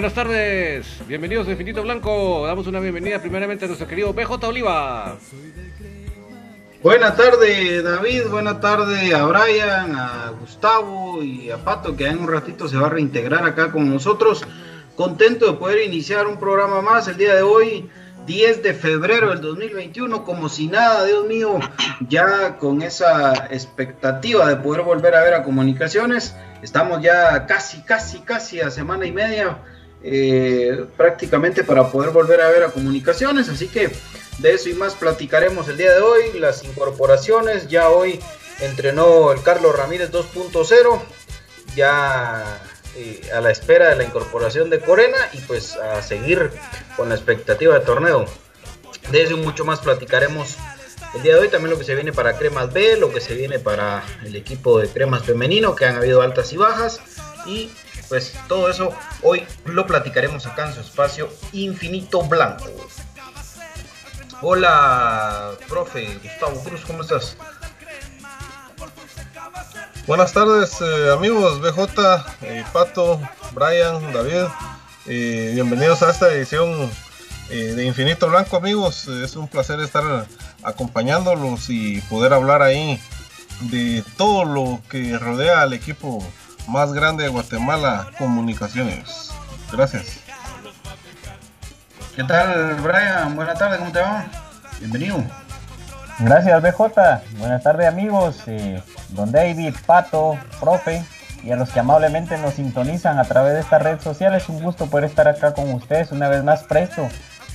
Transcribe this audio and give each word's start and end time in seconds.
Buenas 0.00 0.14
tardes, 0.14 0.86
bienvenidos 1.06 1.46
a 1.46 1.50
Infinito 1.50 1.82
Blanco. 1.82 2.46
Damos 2.46 2.66
una 2.66 2.80
bienvenida 2.80 3.20
primeramente 3.20 3.66
a 3.66 3.68
nuestro 3.68 3.86
querido 3.86 4.14
PJ 4.14 4.48
Oliva. 4.48 5.18
Buenas 6.82 7.18
tardes, 7.18 7.84
David. 7.84 8.28
Buenas 8.30 8.62
tardes 8.62 9.12
a 9.12 9.26
Brian, 9.26 9.94
a 9.94 10.32
Gustavo 10.40 11.22
y 11.22 11.50
a 11.50 11.58
Pato, 11.58 11.94
que 11.96 12.06
en 12.06 12.18
un 12.18 12.32
ratito 12.32 12.66
se 12.66 12.78
va 12.78 12.86
a 12.86 12.88
reintegrar 12.88 13.44
acá 13.44 13.70
con 13.70 13.90
nosotros. 13.90 14.42
Contento 14.96 15.52
de 15.52 15.58
poder 15.58 15.82
iniciar 15.82 16.26
un 16.26 16.38
programa 16.38 16.80
más 16.80 17.06
el 17.06 17.18
día 17.18 17.34
de 17.34 17.42
hoy. 17.42 17.90
10 18.24 18.62
de 18.62 18.72
febrero 18.72 19.28
del 19.30 19.42
2021, 19.42 20.24
como 20.24 20.48
si 20.48 20.68
nada, 20.68 21.04
Dios 21.04 21.26
mío, 21.26 21.58
ya 22.08 22.56
con 22.56 22.80
esa 22.80 23.48
expectativa 23.50 24.48
de 24.48 24.56
poder 24.56 24.80
volver 24.80 25.14
a 25.14 25.22
ver 25.22 25.34
a 25.34 25.42
comunicaciones. 25.42 26.34
Estamos 26.62 27.02
ya 27.02 27.44
casi, 27.44 27.82
casi, 27.82 28.20
casi 28.20 28.60
a 28.60 28.70
semana 28.70 29.04
y 29.04 29.12
media 29.12 29.58
eh, 30.02 30.86
prácticamente 30.96 31.64
para 31.64 31.90
poder 31.90 32.10
volver 32.10 32.40
a 32.40 32.48
ver 32.48 32.64
a 32.64 32.70
comunicaciones. 32.70 33.48
Así 33.48 33.68
que 33.68 33.90
de 34.38 34.54
eso 34.54 34.68
y 34.68 34.74
más 34.74 34.94
platicaremos 34.94 35.68
el 35.68 35.76
día 35.76 35.92
de 35.92 36.00
hoy. 36.00 36.38
Las 36.38 36.64
incorporaciones, 36.64 37.68
ya 37.68 37.90
hoy 37.90 38.20
entrenó 38.60 39.32
el 39.32 39.42
Carlos 39.42 39.76
Ramírez 39.76 40.10
2.0, 40.10 41.00
ya 41.74 42.62
eh, 42.96 43.20
a 43.34 43.40
la 43.40 43.50
espera 43.50 43.90
de 43.90 43.96
la 43.96 44.04
incorporación 44.04 44.70
de 44.70 44.80
Corena 44.80 45.18
y 45.32 45.38
pues 45.42 45.76
a 45.76 46.02
seguir 46.02 46.50
con 46.96 47.08
la 47.08 47.14
expectativa 47.14 47.78
de 47.78 47.84
torneo. 47.84 48.24
De 49.10 49.22
eso 49.22 49.34
y 49.34 49.40
mucho 49.40 49.64
más 49.64 49.80
platicaremos 49.80 50.56
el 51.14 51.22
día 51.22 51.34
de 51.34 51.40
hoy. 51.40 51.48
También 51.48 51.70
lo 51.70 51.78
que 51.78 51.84
se 51.84 51.94
viene 51.94 52.12
para 52.12 52.38
Cremas 52.38 52.72
B, 52.72 52.96
lo 52.96 53.12
que 53.12 53.20
se 53.20 53.34
viene 53.34 53.58
para 53.58 54.04
el 54.24 54.34
equipo 54.36 54.78
de 54.78 54.88
Cremas 54.88 55.24
femenino, 55.24 55.74
que 55.74 55.84
han 55.84 55.96
habido 55.96 56.22
altas 56.22 56.52
y 56.52 56.56
bajas. 56.56 57.00
Y 57.46 57.70
pues 58.10 58.34
todo 58.48 58.68
eso 58.68 58.92
hoy 59.22 59.46
lo 59.64 59.86
platicaremos 59.86 60.44
acá 60.44 60.66
en 60.66 60.74
su 60.74 60.80
espacio 60.80 61.32
Infinito 61.52 62.20
Blanco. 62.24 62.66
Hola, 64.42 65.52
profe 65.68 66.18
Gustavo 66.20 66.62
Cruz, 66.64 66.80
¿cómo 66.84 67.02
estás? 67.02 67.36
Buenas 70.08 70.32
tardes 70.32 70.80
eh, 70.80 71.12
amigos 71.12 71.60
BJ, 71.60 72.24
eh, 72.42 72.64
Pato, 72.72 73.20
Brian, 73.52 74.12
David. 74.12 74.48
Eh, 75.06 75.52
bienvenidos 75.54 76.02
a 76.02 76.10
esta 76.10 76.32
edición 76.32 76.90
de 77.48 77.84
Infinito 77.84 78.28
Blanco 78.28 78.56
amigos. 78.56 79.06
Es 79.06 79.36
un 79.36 79.46
placer 79.46 79.78
estar 79.80 80.26
acompañándolos 80.64 81.70
y 81.70 82.00
poder 82.02 82.32
hablar 82.32 82.62
ahí 82.62 83.00
de 83.60 84.02
todo 84.16 84.44
lo 84.44 84.80
que 84.88 85.16
rodea 85.16 85.62
al 85.62 85.74
equipo 85.74 86.24
más 86.70 86.92
grande 86.92 87.24
de 87.24 87.30
Guatemala, 87.30 88.06
Comunicaciones. 88.16 89.30
Gracias. 89.72 90.20
¿Qué 92.14 92.22
tal 92.24 92.74
Brian? 92.76 93.34
Buenas 93.34 93.58
tardes, 93.58 93.78
¿cómo 93.78 93.90
te 93.90 94.00
va? 94.00 94.24
Bienvenido. 94.78 95.22
Gracias 96.20 96.62
BJ, 96.62 97.22
buenas 97.38 97.62
tardes 97.62 97.88
amigos, 97.88 98.42
eh, 98.46 98.82
don 99.08 99.32
David, 99.32 99.74
Pato, 99.86 100.38
profe 100.60 101.04
y 101.42 101.50
a 101.50 101.56
los 101.56 101.70
que 101.70 101.80
amablemente 101.80 102.36
nos 102.38 102.54
sintonizan 102.54 103.18
a 103.18 103.24
través 103.24 103.54
de 103.54 103.60
esta 103.60 103.78
red 103.78 104.00
social. 104.00 104.34
Es 104.34 104.48
un 104.48 104.62
gusto 104.62 104.86
poder 104.86 105.06
estar 105.06 105.26
acá 105.26 105.54
con 105.54 105.72
ustedes 105.72 106.12
una 106.12 106.28
vez 106.28 106.44
más 106.44 106.62
presto, 106.64 107.08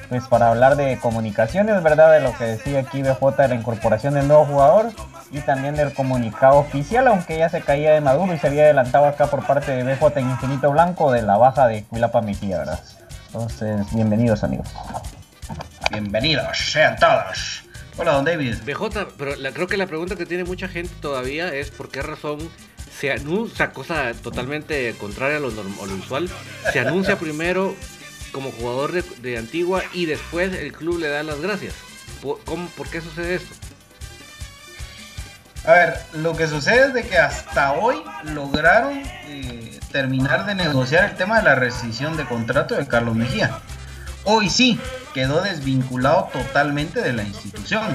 pues 0.10 0.26
para 0.28 0.50
hablar 0.50 0.76
de 0.76 0.98
comunicaciones, 1.00 1.82
¿verdad? 1.84 2.12
De 2.14 2.20
lo 2.20 2.38
que 2.38 2.46
decía 2.46 2.80
aquí 2.80 3.02
BJ 3.02 3.38
de 3.38 3.48
la 3.48 3.56
incorporación 3.56 4.14
del 4.14 4.28
nuevo 4.28 4.46
jugador 4.46 4.92
y 5.32 5.40
también 5.40 5.76
del 5.76 5.94
comunicado 5.94 6.58
oficial, 6.58 7.08
aunque 7.08 7.38
ya 7.38 7.50
se 7.50 7.62
caía 7.62 7.94
de 7.94 8.02
Maduro 8.02 8.34
y 8.34 8.38
se 8.38 8.48
había 8.48 8.64
adelantado 8.64 9.06
acá 9.06 9.28
por 9.28 9.46
parte 9.46 9.72
de 9.72 9.84
BJ 9.84 10.20
en 10.20 10.30
Infinito 10.30 10.72
Blanco 10.72 11.12
de 11.12 11.22
la 11.22 11.38
baja 11.38 11.68
de 11.68 11.84
Cuilapa 11.84 12.22
Mejía, 12.22 12.60
¿verdad? 12.60 12.80
Entonces, 13.28 13.86
bienvenidos 13.94 14.44
amigos. 14.44 14.70
Bienvenidos 15.92 16.72
sean 16.72 16.96
todos. 16.98 17.64
Hola, 17.98 18.14
don 18.14 18.26
David. 18.26 18.56
BJ, 18.66 19.08
pero 19.18 19.34
creo 19.54 19.68
que 19.68 19.78
la 19.78 19.88
pregunta 19.88 20.16
que 20.16 20.26
tiene 20.26 20.44
mucha 20.44 20.68
gente 20.68 20.94
todavía 21.02 21.54
es 21.54 21.72
por 21.72 21.90
qué 21.90 22.02
razón 22.02 22.40
se 23.00 23.12
anuncia, 23.12 23.72
cosa 23.72 24.14
totalmente 24.22 24.96
contraria 24.98 25.38
a 25.38 25.40
lo, 25.40 25.48
usual, 25.48 26.30
se 26.72 26.80
anuncia 26.80 27.18
primero 27.18 27.76
como 28.36 28.52
jugador 28.52 28.92
de, 28.92 29.38
Antigua 29.38 29.82
y 29.94 30.08
después 30.08 30.54
el 30.54 30.74
club 30.74 31.00
le 31.00 31.08
da 31.08 31.24
las 31.24 31.40
gracias. 31.40 31.74
¿Por, 32.22 32.38
¿por 32.42 32.90
qué 32.90 33.00
sucede 33.00 33.36
esto? 33.36 33.56
A 35.66 35.72
ver, 35.72 35.98
lo 36.16 36.36
que 36.36 36.46
sucede 36.46 36.88
es 36.88 36.94
de 36.94 37.04
que 37.08 37.18
hasta 37.18 37.72
hoy 37.72 37.96
lograron 38.34 39.02
eh, 39.28 39.80
terminar 39.94 40.46
de 40.46 40.54
negociar 40.54 41.12
el 41.12 41.16
tema 41.16 41.38
de 41.38 41.44
la 41.44 41.56
rescisión 41.56 42.18
de 42.18 42.26
contrato 42.26 42.76
de 42.76 42.86
Carlos 42.86 43.16
Mejía. 43.16 43.60
Hoy 44.26 44.50
sí, 44.50 44.82
quedó 45.14 45.40
desvinculado 45.40 46.30
totalmente 46.34 47.00
de 47.00 47.14
la 47.14 47.24
institución. 47.24 47.86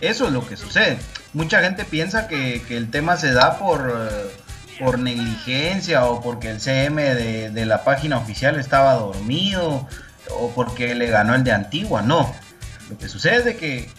Eso 0.00 0.26
es 0.26 0.32
lo 0.32 0.44
que 0.48 0.56
sucede. 0.56 0.98
Mucha 1.32 1.60
gente 1.60 1.84
piensa 1.84 2.26
que, 2.26 2.60
el 2.70 2.90
tema 2.90 3.16
se 3.16 3.32
da 3.32 3.56
por, 3.56 4.10
eh, 4.10 4.30
por 4.78 4.98
negligencia 4.98 6.04
o 6.04 6.20
porque 6.20 6.50
el 6.50 6.60
CM 6.60 7.02
de, 7.02 7.66
la 7.66 7.84
página 7.84 8.18
oficial 8.18 8.58
estaba 8.58 8.94
dormido 8.94 9.88
o 10.30 10.50
porque 10.54 10.94
le 10.94 11.06
ganó 11.08 11.34
el 11.34 11.44
de 11.44 11.52
Antigua. 11.52 12.02
No. 12.02 12.34
Lo 12.90 12.98
que 12.98 13.08
sucede 13.08 13.50
es 13.50 13.56
que 13.56 13.90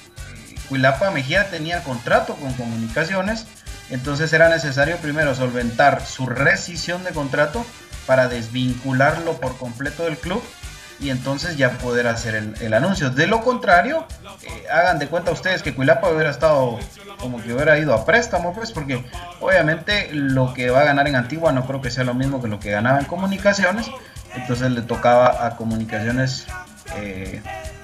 Cuilapa 0.69 1.11
Mejía 1.11 1.49
tenía 1.49 1.83
contrato 1.83 2.35
con 2.35 2.53
comunicaciones, 2.53 3.45
entonces 3.89 4.31
era 4.33 4.49
necesario 4.49 4.97
primero 4.97 5.35
solventar 5.35 6.05
su 6.05 6.25
rescisión 6.25 7.03
de 7.03 7.11
contrato 7.11 7.65
para 8.05 8.27
desvincularlo 8.27 9.39
por 9.39 9.57
completo 9.57 10.05
del 10.05 10.17
club 10.17 10.41
y 10.99 11.09
entonces 11.11 11.57
ya 11.57 11.77
poder 11.77 12.07
hacer 12.07 12.53
el, 12.59 12.73
anuncio. 12.73 13.09
De 13.09 13.27
lo 13.27 13.41
contrario, 13.41 14.05
eh, 14.43 14.63
hagan 14.71 14.99
de 14.99 15.07
cuenta 15.07 15.31
ustedes 15.31 15.61
que 15.61 15.73
Cuilapa 15.73 16.09
hubiera 16.09 16.31
estado 16.31 16.79
como 17.19 17.41
que 17.41 17.53
hubiera 17.53 17.77
ido 17.77 17.93
a 17.93 18.05
préstamo, 18.05 18.53
pues, 18.53 18.71
porque 18.71 19.03
obviamente 19.39 20.09
lo 20.11 20.53
que 20.53 20.69
va 20.69 20.81
a 20.81 20.83
ganar 20.85 21.07
en 21.07 21.15
Antigua 21.15 21.51
no 21.51 21.65
creo 21.65 21.81
que 21.81 21.91
sea 21.91 22.03
lo 22.03 22.13
mismo 22.13 22.41
que 22.41 22.47
lo 22.47 22.59
que 22.59 22.71
ganaba 22.71 22.99
en 22.99 23.05
comunicaciones. 23.05 23.87
Entonces 24.35 24.71
le 24.71 24.81
tocaba 24.81 25.45
a 25.45 25.55
comunicaciones, 25.55 26.45
eh, 26.97 27.41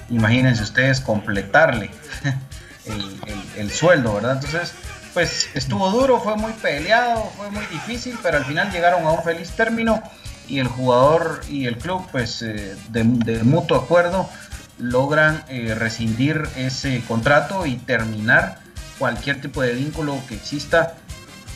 imagínense 0.09 0.63
ustedes, 0.63 0.99
completarle 0.99 1.89
el, 3.57 3.71
sueldo, 3.71 4.15
¿verdad? 4.15 4.33
Entonces, 4.33 4.73
pues 5.13 5.49
estuvo 5.53 5.89
duro, 5.89 6.19
fue 6.19 6.35
muy 6.35 6.51
peleado, 6.53 7.23
fue 7.37 7.49
muy 7.51 7.65
difícil, 7.67 8.17
pero 8.21 8.37
al 8.37 8.45
final 8.45 8.71
llegaron 8.71 9.05
a 9.05 9.11
un 9.11 9.23
feliz 9.23 9.51
término 9.51 10.01
y 10.47 10.59
el 10.59 10.67
jugador 10.67 11.41
y 11.49 11.65
el 11.65 11.77
club, 11.77 12.05
pues 12.11 12.41
eh, 12.41 12.75
de, 12.89 13.03
mutuo 13.43 13.77
acuerdo, 13.77 14.29
logran 14.77 15.43
eh, 15.47 15.75
rescindir 15.75 16.43
ese 16.55 17.01
contrato 17.07 17.65
y 17.65 17.75
terminar 17.75 18.59
cualquier 18.97 19.41
tipo 19.41 19.61
de 19.61 19.73
vínculo 19.73 20.19
que 20.27 20.35
exista 20.35 20.95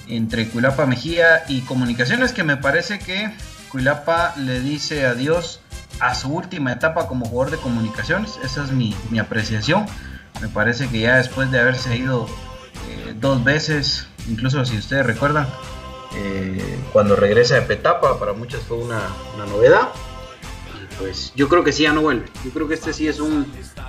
entre 0.08 0.48
Cuilapa 0.48 0.86
Mejía 0.86 1.44
y 1.48 1.62
Comunicaciones, 1.62 2.32
que 2.32 2.44
me 2.44 2.58
parece 2.58 3.00
que 3.00 3.32
Cuilapa 3.70 4.34
le 4.38 4.62
dice 4.62 5.06
adiós 5.06 5.60
a 6.00 6.16
su 6.16 6.30
última 6.30 6.72
etapa 6.72 7.08
como 7.08 7.26
jugador 7.26 7.52
de 7.52 7.58
comunicaciones, 7.58 8.40
esa 8.44 8.64
es 8.64 8.72
mi, 8.72 8.96
apreciación, 9.20 9.86
me 10.42 10.48
parece 10.48 10.88
que 10.88 11.02
ya 11.02 11.18
después 11.18 11.52
de 11.52 11.60
haberse 11.60 11.98
ido 11.98 12.28
eh, 12.90 13.16
dos 13.20 13.44
veces, 13.44 14.08
incluso 14.30 14.64
si 14.66 14.78
ustedes 14.78 15.06
recuerdan, 15.06 15.48
eh, 16.16 16.80
cuando 16.94 17.16
regresa 17.16 17.56
de 17.56 17.62
Petapa, 17.62 18.20
para 18.20 18.34
muchos 18.34 18.62
fue 18.62 18.78
una, 18.78 19.10
novedad. 19.50 19.90
pues 21.00 21.32
yo 21.36 21.48
creo 21.48 21.64
que 21.64 21.72
sí 21.72 21.84
ya 21.84 21.94
no 21.94 22.02
vuelve. 22.02 22.26
Yo 22.44 22.52
creo 22.52 22.68
que 22.68 22.74
este 22.74 22.94
sí 22.94 23.08
es 23.08 23.20
un, 23.20 23.46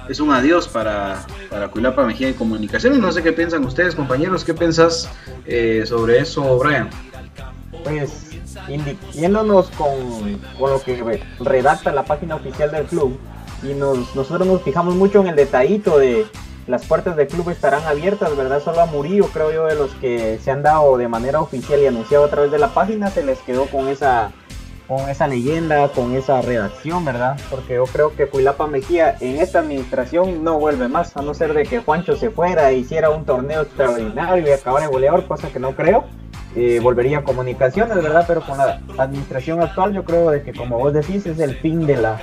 es 0.09 0.21
un 0.21 0.33
adiós 0.33 0.69
para, 0.69 1.27
para 1.51 1.69
Cuilapa 1.69 2.05
Mejía 2.05 2.29
de 2.29 2.35
Comunicaciones. 2.35 2.99
No 2.99 3.13
sé 3.13 3.23
qué 3.23 3.33
piensan 3.33 3.65
ustedes, 3.65 3.95
compañeros. 3.95 4.45
¿Qué 4.45 4.55
piensas 4.55 5.09
eh, 5.47 5.85
sobre 5.87 6.19
eso, 6.19 6.59
Brian? 6.59 6.91
Pues, 7.85 8.27
yéndonos 9.15 9.71
con, 9.71 10.39
con, 10.59 10.71
lo 10.71 10.83
que 10.83 11.23
redacta 11.41 11.93
la 11.93 12.05
página 12.05 12.35
oficial 12.35 12.71
del 12.71 12.85
club, 12.87 13.19
y 13.63 13.75
nos, 13.75 14.15
nosotros 14.15 14.47
nos 14.47 14.63
fijamos 14.63 14.95
mucho 14.95 15.21
en 15.21 15.29
el 15.29 15.37
detallito 15.37 15.99
de 15.99 16.27
las 16.69 16.85
puertas 16.85 17.17
del 17.17 17.27
club 17.27 17.49
estarán 17.49 17.83
abiertas, 17.85 18.37
¿verdad? 18.37 18.63
Solo 18.63 18.83
a 18.83 18.87
Murillo, 18.87 19.27
creo 19.33 19.51
yo, 19.51 19.67
de 19.67 19.75
los 19.75 19.91
que 19.95 20.39
se 20.39 20.51
han 20.51 20.63
dado 20.63 20.97
de 20.99 21.09
manera 21.09 21.41
oficial 21.41 21.81
y 21.81 21.87
anunciado 21.87 22.27
a 22.27 22.29
través 22.29 22.51
de 22.51 22.59
la 22.59 22.69
página, 22.69 23.11
se 23.11 23.25
les 23.25 23.39
quedó 23.41 23.67
con 23.67 23.89
esa, 23.89 24.33
con 24.87 25.09
esa 25.09 25.27
leyenda, 25.27 25.89
con 25.89 26.15
esa 26.15 26.43
redacción, 26.43 27.07
¿verdad? 27.07 27.41
Porque 27.51 27.77
yo 27.77 27.85
creo 27.85 28.15
que 28.15 28.27
Cuilapa 28.27 28.67
Mejía 28.67 29.17
en 29.21 29.39
esta 29.39 29.61
administración 29.61 30.45
no 30.45 30.59
vuelve 30.59 30.89
más, 30.89 31.17
a 31.17 31.23
no 31.23 31.33
ser 31.33 31.55
de 31.55 31.65
que 31.65 31.81
Juancho 31.81 32.17
se 32.17 32.31
fuera 32.31 32.71
e 32.71 32.77
hiciera 32.77 33.09
un 33.09 33.25
torneo 33.25 33.63
extraordinario 33.63 34.47
y 34.47 34.51
acabara 34.51 34.87
de 34.87 34.93
goleador, 34.93 35.27
cosa 35.27 35.49
que 35.49 35.59
no 35.59 35.75
creo. 35.75 36.05
Eh, 36.61 36.81
volvería 36.81 37.19
a 37.19 37.23
comunicaciones, 37.23 38.03
¿verdad? 38.03 38.25
Pero 38.27 38.41
con 38.41 38.59
la 38.59 38.81
administración 38.97 39.63
actual 39.63 39.93
yo 39.93 40.03
creo 40.03 40.29
de 40.33 40.43
que 40.43 40.53
como 40.53 40.77
vos 40.77 40.93
decís 40.93 41.25
es 41.25 41.39
el 41.39 41.55
fin 41.55 41.87
de 41.87 41.97
la 41.97 42.19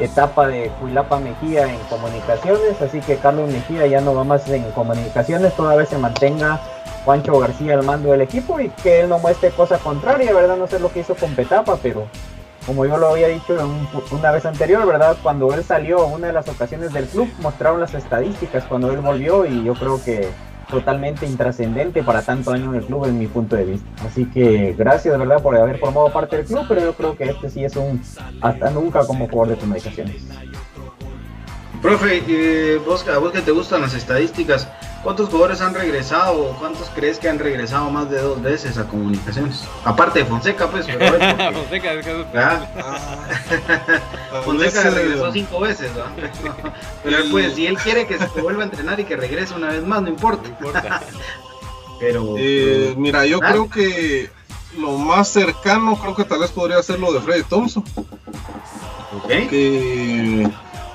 etapa 0.00 0.48
de 0.48 0.72
Cuilapa 0.80 1.20
Mejía 1.20 1.72
en 1.72 1.78
comunicaciones, 1.88 2.82
así 2.82 2.98
que 2.98 3.14
Carlos 3.14 3.48
Mejía 3.48 3.86
ya 3.86 4.00
no 4.00 4.12
va 4.12 4.24
más 4.24 4.48
en 4.48 4.64
comunicaciones, 4.72 5.54
toda 5.54 5.76
vez 5.76 5.88
se 5.88 5.98
mantenga 5.98 6.60
Juancho 7.04 7.38
García 7.38 7.74
al 7.74 7.84
mando 7.84 8.10
del 8.10 8.22
equipo 8.22 8.58
y 8.58 8.70
que 8.70 9.02
él 9.02 9.08
no 9.08 9.20
muestre 9.20 9.50
cosa 9.50 9.78
contraria, 9.78 10.34
¿verdad? 10.34 10.56
No 10.56 10.66
sé 10.66 10.80
lo 10.80 10.90
que 10.90 10.98
hizo 10.98 11.14
con 11.14 11.36
Petapa, 11.36 11.78
pero 11.80 12.08
como 12.66 12.86
yo 12.86 12.96
lo 12.96 13.10
había 13.10 13.28
dicho 13.28 13.56
una 14.10 14.32
vez 14.32 14.44
anterior, 14.46 14.84
¿verdad? 14.84 15.16
Cuando 15.22 15.54
él 15.54 15.62
salió, 15.62 16.04
una 16.06 16.26
de 16.26 16.32
las 16.32 16.48
ocasiones 16.48 16.92
del 16.92 17.06
club, 17.06 17.28
mostraron 17.38 17.78
las 17.78 17.94
estadísticas 17.94 18.64
cuando 18.64 18.90
él 18.90 18.98
volvió 18.98 19.46
y 19.46 19.62
yo 19.62 19.74
creo 19.74 20.02
que 20.02 20.28
totalmente 20.68 21.26
intrascendente 21.26 22.02
para 22.02 22.22
tanto 22.22 22.50
año 22.50 22.72
en 22.72 22.80
el 22.80 22.84
club 22.84 23.06
en 23.06 23.18
mi 23.18 23.26
punto 23.26 23.56
de 23.56 23.64
vista. 23.64 23.86
Así 24.04 24.24
que 24.26 24.74
gracias 24.76 25.12
de 25.12 25.18
verdad 25.18 25.42
por 25.42 25.56
haber 25.56 25.78
formado 25.78 26.12
parte 26.12 26.36
del 26.36 26.46
club, 26.46 26.64
pero 26.68 26.80
yo 26.80 26.94
creo 26.94 27.16
que 27.16 27.24
este 27.24 27.50
sí 27.50 27.64
es 27.64 27.76
un 27.76 28.02
hasta 28.40 28.70
nunca 28.70 29.06
como 29.06 29.28
jugador 29.28 29.54
de 29.54 29.60
comunicaciones. 29.60 30.26
Profe, 31.82 32.22
eh, 32.26 32.80
a 33.14 33.18
vos 33.18 33.32
que 33.32 33.42
te 33.42 33.50
gustan 33.50 33.82
las 33.82 33.94
estadísticas, 33.94 34.68
¿cuántos 35.06 35.28
jugadores 35.28 35.60
han 35.60 35.72
regresado 35.72 36.36
o 36.36 36.56
cuántos 36.58 36.90
crees 36.90 37.20
que 37.20 37.28
han 37.28 37.38
regresado 37.38 37.88
más 37.90 38.10
de 38.10 38.20
dos 38.20 38.42
veces 38.42 38.76
a 38.76 38.88
comunicaciones? 38.88 39.62
Aparte 39.84 40.18
de 40.18 40.24
Fonseca, 40.24 40.68
pues. 40.68 40.84
Pero 40.86 40.98
porque- 41.10 41.50
Fonseca, 41.54 41.92
es 41.92 42.04
que- 42.04 42.26
Ah, 42.36 42.66
Fonseca 44.44 44.80
Ese- 44.80 44.90
regresó 44.90 45.32
cinco 45.32 45.60
veces, 45.60 45.92
¿no? 45.94 46.02
Pero 47.04 47.18
pues, 47.30 47.54
si 47.54 47.66
él 47.66 47.78
quiere 47.78 48.08
que 48.08 48.18
se 48.18 48.26
vuelva 48.42 48.62
a 48.62 48.64
entrenar 48.64 48.98
y 48.98 49.04
que 49.04 49.14
regrese 49.16 49.54
una 49.54 49.68
vez 49.68 49.84
más, 49.84 50.02
no 50.02 50.08
importa. 50.08 50.48
importa. 50.48 51.00
Pero. 52.00 52.34
Eh, 52.36 52.94
mira, 52.98 53.24
yo 53.26 53.38
Ah. 53.42 53.50
creo 53.52 53.70
que 53.70 54.28
lo 54.76 54.98
más 54.98 55.28
cercano, 55.28 55.96
creo 55.98 56.16
que 56.16 56.24
tal 56.24 56.40
vez 56.40 56.50
podría 56.50 56.82
ser 56.82 56.98
lo 56.98 57.12
de 57.12 57.20
Freddy 57.20 57.44
Thompson, 57.44 57.84
ok. 59.22 59.28
que, 59.48 60.50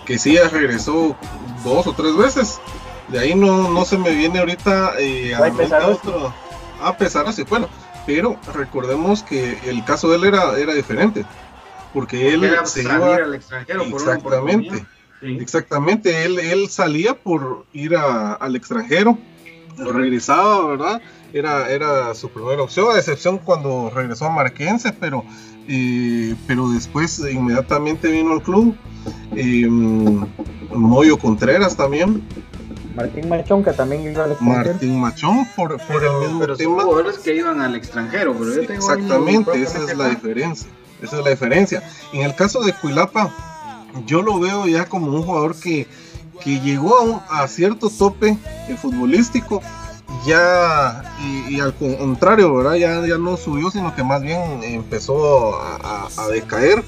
que 0.06 0.20
sí 0.20 0.34
ya 0.34 0.50
regresó 0.50 1.16
dos 1.64 1.88
o 1.88 1.94
tres 1.94 2.16
veces. 2.18 2.60
De 3.12 3.20
ahí 3.20 3.36
no, 3.36 3.70
no 3.70 3.86
se 3.86 3.98
me 3.98 4.12
viene 4.12 4.40
ahorita 4.40 4.94
eh, 5.00 5.36
a 5.36 5.40
otro. 5.88 6.34
Ah, 6.80 6.96
bueno, 7.50 7.68
pero 8.06 8.38
recordemos 8.54 9.22
que 9.24 9.60
el 9.70 9.84
caso 9.84 10.10
de 10.10 10.18
él 10.18 10.24
era, 10.26 10.58
era 10.58 10.74
diferente, 10.74 11.26
porque 11.94 12.34
él 12.34 12.44
Era 12.44 12.66
se 12.66 12.84
iba 12.84 13.16
al 13.16 13.36
extranjero 13.36 13.84
por 13.90 14.02
exactamente. 14.02 14.86
Sí. 15.22 15.38
Exactamente, 15.40 16.24
él, 16.26 16.40
él 16.40 16.68
salía 16.70 17.14
por 17.14 17.66
ir 17.74 17.96
a- 17.96 18.34
al 18.34 18.56
extranjero, 18.56 19.18
regresaba, 19.78 20.66
¿verdad? 20.66 21.02
Era, 21.32 21.70
era 21.70 22.16
su 22.16 22.30
primera 22.30 22.64
opción, 22.64 22.88
a 22.94 22.98
excepción 22.98 23.38
cuando 23.38 23.92
regresó 23.94 24.26
a 24.26 24.30
Marquense, 24.32 24.92
pero, 24.94 25.24
eh, 25.68 26.36
pero 26.48 26.70
después 26.70 27.20
inmediatamente 27.32 28.10
vino 28.10 28.32
al 28.34 28.42
club. 28.42 28.76
eh, 29.36 29.68
Moyo 30.74 31.18
Contreras 31.18 31.76
también, 31.78 32.22
Martín 32.96 33.30
Machón, 33.30 33.64
que 33.64 33.72
también 33.72 34.04
iba 34.12 34.24
al 34.26 34.32
extranjero. 34.32 34.72
Martín 34.72 35.00
Machón, 35.00 35.48
por, 35.56 35.78
por 35.88 36.04
el 36.04 36.12
mismo 36.20 36.40
Pero 36.42 36.56
son 36.56 36.58
tema. 36.58 36.84
jugadores 36.84 37.18
que 37.20 37.36
iban 37.36 37.62
al 37.62 37.76
extranjero, 37.76 38.34
pero 38.34 38.46
yo 38.56 38.68
tengo 38.68 38.90
ahí 38.90 38.98
Exactamente, 39.00 39.62
esa 39.62 39.78
es 39.80 39.98
la 39.98 40.10
diferencia. 40.10 40.68
Esa 41.02 41.18
es 41.18 41.24
la 41.24 41.30
diferencia. 41.32 41.84
En 42.14 42.22
el 42.22 42.36
caso 42.36 42.62
de 42.64 42.74
Cuilapa, 42.74 43.34
yo 44.06 44.22
lo 44.22 44.40
veo 44.40 44.68
ya 44.68 44.86
como 44.86 45.08
un 45.08 45.24
jugador 45.24 45.56
que, 45.56 45.88
que 46.44 46.60
llegó 46.60 46.96
a, 46.98 47.02
un- 47.02 47.22
a 47.30 47.48
cierto 47.48 47.90
tope 47.90 48.38
eh, 48.68 48.78
futbolístico, 48.80 49.62
ya 50.26 51.04
y, 51.24 51.56
y 51.56 51.60
al 51.60 51.74
contrario, 51.74 52.54
¿verdad? 52.54 52.76
Ya, 52.76 53.06
ya 53.08 53.18
no 53.18 53.38
subió, 53.38 53.72
sino 53.72 53.96
que 53.96 54.04
más 54.04 54.22
bien 54.22 54.62
empezó 54.64 55.56
a, 55.56 56.08
a- 56.18 56.24
a 56.24 56.28
decaer. 56.28 56.84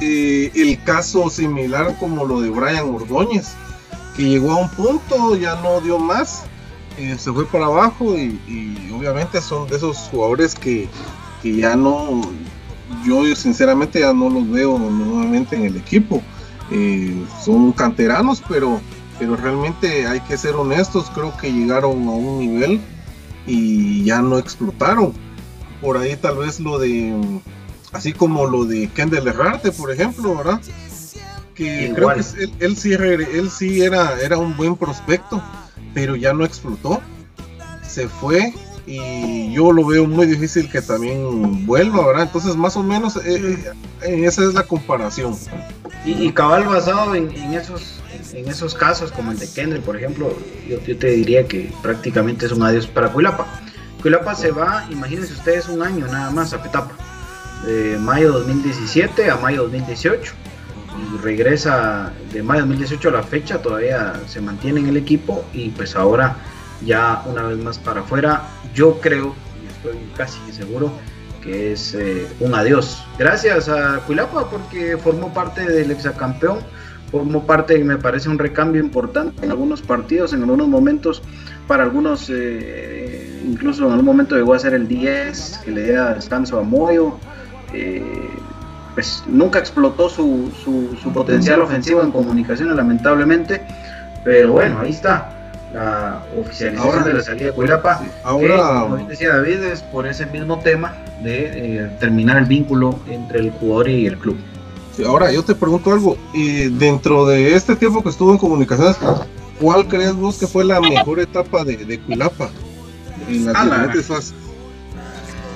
Eh, 0.00 0.50
el 0.56 0.82
caso 0.82 1.30
similar 1.30 1.96
como 2.00 2.24
lo 2.24 2.40
de 2.40 2.50
Brian 2.50 2.92
Ordóñez, 2.92 3.52
que 4.16 4.22
llegó 4.22 4.52
a 4.52 4.56
un 4.56 4.68
punto, 4.70 5.36
ya 5.36 5.56
no 5.56 5.80
dio 5.80 5.98
más, 5.98 6.44
eh, 6.98 7.16
se 7.18 7.32
fue 7.32 7.46
para 7.46 7.66
abajo 7.66 8.16
y, 8.16 8.90
obviamente 8.94 9.40
son 9.40 9.66
de 9.68 9.76
esos 9.76 9.96
jugadores 10.10 10.54
que, 10.54 10.88
que 11.42 11.56
ya 11.56 11.74
no, 11.74 12.20
yo 13.04 13.34
sinceramente 13.34 14.00
ya 14.00 14.12
no 14.12 14.28
los 14.28 14.48
veo 14.50 14.78
nuevamente 14.78 15.56
en 15.56 15.64
el 15.64 15.76
equipo. 15.76 16.22
Eh, 16.70 17.24
son 17.44 17.72
canteranos, 17.72 18.42
pero, 18.48 18.80
pero 19.18 19.36
realmente 19.36 20.06
hay 20.06 20.20
que 20.20 20.36
ser 20.36 20.54
honestos, 20.54 21.10
creo 21.14 21.36
que 21.36 21.52
llegaron 21.52 22.06
a 22.08 22.12
un 22.12 22.38
nivel 22.38 22.80
y 23.46 24.04
ya 24.04 24.22
no 24.22 24.38
explotaron. 24.38 25.12
Por 25.80 25.96
ahí 25.96 26.16
tal 26.16 26.38
vez 26.38 26.60
lo 26.60 26.78
de, 26.78 27.14
así 27.92 28.12
como 28.12 28.46
lo 28.46 28.64
de 28.64 28.88
Kendall 28.88 29.26
Herrarte, 29.26 29.72
por 29.72 29.90
ejemplo, 29.90 30.36
¿verdad? 30.36 30.60
Que 31.54 31.90
creo 31.94 32.10
Igual. 32.10 32.14
que 32.16 32.20
es- 32.20 32.34
él, 32.34 32.52
él 32.60 32.76
sí, 32.76 32.92
él 32.92 33.50
sí 33.50 33.82
era, 33.82 34.18
era 34.20 34.38
un 34.38 34.56
buen 34.56 34.76
prospecto, 34.76 35.42
pero 35.94 36.16
ya 36.16 36.32
no 36.32 36.44
explotó. 36.44 37.00
Se 37.86 38.08
fue 38.08 38.54
y 38.86 39.52
yo 39.52 39.70
lo 39.72 39.86
veo 39.86 40.06
muy 40.06 40.26
difícil 40.26 40.68
que 40.70 40.82
también 40.82 41.66
vuelva, 41.66 42.06
¿verdad? 42.06 42.22
Entonces 42.24 42.56
más 42.56 42.76
o 42.76 42.82
menos 42.82 43.16
eh, 43.16 43.56
eh, 44.02 44.24
esa 44.24 44.42
es 44.44 44.54
la 44.54 44.64
comparación. 44.64 45.36
Y, 46.04 46.12
y 46.12 46.32
cabal 46.32 46.64
basado 46.64 47.14
en, 47.14 47.30
en 47.30 47.54
esos 47.54 47.98
en 48.32 48.48
esos 48.48 48.74
casos 48.74 49.12
como 49.12 49.30
el 49.30 49.38
de 49.38 49.48
Kendall, 49.48 49.80
por 49.80 49.96
ejemplo, 49.96 50.34
yo, 50.68 50.80
yo 50.84 50.96
te 50.96 51.08
diría 51.08 51.46
que 51.46 51.70
prácticamente 51.82 52.46
es 52.46 52.52
un 52.52 52.62
adiós 52.62 52.86
para 52.86 53.08
Cuilapa. 53.12 53.46
Cuilapa 54.00 54.34
se 54.34 54.50
va, 54.50 54.86
imagínense 54.90 55.32
ustedes, 55.34 55.68
un 55.68 55.82
año 55.82 56.06
nada 56.06 56.30
más 56.30 56.52
a 56.54 56.62
Petapa, 56.62 56.92
de 57.66 57.98
mayo 57.98 58.32
2017 58.32 59.30
a 59.30 59.36
mayo 59.36 59.62
2018. 59.64 60.32
Y 60.98 61.18
regresa 61.22 62.12
de 62.32 62.42
mayo 62.42 62.60
2018 62.60 63.08
a 63.08 63.12
la 63.12 63.22
fecha, 63.22 63.62
todavía 63.62 64.14
se 64.26 64.40
mantiene 64.40 64.80
en 64.80 64.88
el 64.88 64.96
equipo 64.96 65.44
y 65.52 65.70
pues 65.70 65.96
ahora 65.96 66.36
ya 66.84 67.22
una 67.26 67.44
vez 67.44 67.58
más 67.58 67.78
para 67.78 68.00
afuera, 68.00 68.42
yo 68.74 69.00
creo, 69.00 69.34
y 69.62 69.66
estoy 69.68 69.98
casi 70.16 70.38
seguro, 70.52 70.92
que 71.42 71.72
es 71.72 71.94
eh, 71.94 72.26
un 72.40 72.54
adiós. 72.54 73.04
Gracias 73.18 73.68
a 73.68 74.00
Cuilapa 74.06 74.48
porque 74.50 74.96
formó 74.96 75.32
parte 75.32 75.66
del 75.66 75.90
exacampeón, 75.90 76.58
formó 77.10 77.46
parte, 77.46 77.82
me 77.84 77.96
parece, 77.96 78.28
un 78.28 78.38
recambio 78.38 78.80
importante 78.80 79.44
en 79.44 79.50
algunos 79.50 79.82
partidos, 79.82 80.32
en 80.32 80.42
algunos 80.42 80.68
momentos, 80.68 81.22
para 81.66 81.82
algunos, 81.84 82.30
eh, 82.30 83.42
incluso 83.44 83.86
en 83.86 83.92
algún 83.92 84.06
momento 84.06 84.36
llegó 84.36 84.54
a 84.54 84.58
ser 84.58 84.74
el 84.74 84.88
10, 84.88 85.60
que 85.64 85.70
le 85.70 85.84
diera 85.84 86.14
descanso 86.14 86.58
a 86.58 86.62
Moyo. 86.62 87.18
eh, 87.74 88.28
pues 88.94 89.22
nunca 89.26 89.58
explotó 89.58 90.08
su, 90.08 90.50
su, 90.62 90.96
su 91.02 91.12
potencial 91.12 91.60
ofensivo 91.62 92.02
en 92.02 92.10
comunicaciones, 92.10 92.76
lamentablemente, 92.76 93.62
pero 94.24 94.52
bueno, 94.52 94.80
ahí 94.80 94.90
está. 94.90 95.30
La 95.72 96.22
oficialización 96.38 96.92
Ahora- 96.94 97.04
de 97.06 97.14
la 97.14 97.22
salida 97.22 97.46
de 97.46 97.52
Cuilapa 97.52 98.00
que, 98.00 98.10
Ahora, 98.24 98.80
como 98.82 98.96
bien 98.96 99.08
decía 99.08 99.34
David, 99.36 99.62
es 99.62 99.80
por 99.82 100.06
ese 100.06 100.26
mismo 100.26 100.58
tema 100.58 100.94
de 101.22 101.78
eh, 101.84 101.90
terminar 101.98 102.36
el 102.36 102.44
vínculo 102.44 102.98
entre 103.08 103.38
el 103.40 103.50
jugador 103.52 103.88
y 103.88 104.06
el 104.06 104.18
club. 104.18 104.36
Sí, 104.94 105.02
ahora 105.04 105.32
yo 105.32 105.42
te 105.42 105.54
pregunto 105.54 105.90
algo, 105.90 106.18
y 106.34 106.64
dentro 106.68 107.24
de 107.26 107.54
este 107.54 107.74
tiempo 107.76 108.02
que 108.02 108.10
estuvo 108.10 108.30
en 108.32 108.36
comunicaciones, 108.36 108.98
¿cuál 109.58 109.88
crees 109.88 110.14
vos 110.14 110.36
que 110.36 110.46
fue 110.46 110.62
la 110.64 110.78
mejor 110.82 111.18
etapa 111.20 111.64
de, 111.64 111.78
de 111.78 111.98
Cuilapa? 112.00 112.50
En 113.30 113.46
las 113.46 113.54
Ah, 113.56 113.64
la- 113.64 113.74
diferentes 113.76 114.04
fases. 114.06 114.34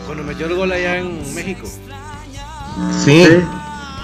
Cuando 0.07 0.25
metió 0.25 0.47
el 0.47 0.55
gol 0.55 0.73
allá 0.73 0.97
en 0.99 1.35
México. 1.35 1.67
Sí, 3.05 3.25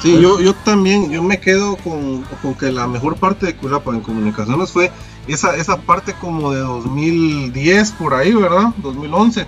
sí, 0.00 0.20
yo, 0.20 0.40
yo 0.40 0.54
también, 0.54 1.10
yo 1.10 1.22
me 1.22 1.40
quedo 1.40 1.76
con, 1.76 2.22
con 2.40 2.54
que 2.54 2.72
la 2.72 2.86
mejor 2.86 3.16
parte 3.16 3.46
de 3.46 3.56
Cuilapa 3.56 3.90
en 3.92 4.00
comunicaciones 4.00 4.70
fue 4.70 4.90
esa, 5.28 5.56
esa 5.56 5.76
parte 5.78 6.14
como 6.14 6.52
de 6.52 6.60
2010 6.60 7.92
por 7.92 8.14
ahí, 8.14 8.32
¿verdad? 8.32 8.68
2011. 8.78 9.46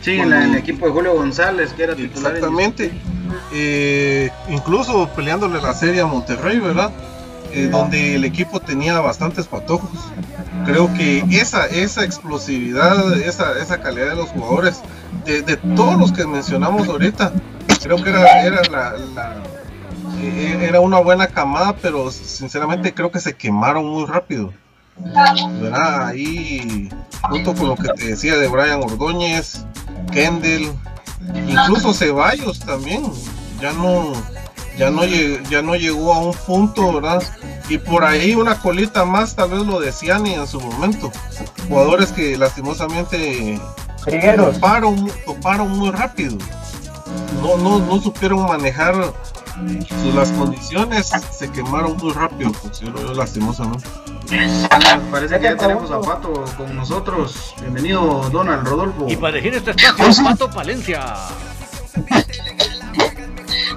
Sí, 0.00 0.12
en, 0.12 0.32
en 0.32 0.54
el 0.54 0.54
equipo 0.56 0.86
de 0.86 0.92
Julio 0.92 1.14
González, 1.14 1.72
que 1.74 1.82
era 1.82 1.94
titular. 1.94 2.32
Exactamente. 2.32 2.92
Eh, 3.52 4.30
incluso 4.48 5.08
peleándole 5.14 5.60
la 5.60 5.74
serie 5.74 6.00
a 6.00 6.06
Monterrey, 6.06 6.58
¿verdad? 6.58 6.90
Eh, 7.52 7.68
donde 7.70 8.14
el 8.14 8.24
equipo 8.24 8.60
tenía 8.60 8.98
bastantes 9.00 9.46
patojos. 9.46 9.90
Creo 10.64 10.92
que 10.94 11.24
esa, 11.30 11.66
esa 11.66 12.04
explosividad, 12.04 13.18
esa, 13.20 13.58
esa 13.58 13.80
calidad 13.80 14.10
de 14.10 14.16
los 14.16 14.30
jugadores, 14.30 14.80
de, 15.26 15.42
de 15.42 15.56
todos 15.56 15.98
los 15.98 16.12
que 16.12 16.26
mencionamos 16.26 16.88
ahorita, 16.88 17.32
creo 17.82 18.02
que 18.02 18.10
era, 18.10 18.42
era, 18.42 18.62
la, 18.70 18.92
la- 19.14 19.36
eh, 20.22 20.58
era 20.68 20.80
una 20.80 20.98
buena 20.98 21.26
camada, 21.28 21.74
pero 21.80 22.10
sinceramente 22.10 22.92
creo 22.92 23.10
que 23.10 23.20
se 23.20 23.34
quemaron 23.36 23.86
muy 23.86 24.04
rápido. 24.06 24.52
¿verdad? 25.60 26.08
Ahí, 26.08 26.90
junto 27.22 27.54
con 27.54 27.68
lo 27.68 27.76
que 27.76 27.88
te 27.88 28.06
decía 28.08 28.36
de 28.36 28.48
Brian 28.48 28.82
Ordóñez, 28.82 29.64
Kendall, 30.12 30.72
incluso 31.48 31.94
Ceballos 31.94 32.58
también, 32.60 33.02
ya 33.62 33.72
no, 33.72 34.12
ya 34.76 34.90
no, 34.90 35.04
ya 35.04 35.62
no 35.62 35.74
llegó 35.74 36.12
a 36.12 36.18
un 36.18 36.34
punto, 36.34 36.92
¿verdad? 36.92 37.22
Y 37.70 37.78
por 37.78 38.04
ahí 38.04 38.34
una 38.34 38.58
colita 38.58 39.04
más, 39.06 39.36
tal 39.36 39.50
vez 39.50 39.60
lo 39.62 39.80
decía 39.80 40.18
ni 40.18 40.34
en 40.34 40.46
su 40.46 40.60
momento. 40.60 41.10
Jugadores 41.68 42.10
que 42.12 42.36
lastimosamente 42.36 43.58
toparon, 44.52 45.10
toparon 45.24 45.78
muy 45.78 45.90
rápido. 45.90 46.36
No, 47.42 47.56
no, 47.56 47.78
no 47.78 48.00
supieron 48.00 48.46
manejar 48.46 48.94
las 50.14 50.30
condiciones, 50.32 51.10
se 51.32 51.50
quemaron 51.50 51.96
muy 51.96 52.12
rápido, 52.12 52.52
pues, 52.52 52.80
yo 52.80 52.90
lastimosamente. 53.14 53.88
Parece 55.10 55.36
que 55.38 55.44
ya 55.44 55.56
tenemos 55.56 55.90
a 55.90 56.00
Pato 56.00 56.44
con 56.56 56.74
nosotros. 56.76 57.54
Bienvenido, 57.60 58.28
Donald 58.30 58.66
Rodolfo. 58.66 59.06
Y 59.08 59.16
para 59.16 59.38
elegir 59.38 59.54
este 59.54 59.70
espacio, 59.72 60.24
Pato 60.24 60.50
Palencia. 60.50 61.04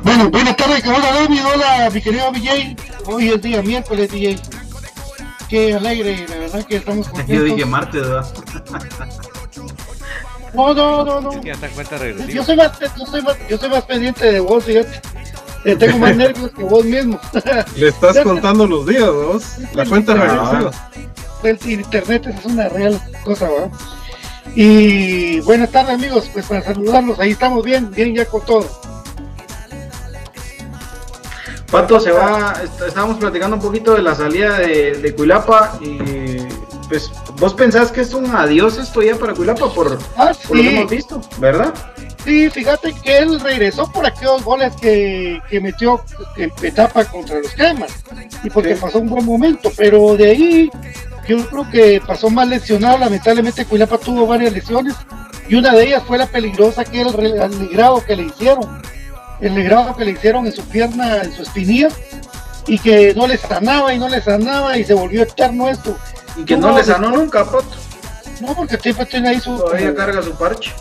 Bueno, 0.03 0.29
buenas 0.29 0.55
tardes, 0.57 0.83
hola 0.85 1.11
David, 1.13 1.39
hola 1.53 1.89
mi 1.91 2.01
querido 2.01 2.31
DJ. 2.31 2.75
Hoy 3.05 3.29
es 3.29 3.41
día 3.41 3.61
miércoles, 3.61 4.11
DJ. 4.11 4.39
Qué 5.49 5.73
alegre, 5.75 6.25
la 6.27 6.35
verdad 6.35 6.65
que 6.65 6.77
estamos 6.77 7.07
Yo 7.27 7.43
dije 7.43 7.61
contentos. 7.63 7.69
martes, 7.69 8.01
¿verdad? 8.01 8.25
No, 10.53 10.73
no, 10.73 11.03
no, 11.03 11.21
no. 11.21 11.31
Es 11.31 11.39
que 11.39 11.47
ya 11.53 11.69
cuenta 11.69 11.97
Yo 12.27 12.43
soy 12.43 12.55
más, 12.55 12.79
yo 12.79 13.05
soy 13.05 13.21
más, 13.21 13.35
yo 13.49 13.57
soy 13.57 13.69
más 13.69 13.83
pendiente 13.85 14.31
de 14.31 14.39
vos, 14.39 14.63
fíjate. 14.63 15.01
Eh, 15.65 15.75
tengo 15.75 15.97
más 15.97 16.15
nervios 16.15 16.51
que 16.51 16.63
vos 16.63 16.85
mismo. 16.85 17.19
Le 17.75 17.87
estás 17.87 18.19
contando 18.19 18.67
los 18.67 18.85
días, 18.85 19.09
vos. 19.11 19.43
La 19.73 19.85
cuenta 19.85 20.13
regresiva. 20.13 20.71
El 21.43 21.59
internet 21.69 22.27
es 22.27 22.45
una 22.45 22.69
real 22.69 23.01
cosa, 23.23 23.49
¿verdad? 23.49 23.69
Y 24.55 25.39
buenas 25.41 25.71
tardes, 25.71 25.95
amigos. 25.95 26.29
Pues 26.31 26.45
para 26.45 26.61
saludarlos, 26.61 27.19
ahí 27.19 27.31
estamos 27.31 27.63
bien, 27.65 27.89
bien 27.91 28.13
ya 28.15 28.25
con 28.25 28.41
todo. 28.45 28.69
Pato 31.71 31.99
se 31.99 32.11
va, 32.11 32.53
est- 32.63 32.81
estábamos 32.87 33.17
platicando 33.17 33.55
un 33.55 33.61
poquito 33.61 33.95
de 33.95 34.03
la 34.03 34.13
salida 34.13 34.59
de, 34.59 34.91
de 34.99 35.15
Cuilapa 35.15 35.77
y 35.81 36.37
pues 36.87 37.09
vos 37.39 37.53
pensás 37.53 37.91
que 37.91 38.01
es 38.01 38.13
un 38.13 38.25
adiós 38.35 38.77
esto 38.77 39.01
ya 39.01 39.15
para 39.15 39.33
Cuilapa 39.33 39.73
por, 39.73 39.97
Ah, 40.17 40.31
por 40.47 40.57
lo 40.57 40.63
que 40.63 40.69
sí. 40.69 40.75
hemos 40.75 40.91
visto, 40.91 41.21
¿verdad? 41.39 41.73
Sí, 42.23 42.49
fíjate 42.49 42.93
que 43.03 43.17
él 43.17 43.39
regresó 43.41 43.91
por 43.91 44.05
aquellos 44.05 44.43
goles 44.43 44.73
que, 44.79 45.41
que 45.49 45.59
metió 45.59 46.01
en 46.37 46.51
etapa 46.61 47.03
contra 47.05 47.39
los 47.39 47.51
cremas 47.51 47.91
y 48.43 48.49
porque 48.49 48.75
Sí. 48.75 48.81
pasó 48.81 48.99
un 48.99 49.09
buen 49.09 49.25
momento, 49.25 49.71
pero 49.75 50.15
de 50.15 50.29
ahí 50.31 50.71
yo 51.27 51.45
creo 51.49 51.69
que 51.69 52.01
pasó 52.05 52.29
más 52.29 52.47
lesionado, 52.47 52.97
lamentablemente 52.97 53.65
Cuilapa 53.65 53.97
tuvo 53.97 54.25
varias 54.25 54.53
lesiones 54.53 54.95
y 55.49 55.55
una 55.55 55.73
de 55.73 55.87
ellas 55.87 56.03
fue 56.07 56.17
la 56.17 56.27
peligrosa 56.27 56.85
que 56.85 57.01
el, 57.01 57.07
el 57.19 58.03
que 58.07 58.15
le 58.15 58.23
hicieron, 58.23 58.81
el 59.41 59.53
legrado 59.55 59.93
que 59.95 60.05
le 60.05 60.11
hicieron 60.11 60.45
en 60.45 60.53
su 60.53 60.63
pierna, 60.63 61.23
en 61.23 61.33
su 61.33 61.41
espinilla 61.43 61.89
y 62.67 62.79
que 62.79 63.13
no 63.13 63.27
le 63.27 63.37
sanaba 63.37 63.93
y 63.93 63.99
no 63.99 64.07
le 64.09 64.21
sanaba 64.21 64.77
y 64.77 64.83
se 64.83 64.93
volvió 64.93 65.23
eterno 65.23 65.69
esto. 65.69 65.97
Y 66.37 66.45
que 66.45 66.57
no 66.57 66.75
le 66.75 66.83
sanó 66.83 67.11
nunca, 67.11 67.43
Pato. 67.45 67.65
No, 68.41 68.55
porque 68.55 68.77
siempre 68.77 69.05
tiene 69.05 69.29
ahí 69.29 69.39
su... 69.39 69.55
Todavía 69.57 69.93
carga 69.93 70.21
su 70.21 70.33
parche. 70.35 70.73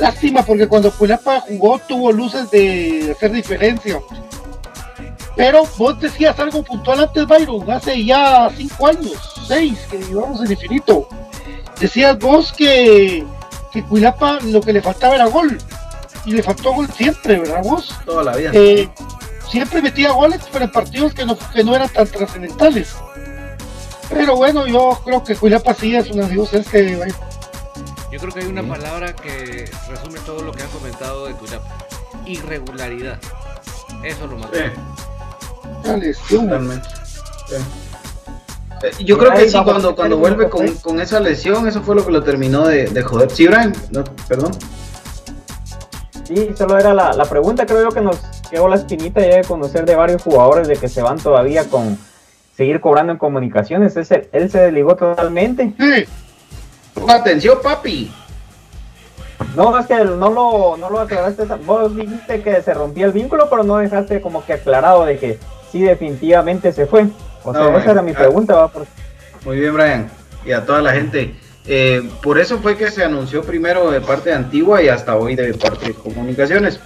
Lástima 0.00 0.42
porque 0.42 0.68
cuando 0.68 0.90
Culapa 0.90 1.40
jugó 1.40 1.78
tuvo 1.78 2.12
luces 2.12 2.50
de 2.50 3.14
hacer 3.16 3.32
diferencia. 3.32 4.00
Pero 5.36 5.62
vos 5.76 5.98
decías 6.00 6.38
algo 6.38 6.62
puntual 6.62 7.00
antes, 7.00 7.26
Byron, 7.26 7.70
hace 7.70 8.04
ya 8.04 8.50
cinco 8.56 8.86
años, 8.86 9.44
seis, 9.46 9.78
que 9.90 9.98
llevamos 9.98 10.42
en 10.42 10.52
infinito. 10.52 11.08
Decías 11.78 12.18
vos 12.18 12.52
que, 12.52 13.24
que 13.72 13.82
Cuilapa 13.84 14.38
lo 14.42 14.60
que 14.60 14.72
le 14.72 14.82
faltaba 14.82 15.14
era 15.14 15.26
gol. 15.26 15.58
Y 16.26 16.32
le 16.32 16.42
faltó 16.42 16.72
gol 16.72 16.88
siempre, 16.94 17.38
¿verdad 17.38 17.62
vos? 17.62 17.94
Toda 18.04 18.24
la 18.24 18.36
vida. 18.36 18.50
Eh, 18.52 18.88
siempre 19.50 19.82
metía 19.82 20.12
goles, 20.12 20.40
pero 20.52 20.64
en 20.64 20.72
partidos 20.72 21.12
que 21.14 21.24
no, 21.26 21.36
que 21.36 21.64
no 21.64 21.74
eran 21.74 21.88
tan 21.88 22.06
trascendentales. 22.06 22.94
Pero 24.08 24.36
bueno, 24.36 24.66
yo 24.66 25.00
creo 25.04 25.22
que 25.22 25.36
Cuilapa 25.36 25.74
sí 25.74 25.94
es 25.94 26.10
una 26.10 26.26
dios, 26.26 26.52
es 26.54 26.68
que 26.68 26.96
Byron. 26.96 27.16
Yo 28.10 28.18
creo 28.18 28.32
que 28.32 28.40
hay 28.40 28.46
una 28.46 28.62
palabra 28.66 29.14
que 29.14 29.70
resume 29.88 30.18
todo 30.20 30.42
lo 30.42 30.52
que 30.52 30.62
han 30.62 30.70
comentado 30.70 31.26
de 31.26 31.34
Cuilapa. 31.34 31.68
Irregularidad. 32.26 33.18
Eso 34.02 34.24
es 34.24 34.30
lo 34.30 34.38
más. 34.38 34.50
Sí, 36.26 36.36
totalmente. 36.36 36.88
Sí. 37.48 37.54
Eh, 38.82 39.04
Yo 39.04 39.18
creo 39.18 39.32
que 39.32 39.48
sí, 39.48 39.58
cuando, 39.62 39.94
cuando 39.94 40.16
vuelve 40.16 40.48
con, 40.48 40.66
con 40.76 41.00
esa 41.00 41.20
lesión, 41.20 41.68
eso 41.68 41.82
fue 41.82 41.94
lo 41.94 42.04
que 42.04 42.12
lo 42.12 42.22
terminó 42.22 42.66
de, 42.66 42.86
de 42.86 43.02
joder. 43.02 43.30
Sí, 43.30 43.46
Brian, 43.46 43.74
no, 43.90 44.02
perdón. 44.26 44.52
Sí, 46.30 46.54
solo 46.56 46.78
era 46.78 46.94
la, 46.94 47.12
la 47.12 47.24
pregunta, 47.24 47.66
creo 47.66 47.82
yo 47.82 47.88
que 47.88 48.00
nos 48.00 48.16
quedó 48.48 48.68
la 48.68 48.76
espinita 48.76 49.20
ya 49.20 49.38
de 49.38 49.42
conocer 49.42 49.84
de 49.84 49.96
varios 49.96 50.22
jugadores 50.22 50.68
de 50.68 50.76
que 50.76 50.88
se 50.88 51.02
van 51.02 51.18
todavía 51.18 51.64
con 51.64 51.98
seguir 52.56 52.80
cobrando 52.80 53.10
en 53.10 53.18
comunicaciones. 53.18 53.96
Ese, 53.96 54.28
él 54.30 54.48
se 54.48 54.60
desligó 54.60 54.94
totalmente. 54.94 55.74
Sí, 55.76 56.06
Atención, 57.08 57.58
papi. 57.60 58.12
No, 59.56 59.76
es 59.76 59.86
que 59.86 60.04
no 60.04 60.30
lo, 60.30 60.76
no 60.76 60.88
lo 60.88 61.00
aclaraste. 61.00 61.46
Vos 61.66 61.96
dijiste 61.96 62.42
que 62.42 62.62
se 62.62 62.74
rompía 62.74 63.06
el 63.06 63.12
vínculo, 63.12 63.50
pero 63.50 63.64
no 63.64 63.78
dejaste 63.78 64.20
como 64.20 64.44
que 64.44 64.52
aclarado 64.52 65.04
de 65.06 65.18
que 65.18 65.40
sí 65.72 65.82
definitivamente 65.82 66.70
se 66.70 66.86
fue. 66.86 67.08
O 67.42 67.52
sea, 67.52 67.62
No, 67.62 67.76
esa 67.76 67.90
era 67.90 68.02
mi 68.02 68.12
ah. 68.12 68.18
pregunta, 68.18 68.54
va 68.54 68.68
por 68.68 68.86
Muy 69.44 69.58
bien, 69.58 69.74
Brian. 69.74 70.10
Y 70.44 70.52
a 70.52 70.64
toda 70.64 70.80
la 70.80 70.92
gente. 70.92 71.34
Eh, 71.66 72.08
por 72.22 72.38
eso 72.38 72.58
fue 72.58 72.76
que 72.76 72.90
se 72.90 73.04
anunció 73.04 73.42
primero 73.42 73.90
de 73.90 74.00
parte 74.00 74.30
de 74.30 74.36
Antigua 74.36 74.82
y 74.82 74.88
hasta 74.88 75.16
hoy 75.16 75.36
de 75.36 75.54
parte 75.54 75.86
de 75.88 75.94
Comunicaciones. 75.94 76.80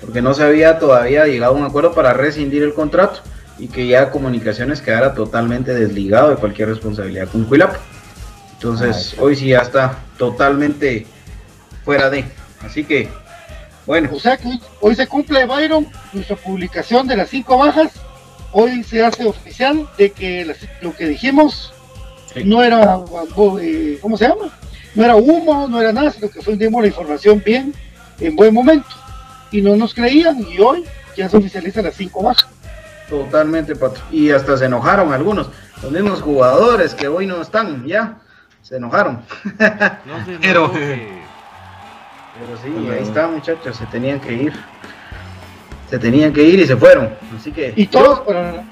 Porque 0.00 0.22
no 0.22 0.32
se 0.32 0.44
había 0.44 0.78
todavía 0.78 1.26
llegado 1.26 1.54
a 1.54 1.56
un 1.58 1.64
acuerdo 1.64 1.92
para 1.92 2.12
rescindir 2.14 2.62
el 2.62 2.72
contrato 2.72 3.20
y 3.58 3.68
que 3.68 3.86
ya 3.86 4.10
Comunicaciones 4.10 4.80
quedara 4.80 5.14
totalmente 5.14 5.74
desligado 5.74 6.30
de 6.30 6.36
cualquier 6.36 6.68
responsabilidad 6.70 7.28
con 7.28 7.44
Cuilapa. 7.44 7.78
Entonces, 8.54 9.14
hoy 9.18 9.36
sí 9.36 9.48
ya 9.48 9.58
está 9.60 9.98
totalmente 10.16 11.06
fuera 11.84 12.08
de. 12.08 12.24
Así 12.64 12.84
que, 12.84 13.08
bueno, 13.86 14.10
O 14.12 14.20
sea 14.20 14.36
que 14.36 14.48
hoy, 14.48 14.60
hoy 14.80 14.94
se 14.94 15.06
cumple, 15.06 15.44
Byron, 15.46 15.86
nuestra 16.12 16.36
publicación 16.36 17.06
de 17.06 17.16
las 17.16 17.28
cinco 17.30 17.58
bajas. 17.58 17.92
Hoy 18.52 18.82
se 18.84 19.04
hace 19.04 19.24
oficial 19.26 19.88
de 19.98 20.10
que 20.10 20.44
las- 20.44 20.58
lo 20.82 20.94
que 20.94 21.06
dijimos 21.06 21.72
Sí. 22.32 22.44
no 22.44 22.62
era, 22.62 23.00
eh, 23.60 23.98
¿cómo 24.00 24.16
se 24.16 24.28
llama? 24.28 24.50
No 24.94 25.04
era 25.04 25.16
humo, 25.16 25.66
no 25.68 25.80
era 25.80 25.92
nada, 25.92 26.10
sino 26.10 26.28
que 26.28 26.40
fue 26.42 26.56
dimos 26.56 26.80
la 26.82 26.88
información 26.88 27.42
bien, 27.44 27.74
en 28.18 28.36
buen 28.36 28.54
momento. 28.54 28.88
Y 29.50 29.62
no 29.62 29.76
nos 29.76 29.94
creían 29.94 30.38
y 30.40 30.58
hoy 30.58 30.84
ya 31.16 31.28
se 31.28 31.36
oficializan 31.36 31.84
las 31.84 31.94
cinco 31.94 32.22
bajas. 32.22 32.46
totalmente, 33.08 33.74
Pato. 33.74 34.00
Y 34.10 34.30
hasta 34.30 34.56
se 34.56 34.66
enojaron 34.66 35.12
algunos. 35.12 35.48
Los 35.82 35.90
mismos 35.90 36.22
jugadores 36.22 36.94
que 36.94 37.08
hoy 37.08 37.26
no 37.26 37.40
están, 37.40 37.86
ya. 37.86 38.18
Se 38.62 38.76
enojaron. 38.76 39.22
No 40.06 40.24
se 40.24 40.32
Pero-. 40.40 40.72
Pero 40.72 42.56
sí, 42.62 42.88
ahí 42.90 43.02
está, 43.02 43.26
muchachos, 43.28 43.76
se 43.76 43.86
tenían 43.86 44.20
que 44.20 44.32
ir. 44.32 44.52
Se 45.90 45.98
tenían 45.98 46.32
que 46.32 46.42
ir 46.42 46.60
y 46.60 46.66
se 46.66 46.76
fueron. 46.76 47.10
Así 47.36 47.50
que. 47.52 47.72
Y 47.76 47.86
todos 47.86 48.20
para 48.20 48.64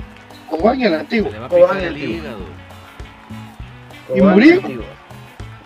Juan 0.48 0.80
y 0.80 0.84
el 0.84 0.94
antiguo. 0.94 1.28
Se 1.28 1.34
le 1.34 1.40
va 1.40 1.46
a 1.46 1.48
Cobán 1.48 1.78
picar 1.78 1.82
el 1.82 1.94
antiguo. 1.94 2.36
¿Y 4.14 4.20
Murillo? 4.20 4.60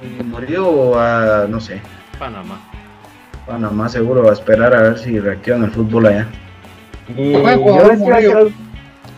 Y 0.03 0.23
Murillo 0.23 0.99
a, 0.99 1.47
no 1.49 1.61
sé, 1.61 1.81
Panamá. 2.19 2.61
Panamá 3.47 3.89
seguro 3.89 4.25
va 4.25 4.31
a 4.31 4.35
esperar 4.35 4.75
a 4.75 4.83
ver 4.83 4.99
si 4.99 5.19
reacciona 5.19 5.67
el 5.67 5.73
fútbol 5.73 6.07
allá. 6.07 6.29
Y 7.17 7.33
yo 7.33 7.39
jugador, 7.41 7.59
les 7.59 8.01
iba 8.01 8.17
a 8.17 8.21
decir 8.21 8.35
Murillo. 8.35 8.39
algo, 8.39 8.51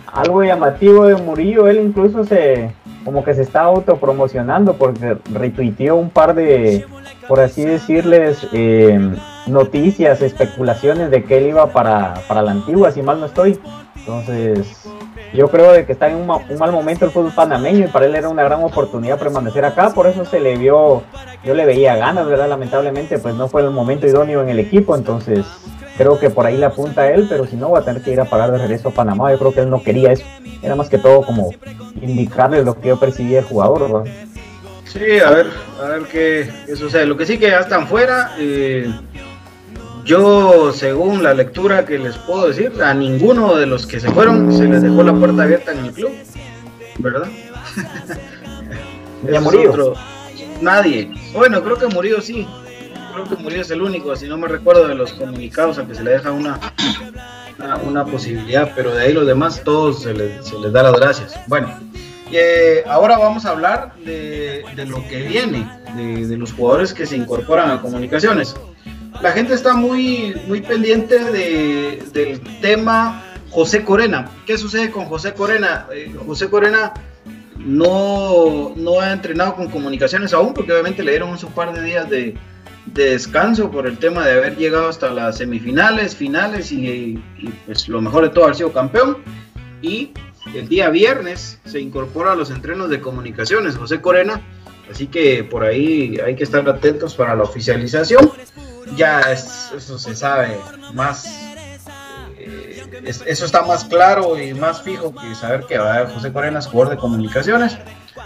algo 0.06 0.44
llamativo 0.44 1.06
de 1.06 1.16
Murillo, 1.16 1.68
él 1.68 1.80
incluso 1.80 2.24
se 2.24 2.70
como 3.04 3.22
que 3.22 3.34
se 3.34 3.42
está 3.42 3.60
autopromocionando 3.62 4.76
porque 4.76 5.18
retuiteó 5.32 5.96
un 5.96 6.10
par 6.10 6.34
de, 6.34 6.86
por 7.28 7.40
así 7.40 7.64
decirles, 7.64 8.48
eh, 8.52 8.98
noticias, 9.46 10.22
especulaciones 10.22 11.10
de 11.10 11.24
que 11.24 11.38
él 11.38 11.48
iba 11.48 11.66
para, 11.70 12.14
para 12.26 12.42
la 12.42 12.52
antigua, 12.52 12.90
si 12.90 13.02
mal 13.02 13.20
no 13.20 13.26
estoy. 13.26 13.58
Entonces, 13.96 14.88
yo 15.34 15.48
creo 15.50 15.72
de 15.72 15.84
que 15.84 15.92
está 15.92 16.08
en 16.08 16.16
un, 16.16 16.30
un 16.30 16.58
mal 16.58 16.72
momento 16.72 17.04
el 17.04 17.10
fútbol 17.10 17.32
panameño 17.34 17.86
y 17.86 17.88
para 17.88 18.06
él 18.06 18.14
era 18.14 18.28
una 18.28 18.44
gran 18.44 18.62
oportunidad 18.62 19.18
permanecer 19.18 19.64
acá, 19.64 19.90
por 19.90 20.06
eso 20.06 20.24
se 20.24 20.40
le 20.40 20.56
vio, 20.56 21.02
yo 21.44 21.54
le 21.54 21.66
veía 21.66 21.96
ganas, 21.96 22.26
¿verdad? 22.26 22.48
Lamentablemente, 22.48 23.18
pues 23.18 23.34
no 23.34 23.48
fue 23.48 23.62
el 23.62 23.70
momento 23.70 24.06
idóneo 24.06 24.42
en 24.42 24.48
el 24.48 24.60
equipo, 24.60 24.94
entonces 24.94 25.44
creo 25.96 26.18
que 26.18 26.30
por 26.30 26.46
ahí 26.46 26.56
le 26.56 26.66
apunta 26.66 27.02
a 27.02 27.10
él, 27.10 27.26
pero 27.28 27.46
si 27.46 27.56
no 27.56 27.70
va 27.70 27.80
a 27.80 27.84
tener 27.84 28.02
que 28.02 28.12
ir 28.12 28.20
a 28.20 28.24
pagar 28.24 28.52
de 28.52 28.58
regreso 28.58 28.88
a 28.88 28.92
Panamá, 28.92 29.32
yo 29.32 29.38
creo 29.38 29.52
que 29.52 29.60
él 29.60 29.70
no 29.70 29.82
quería 29.82 30.12
eso, 30.12 30.24
era 30.62 30.74
más 30.76 30.88
que 30.88 30.98
todo 30.98 31.22
como 31.22 31.50
indicarle 32.00 32.62
lo 32.62 32.80
que 32.80 32.88
yo 32.88 32.98
percibía 32.98 33.36
del 33.38 33.46
jugador, 33.46 33.80
¿verdad? 33.80 34.12
Sí, 34.84 35.18
a 35.18 35.30
ver, 35.30 35.46
a 35.82 35.88
ver 35.88 36.02
qué, 36.04 36.48
qué 36.66 36.76
sucede. 36.76 37.04
Lo 37.06 37.16
que 37.16 37.26
sí 37.26 37.36
que 37.36 37.50
ya 37.50 37.58
están 37.58 37.88
fuera. 37.88 38.30
eh, 38.38 38.88
yo, 40.04 40.72
según 40.72 41.22
la 41.22 41.34
lectura 41.34 41.84
que 41.84 41.98
les 41.98 42.16
puedo 42.18 42.48
decir, 42.48 42.72
a 42.82 42.92
ninguno 42.94 43.54
de 43.56 43.66
los 43.66 43.86
que 43.86 44.00
se 44.00 44.10
fueron 44.10 44.52
se 44.52 44.64
les 44.68 44.82
dejó 44.82 45.02
la 45.02 45.14
puerta 45.14 45.42
abierta 45.44 45.72
en 45.72 45.78
el 45.86 45.92
club, 45.92 46.12
¿verdad? 46.98 47.28
Ni 49.22 49.28
a 49.28 49.30
Ese 49.30 49.36
es 49.36 49.42
Murillo. 49.42 49.70
otro- 49.70 49.94
Nadie. 50.60 51.10
Bueno, 51.32 51.62
creo 51.62 51.76
que 51.76 51.86
Murillo 51.88 52.20
sí. 52.20 52.46
Creo 53.12 53.24
que 53.28 53.36
Murillo 53.36 53.62
es 53.62 53.70
el 53.70 53.80
único, 53.82 54.14
si 54.16 54.26
no 54.28 54.36
me 54.36 54.48
recuerdo 54.48 54.88
de 54.88 54.94
los 54.94 55.12
comunicados 55.12 55.78
a 55.78 55.86
que 55.86 55.94
se 55.94 56.02
le 56.02 56.12
deja 56.12 56.32
una, 56.32 56.58
una, 57.58 57.76
una 57.76 58.04
posibilidad, 58.04 58.72
pero 58.74 58.92
de 58.94 59.02
ahí 59.04 59.12
los 59.12 59.26
demás 59.26 59.62
todos 59.64 60.02
se 60.02 60.12
les, 60.14 60.44
se 60.46 60.58
les 60.58 60.72
da 60.72 60.82
las 60.82 60.94
gracias. 60.94 61.34
Bueno, 61.46 61.68
eh, 62.32 62.82
ahora 62.88 63.16
vamos 63.18 63.44
a 63.46 63.50
hablar 63.50 63.94
de, 64.04 64.64
de 64.74 64.86
lo 64.86 64.96
que 65.08 65.22
viene, 65.22 65.68
de, 65.96 66.26
de 66.26 66.36
los 66.36 66.52
jugadores 66.52 66.92
que 66.92 67.06
se 67.06 67.16
incorporan 67.16 67.70
a 67.70 67.80
comunicaciones. 67.80 68.56
La 69.22 69.32
gente 69.32 69.54
está 69.54 69.74
muy, 69.74 70.34
muy 70.46 70.60
pendiente 70.60 71.18
de- 71.18 72.02
del 72.12 72.40
tema 72.60 73.22
José 73.50 73.84
Corena. 73.84 74.28
¿Qué 74.46 74.58
sucede 74.58 74.90
con 74.90 75.06
José 75.06 75.32
Corena? 75.32 75.86
Eh, 75.94 76.14
José 76.26 76.48
Corena 76.48 76.92
no, 77.58 78.72
no 78.76 79.00
ha 79.00 79.12
entrenado 79.12 79.54
con 79.54 79.68
comunicaciones 79.68 80.32
aún, 80.34 80.52
porque 80.52 80.72
obviamente 80.72 81.02
le 81.02 81.12
dieron 81.12 81.30
un 81.30 81.38
par 81.52 81.72
de 81.72 81.82
días 81.82 82.10
de, 82.10 82.34
de 82.86 83.10
descanso 83.10 83.70
por 83.70 83.86
el 83.86 83.98
tema 83.98 84.26
de 84.26 84.32
haber 84.32 84.56
llegado 84.56 84.88
hasta 84.88 85.10
las 85.10 85.38
semifinales, 85.38 86.14
finales 86.16 86.70
y, 86.72 87.18
y, 87.38 87.48
pues 87.66 87.88
lo 87.88 88.00
mejor 88.00 88.24
de 88.24 88.30
todo 88.30 88.44
haber 88.44 88.56
sido 88.56 88.72
campeón. 88.72 89.18
Y 89.80 90.10
el 90.54 90.68
día 90.68 90.90
viernes 90.90 91.60
se 91.64 91.80
incorpora 91.80 92.32
a 92.32 92.36
los 92.36 92.50
entrenos 92.50 92.90
de 92.90 93.00
comunicaciones 93.00 93.76
José 93.76 94.00
Corena, 94.00 94.40
así 94.90 95.06
que 95.06 95.44
por 95.44 95.64
ahí 95.64 96.18
hay 96.24 96.36
que 96.36 96.44
estar 96.44 96.68
atentos 96.68 97.14
para 97.14 97.34
la 97.34 97.44
oficialización. 97.44 98.30
Ya 98.96 99.20
es- 99.20 99.70
eso 99.76 99.98
se 99.98 100.14
sabe 100.14 100.58
más 100.92 101.26
eh, 102.38 102.84
eso 103.26 103.44
está 103.44 103.62
más 103.62 103.84
claro 103.84 104.38
y 104.40 104.54
más 104.54 104.82
fijo 104.82 105.14
que 105.14 105.34
saber 105.34 105.64
que 105.66 105.78
va 105.78 105.98
a 106.00 106.06
José 106.06 106.32
Corena 106.32 106.58
es 106.58 106.66
jugador 106.66 106.94
de 106.94 107.00
comunicaciones. 107.00 107.78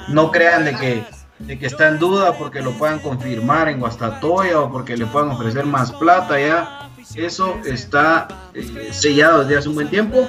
No 0.09 0.31
crean 0.31 0.65
de 0.65 0.75
que, 0.77 1.05
de 1.39 1.59
que 1.59 1.67
está 1.67 1.89
en 1.89 1.99
duda 1.99 2.37
porque 2.37 2.61
lo 2.63 2.73
puedan 2.73 2.99
confirmar 2.99 3.69
en 3.69 3.81
Guastatoya 3.81 4.61
o 4.61 4.71
porque 4.73 4.97
le 4.97 5.07
puedan 5.07 5.31
ofrecer 5.31 5.65
más 5.65 5.93
plata 5.93 6.39
ya. 6.41 6.91
Eso 7.15 7.59
está 7.65 8.29
eh, 8.55 8.89
sellado 8.93 9.41
desde 9.45 9.59
hace 9.59 9.69
un 9.69 9.75
buen 9.77 9.89
tiempo. 9.89 10.27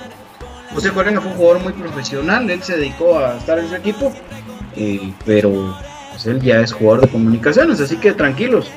José 0.73 0.91
Corena 0.91 1.19
fue 1.19 1.31
un 1.31 1.37
jugador 1.37 1.61
muy 1.63 1.73
profesional, 1.73 2.47
él 2.49 2.61
se 2.61 2.77
dedicó 2.77 3.17
a 3.17 3.37
estar 3.37 3.57
en 3.57 3.67
su 3.67 3.75
equipo, 3.75 4.13
eh, 4.75 5.13
pero 5.25 5.75
pues, 6.11 6.27
él 6.27 6.39
ya 6.41 6.59
es 6.61 6.71
jugador 6.73 7.01
de 7.01 7.07
comunicaciones, 7.11 7.81
así 7.81 7.97
que 7.97 8.13
tranquilos, 8.13 8.69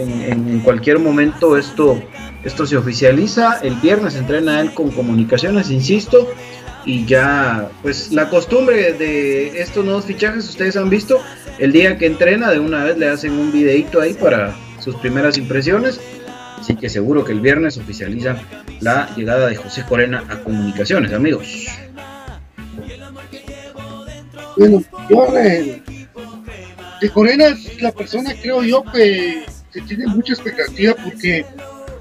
en, 0.00 0.60
cualquier 0.60 0.98
momento 0.98 1.56
esto, 1.56 2.02
esto 2.44 2.66
se 2.66 2.76
oficializa. 2.76 3.60
El 3.62 3.74
viernes 3.76 4.16
entrena 4.16 4.60
él 4.60 4.72
con 4.74 4.90
comunicaciones, 4.90 5.70
insisto, 5.70 6.28
y 6.84 7.04
ya, 7.04 7.68
pues 7.82 8.12
la 8.12 8.30
costumbre 8.30 8.92
de 8.92 9.60
estos 9.60 9.84
nuevos 9.84 10.04
fichajes, 10.04 10.48
ustedes 10.48 10.76
han 10.76 10.90
visto, 10.90 11.20
el 11.58 11.72
día 11.72 11.98
que 11.98 12.06
entrena, 12.06 12.50
de 12.50 12.60
una 12.60 12.84
vez 12.84 12.98
le 12.98 13.08
hacen 13.08 13.32
un 13.32 13.52
videito 13.52 14.00
ahí 14.00 14.14
para 14.14 14.54
sus 14.78 14.94
primeras 14.96 15.36
impresiones 15.38 16.00
Así 16.58 16.74
que 16.74 16.88
seguro 16.88 17.24
que 17.24 17.32
el 17.32 17.40
viernes 17.40 17.76
oficializan 17.76 18.40
la 18.80 19.08
llegada 19.14 19.46
de 19.46 19.56
José 19.56 19.84
Corena 19.88 20.24
a 20.28 20.42
comunicaciones, 20.42 21.12
amigos. 21.12 21.66
Bueno, 24.56 24.82
yo 25.10 25.32
de, 25.32 25.82
Corena 27.12 27.46
es 27.48 27.80
la 27.82 27.92
persona, 27.92 28.34
creo 28.40 28.62
yo, 28.62 28.82
que, 28.84 29.44
tiene 29.82 30.06
mucha 30.06 30.34
expectativa 30.34 30.94
porque 30.94 31.44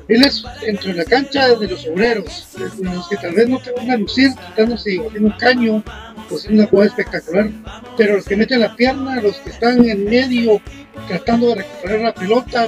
él 0.08 0.24
es 0.24 0.44
entre 0.66 0.94
la 0.94 1.04
cancha 1.04 1.56
de 1.56 1.68
los 1.68 1.86
obreros, 1.88 2.48
los 2.80 3.10
que 3.10 3.18
tal 3.18 3.34
vez 3.34 3.50
no 3.50 3.60
te 3.60 3.72
van 3.72 3.92
a 3.92 3.98
lucir 3.98 4.32
quitándose 4.48 4.96
en 4.96 5.26
un 5.26 5.32
caño 5.32 5.84
o 6.30 6.38
sin 6.38 6.54
una 6.54 6.68
jugada 6.68 6.90
espectacular, 6.90 7.50
pero 7.98 8.18
los 8.18 8.26
que 8.26 8.36
meten 8.36 8.60
la 8.60 8.76
pierna, 8.76 9.22
los 9.22 9.38
que 9.38 9.50
están 9.50 9.88
en 9.88 10.06
medio 10.06 10.62
tratando 11.08 11.50
de 11.50 11.56
recuperar 11.56 12.00
la 12.02 12.14
pelota, 12.14 12.68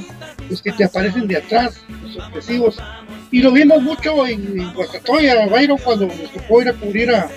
los 0.49 0.61
que 0.61 0.71
te 0.71 0.83
aparecen 0.83 1.27
de 1.27 1.37
atrás, 1.37 1.81
los 2.03 2.13
sorpresivos. 2.13 2.77
Y 3.31 3.41
lo 3.41 3.51
vimos 3.51 3.81
mucho 3.81 4.25
en, 4.25 4.59
en 4.59 4.73
Guastatoya, 4.73 5.47
Byron, 5.47 5.77
cuando 5.77 6.07
nos 6.07 6.31
tocó 6.31 6.61
ir 6.61 6.69
a 6.69 6.73
cubrir 6.73 7.11
a, 7.13 7.29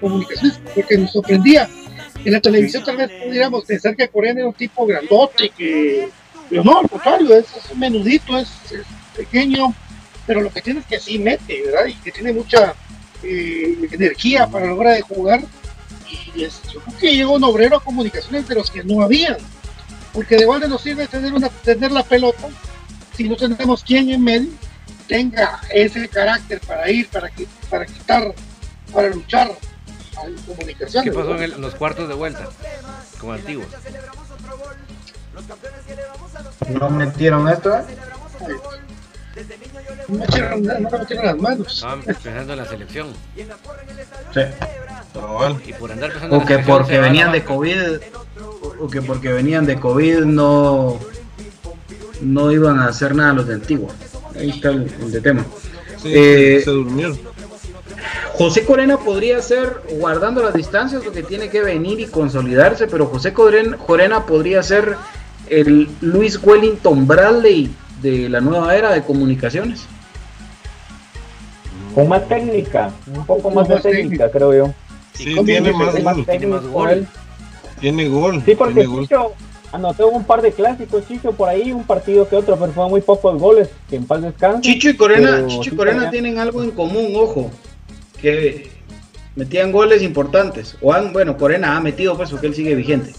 comunicaciones, 0.00 0.60
porque 0.74 0.98
nos 0.98 1.12
sorprendía. 1.12 1.68
En 2.24 2.32
la 2.32 2.40
televisión 2.40 2.82
tal 2.84 2.96
vez 2.96 3.10
pudiéramos 3.22 3.64
pensar 3.66 3.94
que 3.94 4.08
Corea 4.08 4.32
era 4.32 4.46
un 4.46 4.54
tipo 4.54 4.86
grandote, 4.86 5.50
que... 5.50 6.08
pero 6.48 6.64
no, 6.64 6.80
al 6.80 6.88
contrario, 6.88 7.36
es, 7.36 7.46
un 7.72 7.78
menudito, 7.78 8.38
es, 8.38 8.48
pequeño, 9.16 9.74
pero 10.26 10.40
lo 10.40 10.50
que 10.50 10.60
tiene 10.60 10.80
es 10.80 10.86
que 10.86 10.98
sí 10.98 11.18
mete, 11.18 11.62
¿verdad? 11.66 11.86
Y 11.86 11.94
que 11.94 12.10
tiene 12.10 12.32
mucha 12.32 12.74
eh, 13.22 13.88
energía 13.92 14.46
para 14.48 14.66
la 14.66 14.74
hora 14.74 14.92
de 14.92 15.02
jugar. 15.02 15.42
Y 16.34 16.42
es, 16.42 16.60
yo 16.72 16.80
creo 16.80 16.98
que 16.98 17.14
llegó 17.14 17.34
un 17.34 17.44
obrero 17.44 17.76
a 17.76 17.84
comunicaciones 17.84 18.48
de 18.48 18.54
los 18.56 18.70
que 18.70 18.82
no 18.82 19.02
habían 19.02 19.36
porque 20.14 20.36
de 20.36 20.46
balde 20.46 20.68
nos 20.68 20.80
sirve 20.80 21.08
tener, 21.08 21.34
una, 21.34 21.48
tener 21.48 21.90
la 21.90 22.04
pelota 22.04 22.48
si 23.16 23.28
no 23.28 23.36
tenemos 23.36 23.82
quien 23.82 24.08
en 24.10 24.22
medio 24.22 24.50
tenga 25.08 25.60
ese 25.70 26.08
carácter 26.08 26.60
para 26.60 26.88
ir, 26.90 27.08
para, 27.08 27.30
para 27.68 27.84
quitar, 27.84 28.34
para 28.92 29.08
luchar 29.08 29.52
en 30.24 30.34
comunicación. 30.42 31.04
¿Qué 31.04 31.12
pasó 31.12 31.36
en, 31.42 31.60
los 31.60 31.74
cuartos 31.74 32.08
de 32.08 32.14
vuelta? 32.14 32.48
Como 33.18 33.32
antiguos. 33.32 33.66
No 36.68 36.90
metieron 36.90 37.48
esto, 37.48 37.76
¿eh? 37.76 37.82
No 40.08 40.18
metieron, 40.18 40.62
no 40.62 40.90
metieron 40.90 41.26
las 41.26 41.38
manos. 41.38 41.74
Estaban 41.74 42.02
pensando 42.02 42.52
en 42.52 42.58
la 42.58 42.64
selección. 42.66 43.08
Sí. 44.32 44.40
Y 45.66 45.72
por 45.74 45.92
andar 45.92 46.12
pensando 46.12 46.36
o 46.36 46.44
que 46.44 46.58
porque 46.58 46.98
venían 46.98 47.32
de 47.32 47.44
COVID 47.44 47.98
o 48.80 48.88
que 48.88 49.00
porque 49.00 49.32
venían 49.32 49.64
de 49.64 49.78
COVID 49.78 50.20
no, 50.20 50.98
no 52.20 52.52
iban 52.52 52.80
a 52.80 52.86
hacer 52.86 53.14
nada 53.14 53.32
los 53.32 53.46
de 53.46 53.54
Antigua. 53.54 53.92
Ahí 54.36 54.50
está 54.50 54.70
el, 54.70 55.12
de 55.12 55.20
tema. 55.20 55.44
Eh, 56.04 56.60
se 56.64 56.70
durmieron. 56.70 57.18
José 58.32 58.64
Corena 58.64 58.98
podría 58.98 59.40
ser, 59.40 59.80
guardando 59.92 60.42
las 60.42 60.54
distancias, 60.54 61.04
lo 61.04 61.12
que 61.12 61.22
tiene 61.22 61.48
que 61.50 61.60
venir 61.60 62.00
y 62.00 62.06
consolidarse, 62.06 62.88
pero 62.88 63.06
José 63.06 63.32
Corena 63.32 64.26
podría 64.26 64.60
ser 64.64 64.96
el 65.48 65.88
Luis 66.00 66.38
Wellington 66.42 67.06
Bradley 67.06 67.70
de 68.02 68.28
la 68.28 68.40
nueva 68.40 68.76
era 68.76 68.92
de 68.92 69.02
comunicaciones. 69.02 69.86
Con 71.94 72.08
más 72.08 72.26
técnica, 72.28 72.90
un 73.06 73.24
poco 73.24 73.50
más 73.50 73.68
de 73.68 73.78
técnica, 73.78 74.30
creo 74.30 74.52
yo. 74.52 74.74
Sí, 75.14 75.34
tiene 75.44 75.72
más, 75.72 75.94
tiene 76.26 76.46
más 76.46 76.66
gol. 76.66 77.06
Tiene 77.80 78.08
gol. 78.08 78.42
Sí, 78.44 78.54
porque 78.54 78.84
Chicho 78.84 79.32
anotó 79.70 80.08
un 80.08 80.24
par 80.24 80.42
de 80.42 80.52
clásicos, 80.52 81.06
Chicho, 81.06 81.32
por 81.32 81.48
ahí, 81.48 81.72
un 81.72 81.84
partido 81.84 82.28
que 82.28 82.36
otro, 82.36 82.56
pero 82.56 82.72
fue 82.72 82.88
muy 82.88 83.00
pocos 83.00 83.40
goles, 83.40 83.68
que 83.88 83.96
en 83.96 84.06
paz 84.06 84.22
descanse. 84.22 84.62
Chicho 84.62 84.88
y 84.88 84.96
Corena, 84.96 85.46
Chicho 85.46 85.74
y 85.74 85.76
Corena 85.76 86.10
tienen 86.10 86.38
algo 86.38 86.62
en 86.62 86.72
común, 86.72 87.12
ojo, 87.14 87.50
que 88.20 88.70
metían 89.36 89.72
goles 89.72 90.02
importantes. 90.02 90.76
O 90.80 90.92
han, 90.92 91.12
bueno, 91.12 91.36
Corena 91.36 91.76
ha 91.76 91.80
metido 91.80 92.16
pues 92.16 92.30
porque 92.30 92.46
él 92.48 92.54
sigue 92.54 92.74
vigente. 92.74 93.12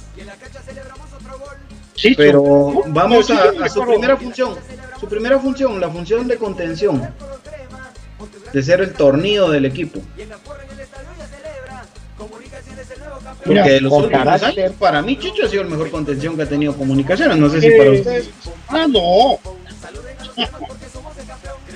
Pero 2.17 2.83
vamos 2.87 3.29
a, 3.31 3.69
su 3.69 3.85
primera 3.85 4.17
función. 4.17 4.55
Su 4.99 5.07
primera 5.07 5.39
función, 5.39 5.79
la 5.79 5.89
función 5.89 6.27
de 6.27 6.37
contención. 6.37 7.09
De 8.53 8.63
ser 8.63 8.81
el 8.81 8.93
tornillo 8.93 9.49
del 9.49 9.65
equipo. 9.65 10.01
Porque 13.45 13.79
los 13.81 13.93
últimos 13.93 14.43
años, 14.43 14.71
para 14.79 15.01
mí 15.01 15.17
Chicho 15.17 15.45
ha 15.45 15.49
sido 15.49 15.61
el 15.61 15.69
mejor 15.69 15.91
contención 15.91 16.35
que 16.35 16.43
ha 16.43 16.49
tenido 16.49 16.75
comunicaciones. 16.75 17.37
No 17.37 17.49
sé 17.49 17.61
si 17.61 17.71
para 17.71 17.91
ustedes. 17.91 18.29
Ah, 18.67 18.87
no. 18.87 19.39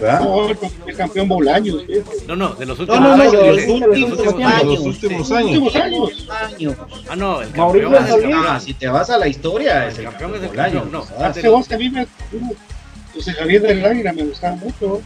No, 0.01 0.49
el 0.49 0.95
campeón 0.95 1.27
Bolaños. 1.27 1.83
No, 2.27 2.35
no, 2.35 2.55
de 2.55 2.65
los 2.65 2.79
últimos 2.79 3.19
años. 3.19 3.31
de 3.31 3.47
los 3.47 3.67
últimos 3.67 4.41
años. 4.41 4.65
Los 4.65 4.79
últimos 4.79 5.31
años. 5.75 6.29
años. 6.29 6.75
Ah, 7.09 7.15
no, 7.15 7.41
el 7.41 7.51
campeón 7.51 7.95
es 7.95 8.09
el 8.09 8.33
ah, 8.33 8.59
si 8.59 8.73
te 8.73 8.87
vas 8.87 9.09
a 9.09 9.17
la 9.17 9.27
historia, 9.27 9.87
es 9.87 9.97
el 9.97 10.05
campeón 10.05 10.35
es 10.35 10.43
el 10.43 10.47
Bolaños. 10.49 10.91
No, 10.91 11.05
no. 11.05 11.25
Hace 11.25 11.47
vos 11.49 11.67
que 11.67 11.75
a 11.75 11.77
mí 11.77 11.89
me. 11.89 12.07
José 13.13 13.33
Javier 13.33 13.61
del 13.61 13.85
Águila 13.85 14.13
me 14.13 14.23
gustaba 14.23 14.55
mucho. 14.55 15.01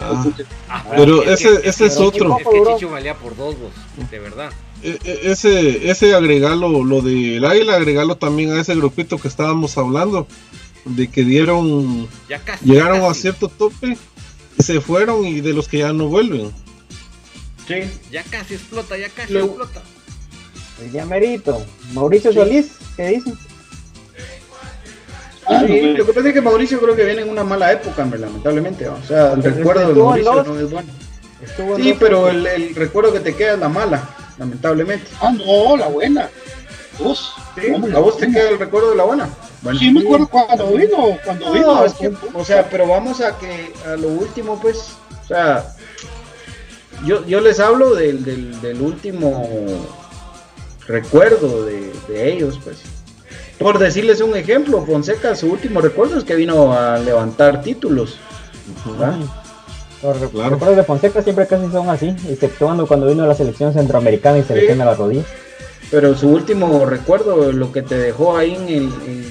Ah, 0.00 0.24
ah, 0.68 0.84
pero 0.96 1.22
ese, 1.24 1.60
ese 1.64 1.86
es 1.86 1.98
otro. 1.98 2.38
Es 2.38 2.46
que 2.46 2.74
Chicho 2.74 2.90
valía 2.90 3.14
por 3.14 3.36
dos, 3.36 3.54
vos, 3.58 4.10
de 4.10 4.18
verdad. 4.18 4.50
E, 4.82 4.98
e, 5.04 5.30
ese, 5.30 5.90
ese 5.90 6.14
agregarlo, 6.14 6.84
lo 6.84 7.02
del 7.02 7.44
águila, 7.44 7.76
agregarlo 7.76 8.16
también 8.16 8.52
a 8.52 8.60
ese 8.60 8.74
grupito 8.74 9.18
que 9.18 9.28
estábamos 9.28 9.76
hablando, 9.76 10.26
de 10.86 11.08
que 11.08 11.22
dieron, 11.22 12.08
llegaron 12.64 13.02
a 13.02 13.12
cierto 13.12 13.48
tope, 13.48 13.98
se 14.62 14.80
fueron 14.80 15.26
y 15.26 15.40
de 15.40 15.52
los 15.52 15.68
que 15.68 15.78
ya 15.78 15.92
no 15.92 16.06
vuelven. 16.06 16.52
Sí. 17.66 17.82
Ya 18.10 18.22
casi 18.24 18.54
explota, 18.54 18.96
ya 18.96 19.08
casi 19.08 19.36
explota. 19.36 19.82
El 20.82 20.92
llamerito. 20.92 21.64
Mauricio 21.92 22.32
Solís, 22.32 22.72
¿qué 22.96 23.08
dicen? 23.08 23.38
Ah, 25.46 25.62
lo 25.62 26.06
que 26.06 26.12
pasa 26.12 26.28
es 26.28 26.34
que 26.34 26.40
Mauricio 26.40 26.80
creo 26.80 26.94
que 26.94 27.04
viene 27.04 27.22
en 27.22 27.28
una 27.28 27.42
mala 27.44 27.72
época, 27.72 28.04
lamentablemente. 28.04 28.88
O 28.88 29.02
sea, 29.02 29.32
el 29.32 29.42
recuerdo 29.42 29.88
de 29.88 29.94
Mauricio 29.94 30.44
no 30.44 30.60
es 30.60 30.70
bueno. 30.70 30.92
Sí, 31.76 31.96
pero 31.98 32.28
el, 32.28 32.46
el, 32.46 32.74
recuerdo 32.74 33.12
que 33.12 33.20
te 33.20 33.34
queda 33.34 33.54
es 33.54 33.58
la 33.58 33.68
mala 33.68 34.08
lamentablemente. 34.40 35.06
Ah, 35.20 35.32
no, 35.32 35.76
la 35.76 35.88
buena. 35.88 36.28
Vos, 36.98 37.34
sí, 37.54 37.72
¿A 37.94 37.98
vos 37.98 38.16
te 38.16 38.30
queda 38.30 38.50
el 38.50 38.58
recuerdo 38.58 38.90
de 38.90 38.96
la 38.96 39.04
buena? 39.04 39.28
Bueno, 39.62 39.78
sí, 39.78 39.92
me 39.92 40.00
acuerdo 40.00 40.28
cuando 40.28 40.72
vino, 40.72 41.18
cuando 41.24 41.52
vino. 41.52 41.84
Es 41.84 41.94
que, 41.94 42.12
o 42.34 42.44
sea, 42.44 42.68
pero 42.70 42.86
vamos 42.86 43.20
a 43.20 43.38
que 43.38 43.72
a 43.86 43.96
lo 43.96 44.08
último, 44.08 44.58
pues, 44.60 44.94
o 45.24 45.28
sea, 45.28 45.74
yo, 47.04 47.26
yo 47.26 47.40
les 47.40 47.60
hablo 47.60 47.94
del, 47.94 48.24
del, 48.24 48.60
del 48.60 48.80
último 48.80 49.46
recuerdo 50.86 51.64
de, 51.64 51.92
de, 52.08 52.32
ellos, 52.32 52.58
pues. 52.64 52.78
Por 53.58 53.78
decirles 53.78 54.22
un 54.22 54.34
ejemplo, 54.34 54.84
Fonseca, 54.86 55.36
su 55.36 55.52
último 55.52 55.82
recuerdo 55.82 56.16
es 56.16 56.24
que 56.24 56.34
vino 56.34 56.72
a 56.72 56.98
levantar 56.98 57.60
títulos. 57.60 58.18
Los 60.02 60.18
recuerdos 60.18 60.76
de 60.76 60.84
Fonseca 60.84 61.22
siempre 61.22 61.46
casi 61.46 61.70
son 61.70 61.90
así, 61.90 62.16
exceptuando 62.28 62.86
cuando 62.86 63.06
vino 63.06 63.24
a 63.24 63.26
la 63.26 63.34
selección 63.34 63.74
centroamericana 63.74 64.38
y 64.38 64.44
se 64.44 64.54
le 64.54 64.74
la 64.74 64.94
rodilla. 64.94 65.24
Pero 65.90 66.16
su 66.16 66.28
último 66.28 66.86
recuerdo, 66.86 67.52
lo 67.52 67.72
que 67.72 67.82
te 67.82 67.96
dejó 67.96 68.36
ahí 68.36 68.54
en, 68.54 69.29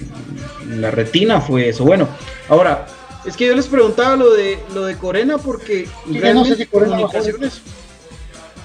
la 0.82 0.92
retina 0.92 1.42
fue 1.42 1.70
eso. 1.70 1.84
Bueno, 1.84 2.08
ahora, 2.48 2.88
es 3.26 3.36
que 3.36 3.48
yo 3.48 3.56
les 3.56 3.68
preguntaba 3.68 4.16
lo 4.16 4.34
de 4.34 4.60
lo 4.74 4.86
de 4.86 4.98
Corena 4.98 5.38
porque 5.38 5.88
no 6.06 6.46
sé 6.46 6.56
si 6.56 6.66
comunicaciones. 6.66 7.62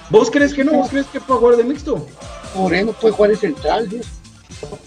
¿Vos 0.09 0.29
crees 0.29 0.53
que 0.53 0.63
no? 0.63 0.73
¿Vos 0.73 0.89
crees 0.89 1.07
que 1.07 1.19
puede 1.19 1.39
jugar 1.39 1.57
de 1.57 1.63
mixto? 1.63 2.07
Corena 2.53 2.91
puede 2.93 3.13
jugar 3.13 3.31
de 3.31 3.37
central, 3.37 3.89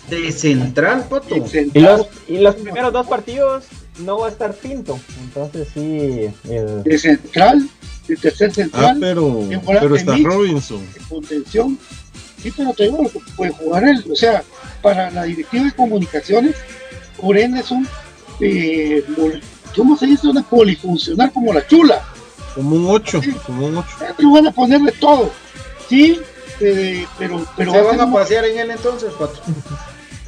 De 0.08 0.32
central, 0.32 1.06
pato. 1.08 1.34
¿Y, 1.36 1.80
los, 1.80 2.06
y 2.28 2.38
los 2.38 2.54
primeros 2.54 2.92
dos 2.92 3.06
partidos 3.06 3.64
no 3.98 4.18
va 4.18 4.28
a 4.28 4.30
estar 4.30 4.54
Pinto. 4.54 4.98
Entonces 5.22 5.68
sí. 5.74 6.30
El... 6.48 6.82
De 6.82 6.98
central, 6.98 7.68
de 8.06 8.16
tercer 8.16 8.52
central. 8.54 8.84
Ah, 8.84 8.96
pero, 8.98 9.44
pero 9.66 9.96
está 9.96 10.16
Robinson. 10.16 10.80
De 10.94 11.00
contención. 11.08 11.78
Sí, 12.42 12.52
pero 12.56 12.72
te 12.72 12.84
digo, 12.84 13.10
puede 13.36 13.52
jugar 13.52 13.84
él. 13.84 14.04
O 14.10 14.14
sea, 14.14 14.42
para 14.80 15.10
la 15.10 15.24
directiva 15.24 15.64
de 15.64 15.72
comunicaciones, 15.72 16.54
Oren 17.22 17.56
es 17.56 17.70
un. 17.70 17.86
Eh, 18.40 19.04
¿Cómo 19.76 19.96
se 19.96 20.06
dice? 20.06 20.28
Una 20.28 20.42
polifuncional 20.42 21.32
como 21.32 21.52
la 21.52 21.66
chula. 21.66 22.02
Como 22.54 22.76
un 22.76 22.86
8. 22.88 23.20
Como 23.46 23.66
un 23.66 23.76
8. 23.76 23.86
van 24.32 24.46
a 24.46 24.52
ponerle 24.52 24.92
todo. 24.92 25.30
Sí, 25.88 26.20
eh, 26.60 27.06
pero, 27.18 27.46
pero. 27.56 27.72
¿Se 27.72 27.80
van 27.82 28.00
a 28.00 28.12
pasear 28.12 28.44
en 28.44 28.58
él 28.58 28.70
entonces, 28.70 29.12
Pato? 29.12 29.40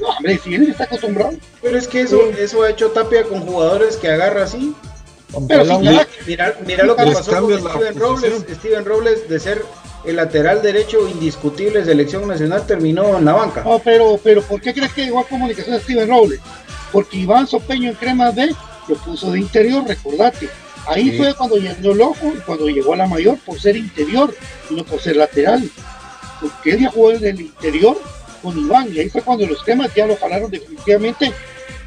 No, 0.01 0.09
hombre, 0.09 0.41
si 0.43 0.55
él 0.55 0.71
está 0.71 0.85
acostumbrado. 0.85 1.33
Pero 1.61 1.77
es 1.77 1.87
que 1.87 2.01
eso, 2.01 2.31
eso 2.39 2.63
ha 2.63 2.71
hecho 2.71 2.91
Tapia 2.91 3.25
con 3.25 3.41
jugadores 3.41 3.97
que 3.97 4.09
agarra 4.09 4.45
así. 4.45 4.75
Pero 5.47 5.65
si 5.65 5.79
mira, 6.27 6.57
mira 6.67 6.85
lo 6.85 6.97
que 6.97 7.05
pasó 7.07 7.41
con 7.41 7.59
Steven 7.59 7.99
Robles. 7.99 8.45
Steven 8.59 8.85
Robles 8.85 9.29
de 9.29 9.39
ser 9.39 9.65
el 10.05 10.17
lateral 10.17 10.63
derecho 10.63 11.07
indiscutible 11.09 11.81
de 11.81 11.85
selección 11.85 12.27
nacional 12.27 12.67
terminó 12.67 13.19
en 13.19 13.25
la 13.25 13.33
banca. 13.33 13.63
No, 13.63 13.79
pero, 13.79 14.19
pero 14.23 14.43
¿por 14.43 14.61
qué 14.61 14.73
crees 14.73 14.93
que 14.93 15.05
llegó 15.05 15.21
a 15.21 15.25
comunicación 15.27 15.79
Steven 15.81 16.09
Robles? 16.09 16.41
Porque 16.93 17.19
Iván 17.19 17.47
Sopeño 17.47 17.91
en 17.91 17.97
Crema 17.97 18.31
B 18.31 18.55
lo 18.89 18.95
puso 18.97 19.31
de 19.31 19.41
interior, 19.41 19.87
recordate. 19.87 20.49
Ahí 20.87 21.17
fue 21.17 21.35
cuando 21.35 21.57
llegó 21.57 21.93
el 21.93 22.01
ojo 22.01 22.33
y 22.37 22.41
cuando 22.41 22.69
llegó 22.69 22.95
a 22.95 22.97
la 22.97 23.07
mayor 23.07 23.39
por 23.39 23.61
ser 23.61 23.77
interior 23.77 24.35
y 24.69 24.75
no 24.75 24.85
por 24.85 25.01
ser 25.01 25.17
lateral. 25.17 25.69
Porque 26.41 26.73
él 26.73 26.81
ya 26.81 26.91
jugó 26.91 27.13
en 27.13 27.25
el 27.25 27.41
interior 27.41 28.01
con 28.43 28.59
Iván 28.59 28.89
y 28.93 28.99
ahí 28.99 29.09
fue 29.09 29.23
cuando 29.23 29.47
los 29.47 29.63
temas 29.65 29.95
ya 29.95 30.07
lo 30.07 30.17
jalaron 30.17 30.51
definitivamente 30.51 31.33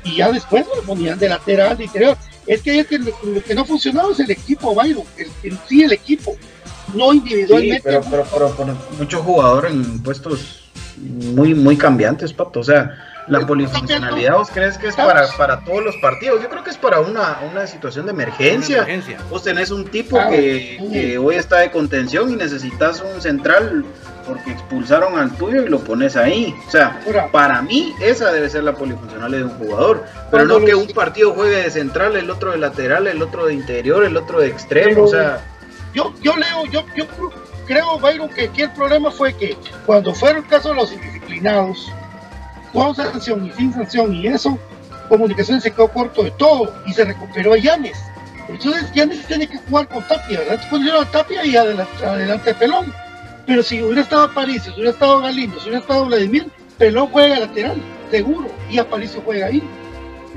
y 0.03 0.17
ya 0.17 0.31
después 0.31 0.65
lo 0.75 0.83
ponían 0.83 1.17
de 1.17 1.29
lateral, 1.29 1.77
de 1.77 1.85
interior. 1.85 2.17
Es 2.45 2.61
que, 2.61 2.79
es 2.79 2.87
que 2.87 2.99
lo, 2.99 3.43
que 3.43 3.55
no 3.55 3.65
funcionaba 3.65 4.11
es 4.11 4.19
el 4.19 4.31
equipo, 4.31 4.75
Byron, 4.75 5.05
el, 5.17 5.57
sí 5.67 5.83
el 5.83 5.93
equipo, 5.93 6.35
no 6.93 7.13
individualmente. 7.13 7.81
pero, 7.83 8.03
pero, 8.09 8.53
pero, 8.57 8.77
muchos 8.97 9.21
jugadores 9.21 9.71
en 9.71 10.03
puestos 10.03 10.63
muy, 10.97 11.53
muy 11.53 11.77
cambiantes, 11.77 12.33
Pato. 12.33 12.59
O 12.59 12.63
sea, 12.63 13.12
la 13.27 13.45
polifuncionalidad, 13.45 14.33
¿vos 14.33 14.49
crees 14.51 14.77
que 14.77 14.87
es 14.87 14.95
para, 14.95 15.27
para 15.37 15.59
todos 15.61 15.83
los 15.83 15.95
partidos? 15.97 16.41
Yo 16.41 16.49
creo 16.49 16.63
que 16.63 16.69
es 16.69 16.77
para 16.77 16.99
una, 16.99 17.39
una 17.49 17.67
situación 17.67 18.05
de 18.05 18.11
emergencia. 18.11 18.85
Vos 19.29 19.43
tenés 19.43 19.71
un 19.71 19.85
tipo 19.85 20.17
que, 20.29 20.79
que, 20.91 21.17
hoy 21.17 21.35
está 21.35 21.59
de 21.59 21.71
contención 21.71 22.31
y 22.31 22.35
necesitas 22.35 23.01
un 23.01 23.21
central 23.21 23.85
porque 24.27 24.51
expulsaron 24.51 25.17
al 25.19 25.31
tuyo 25.35 25.63
y 25.63 25.69
lo 25.69 25.79
pones 25.79 26.15
ahí. 26.15 26.55
O 26.67 26.71
sea, 26.71 26.99
para 27.31 27.61
mí 27.61 27.93
esa 28.01 28.31
debe 28.31 28.49
ser 28.49 28.63
la 28.63 28.73
polifuncionalidad 28.73 29.39
de 29.39 29.45
un 29.45 29.57
jugador. 29.57 30.05
Pero 30.31 30.45
no 30.45 30.59
que 30.59 30.75
un 30.75 30.87
partido 30.87 31.33
juegue 31.33 31.63
de 31.63 31.71
central, 31.71 32.15
el 32.15 32.29
otro 32.29 32.51
de 32.51 32.57
lateral, 32.57 33.07
el 33.07 33.21
otro 33.21 33.45
de 33.45 33.53
interior, 33.53 34.03
el 34.03 34.17
otro 34.17 34.39
de 34.39 34.47
extremo. 34.47 35.03
o 35.03 35.07
sea, 35.07 35.41
yo, 35.93 36.13
yo 36.21 36.35
leo, 36.35 36.65
yo, 36.71 36.83
yo 36.95 37.05
creo, 37.67 37.99
Byron, 37.99 38.29
que 38.29 38.45
aquí 38.45 38.63
el 38.63 38.71
problema 38.71 39.11
fue 39.11 39.33
que 39.33 39.55
cuando 39.85 40.13
fueron 40.13 40.43
el 40.43 40.49
caso 40.49 40.69
de 40.69 40.75
los 40.75 40.91
indisciplinados, 40.91 41.91
con 42.73 42.95
sanción 42.95 43.45
y 43.45 43.51
sin 43.51 43.71
sanción 43.71 44.13
y 44.13 44.27
eso, 44.27 44.57
Comunicaciones 45.07 45.63
se 45.63 45.71
quedó 45.71 45.89
corto 45.89 46.23
de 46.23 46.31
todo 46.31 46.73
y 46.87 46.93
se 46.93 47.05
recuperó 47.05 47.53
a 47.53 47.57
Llanes. 47.57 47.97
Entonces 48.47 48.91
Llanes 48.93 49.25
tiene 49.27 49.47
que 49.47 49.57
jugar 49.57 49.87
con 49.87 50.01
Tapia, 50.07 50.39
¿verdad? 50.39 50.69
Pusieron 50.69 51.03
a 51.05 51.11
Tapia 51.11 51.45
y 51.45 51.55
adelante, 51.55 52.05
adelante 52.05 52.53
Pelón. 52.55 52.91
Pero 53.45 53.61
si 53.61 53.81
hubiera 53.83 54.01
estado 54.01 54.23
Aparicio, 54.23 54.71
si 54.71 54.79
hubiera 54.79 54.91
estado 54.91 55.21
Galindo, 55.21 55.59
si 55.59 55.63
hubiera 55.69 55.79
estado 55.79 56.05
Vladimir, 56.05 56.47
Pelón 56.77 57.07
juega 57.07 57.39
lateral, 57.39 57.77
seguro, 58.09 58.49
y 58.69 58.79
Aparicio 58.79 59.21
juega 59.23 59.47
ahí. 59.47 59.61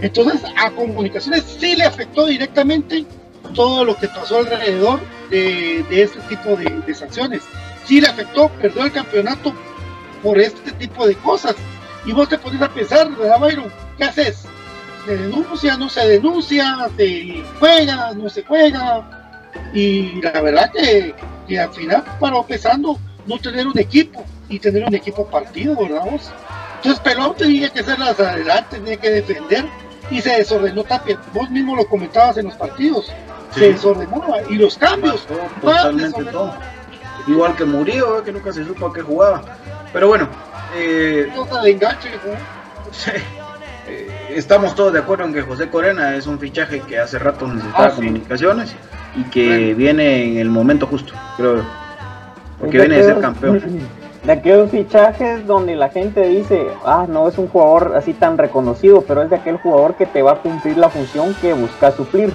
Entonces 0.03 0.43
a 0.57 0.71
Comunicaciones 0.73 1.45
sí 1.59 1.75
le 1.77 1.85
afectó 1.85 2.27
directamente 2.27 3.07
todo 3.55 3.85
lo 3.85 3.97
que 3.97 4.09
pasó 4.09 4.39
alrededor 4.39 5.01
de, 5.31 5.85
este 5.91 6.19
tipo 6.29 6.57
de, 6.57 6.83
de 6.87 6.95
sanciones. 6.95 7.43
Sí 7.87 8.01
le 8.01 8.09
afectó, 8.09 8.49
perdió 8.61 8.85
el 8.85 8.93
campeonato 8.93 9.55
por 10.23 10.39
este 10.39 10.73
tipo 10.73 11.07
de 11.07 11.15
cosas 11.15 11.55
y 12.07 12.13
vos 12.13 12.29
te 12.29 12.39
pones 12.39 12.63
a 12.63 12.69
pensar, 12.69 13.11
¿verdad, 13.17 13.41
Byron? 13.41 13.73
¿Qué 13.99 14.05
haces? 14.05 14.45
¿Se 15.05 15.17
denuncia, 15.17 15.77
no 15.77 15.89
se 15.89 16.07
denuncia? 16.07 16.89
¿Se 16.97 17.45
juega, 17.59 18.13
no 18.15 18.29
se 18.29 18.43
juega? 18.45 19.51
Y 19.75 20.23
la 20.23 20.41
verdad 20.41 20.71
que, 20.73 21.15
que 21.47 21.59
al 21.59 21.73
final 21.73 22.05
paró 22.21 22.45
pensando 22.45 22.99
no 23.27 23.39
tener 23.39 23.67
un 23.67 23.79
equipo 23.79 24.25
y 24.49 24.59
tener 24.59 24.85
un 24.85 24.95
equipo 24.95 25.27
partido, 25.27 25.77
¿verdad 25.77 26.03
vos? 26.11 26.31
Entonces 26.77 27.01
Pelón 27.01 27.35
tenía 27.35 27.69
que 27.71 27.83
ser 27.83 27.99
las 27.99 28.21
adelante, 28.21 28.79
tenía 28.79 28.97
que 28.97 29.11
defender 29.11 29.65
y 30.11 30.21
se 30.21 30.37
desordenó 30.37 30.85
Tapia. 30.85 31.19
Vos 31.33 31.51
mismo 31.51 31.75
lo 31.75 31.87
comentabas 31.87 32.37
en 32.37 32.47
los 32.47 32.55
partidos. 32.55 33.13
Se 33.53 33.73
desordenó 33.73 34.23
y 34.49 34.55
los 34.55 34.77
cambios. 34.77 35.27
totalmente 35.61 36.25
todo. 36.27 36.55
Igual 37.27 37.57
que 37.57 37.65
Murillo, 37.65 38.23
que 38.23 38.31
nunca 38.31 38.53
se 38.53 38.65
supo 38.65 38.87
a 38.87 38.93
qué 38.93 39.03
jugaba. 39.03 39.43
Pero 39.93 40.09
bueno, 40.09 40.29
eh, 40.75 41.33
eh, 43.89 44.09
estamos 44.35 44.75
todos 44.75 44.93
de 44.93 44.99
acuerdo 44.99 45.25
en 45.25 45.33
que 45.33 45.43
José 45.43 45.69
Corena 45.69 46.17
es 46.17 46.27
un 46.27 46.39
fichaje 46.39 46.81
que 46.81 46.99
hace 46.99 47.19
rato 47.19 47.47
necesitaba 47.47 47.87
ah, 47.87 47.95
comunicaciones 47.95 48.75
y 49.15 49.25
que 49.25 49.75
viene 49.75 50.33
en 50.33 50.39
el 50.39 50.51
momento 50.51 50.87
justo, 50.87 51.15
creo. 51.37 51.65
Porque 52.61 52.79
viene 52.79 52.97
de 52.97 53.05
ser 53.05 53.21
campeón. 53.21 53.63
De 54.27 54.33
aquellos 54.33 54.73
fichajes 54.73 55.47
donde 55.47 55.77
la 55.77 55.89
gente 55.89 56.27
dice, 56.27 56.67
ah, 56.85 57.07
no 57.09 57.29
es 57.29 57.39
un 57.39 57.47
jugador 57.47 57.93
así 57.95 58.13
tan 58.13 58.37
reconocido, 58.37 59.03
pero 59.03 59.23
es 59.23 59.31
de 59.31 59.37
aquel 59.37 59.57
jugador 59.59 59.95
que 59.95 60.05
te 60.05 60.21
va 60.21 60.33
a 60.33 60.39
cumplir 60.43 60.77
la 60.79 60.89
función 60.89 61.33
que 61.41 61.53
busca 61.53 61.93
suplir. 61.93 62.33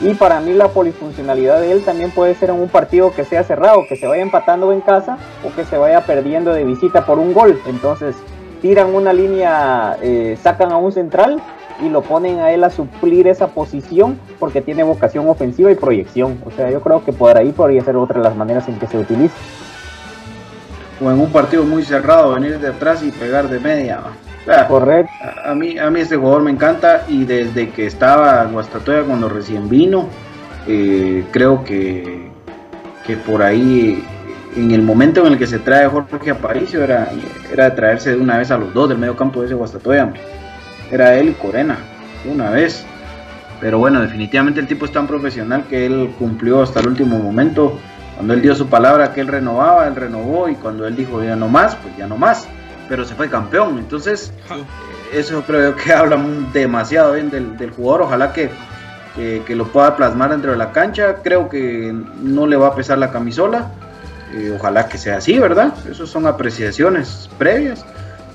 Y 0.00 0.12
para 0.14 0.40
mí 0.40 0.52
la 0.52 0.68
polifuncionalidad 0.68 1.60
de 1.60 1.72
él 1.72 1.82
también 1.82 2.10
puede 2.10 2.34
ser 2.34 2.50
en 2.50 2.56
un 2.56 2.68
partido 2.68 3.12
que 3.12 3.24
sea 3.24 3.44
cerrado, 3.44 3.84
que 3.88 3.96
se 3.96 4.06
vaya 4.06 4.22
empatando 4.22 4.72
en 4.72 4.82
casa 4.82 5.16
o 5.44 5.54
que 5.54 5.64
se 5.64 5.78
vaya 5.78 6.02
perdiendo 6.04 6.52
de 6.52 6.64
visita 6.64 7.06
por 7.06 7.18
un 7.18 7.32
gol. 7.32 7.58
Entonces 7.66 8.14
tiran 8.60 8.94
una 8.94 9.12
línea, 9.12 9.96
eh, 10.02 10.36
sacan 10.42 10.70
a 10.72 10.76
un 10.76 10.92
central 10.92 11.40
y 11.82 11.88
lo 11.88 12.02
ponen 12.02 12.40
a 12.40 12.52
él 12.52 12.64
a 12.64 12.70
suplir 12.70 13.26
esa 13.26 13.48
posición 13.48 14.18
porque 14.38 14.60
tiene 14.60 14.82
vocación 14.82 15.28
ofensiva 15.28 15.70
y 15.70 15.74
proyección. 15.74 16.42
O 16.44 16.50
sea, 16.50 16.70
yo 16.70 16.80
creo 16.80 17.02
que 17.04 17.12
por 17.12 17.36
ahí 17.36 17.52
podría 17.52 17.82
ser 17.82 17.96
otra 17.96 18.18
de 18.18 18.24
las 18.24 18.36
maneras 18.36 18.68
en 18.68 18.78
que 18.78 18.86
se 18.86 18.98
utiliza. 18.98 19.34
O 21.02 21.10
en 21.10 21.20
un 21.20 21.30
partido 21.30 21.64
muy 21.64 21.82
cerrado, 21.84 22.34
venir 22.34 22.58
de 22.58 22.68
atrás 22.68 23.02
y 23.02 23.10
pegar 23.10 23.48
de 23.48 23.60
media. 23.60 24.00
Correcto. 24.68 25.12
A, 25.44 25.54
mí, 25.54 25.76
a 25.78 25.90
mí 25.90 26.00
este 26.00 26.16
jugador 26.16 26.42
me 26.42 26.52
encanta 26.52 27.04
y 27.08 27.24
desde 27.24 27.70
que 27.70 27.86
estaba 27.86 28.44
en 28.44 28.52
Guastatoya 28.52 29.02
cuando 29.02 29.28
recién 29.28 29.68
vino, 29.68 30.08
eh, 30.68 31.24
creo 31.32 31.64
que, 31.64 32.30
que 33.04 33.16
por 33.16 33.42
ahí, 33.42 34.04
en 34.56 34.70
el 34.70 34.82
momento 34.82 35.26
en 35.26 35.32
el 35.32 35.38
que 35.38 35.48
se 35.48 35.58
trae 35.58 35.88
Jorge 35.88 36.30
Aparicio, 36.30 36.84
era, 36.84 37.10
era 37.52 37.70
de 37.70 37.70
traerse 37.72 38.10
de 38.10 38.18
una 38.18 38.38
vez 38.38 38.50
a 38.52 38.58
los 38.58 38.72
dos 38.72 38.88
del 38.88 38.98
medio 38.98 39.16
campo 39.16 39.40
de 39.40 39.46
ese 39.46 39.54
Guastatoya. 39.54 40.12
Era 40.92 41.16
él 41.16 41.30
y 41.30 41.32
Corena, 41.32 41.78
una 42.30 42.50
vez. 42.50 42.84
Pero 43.60 43.78
bueno, 43.78 44.00
definitivamente 44.00 44.60
el 44.60 44.68
tipo 44.68 44.84
es 44.84 44.92
tan 44.92 45.08
profesional 45.08 45.64
que 45.68 45.86
él 45.86 46.14
cumplió 46.18 46.62
hasta 46.62 46.78
el 46.80 46.88
último 46.88 47.18
momento. 47.18 47.78
Cuando 48.14 48.32
él 48.34 48.42
dio 48.42 48.54
su 48.54 48.68
palabra 48.68 49.12
que 49.12 49.22
él 49.22 49.28
renovaba, 49.28 49.88
él 49.88 49.96
renovó 49.96 50.48
y 50.48 50.54
cuando 50.54 50.86
él 50.86 50.94
dijo 50.94 51.22
ya 51.22 51.34
no 51.34 51.48
más, 51.48 51.74
pues 51.76 51.96
ya 51.96 52.06
no 52.06 52.16
más 52.16 52.46
pero 52.88 53.04
se 53.04 53.14
fue 53.14 53.28
campeón. 53.28 53.78
Entonces, 53.78 54.32
eso 55.12 55.42
creo 55.46 55.76
que 55.76 55.92
habla 55.94 56.22
demasiado 56.52 57.14
bien 57.14 57.30
del, 57.30 57.70
jugador. 57.70 58.02
Ojalá 58.02 58.32
que, 58.32 58.50
que, 59.14 59.54
lo 59.54 59.66
pueda 59.68 59.96
plasmar 59.96 60.30
dentro 60.30 60.52
de 60.52 60.56
la 60.56 60.72
cancha. 60.72 61.16
Creo 61.22 61.48
que 61.48 61.94
no 62.22 62.46
le 62.46 62.56
va 62.56 62.68
a 62.68 62.74
pesar 62.74 62.98
la 62.98 63.10
camisola. 63.10 63.70
Eh, 64.34 64.52
ojalá 64.54 64.88
que 64.88 64.98
sea 64.98 65.18
así, 65.18 65.38
¿verdad? 65.38 65.72
Esas 65.90 66.08
son 66.08 66.26
apreciaciones 66.26 67.30
previas. 67.38 67.84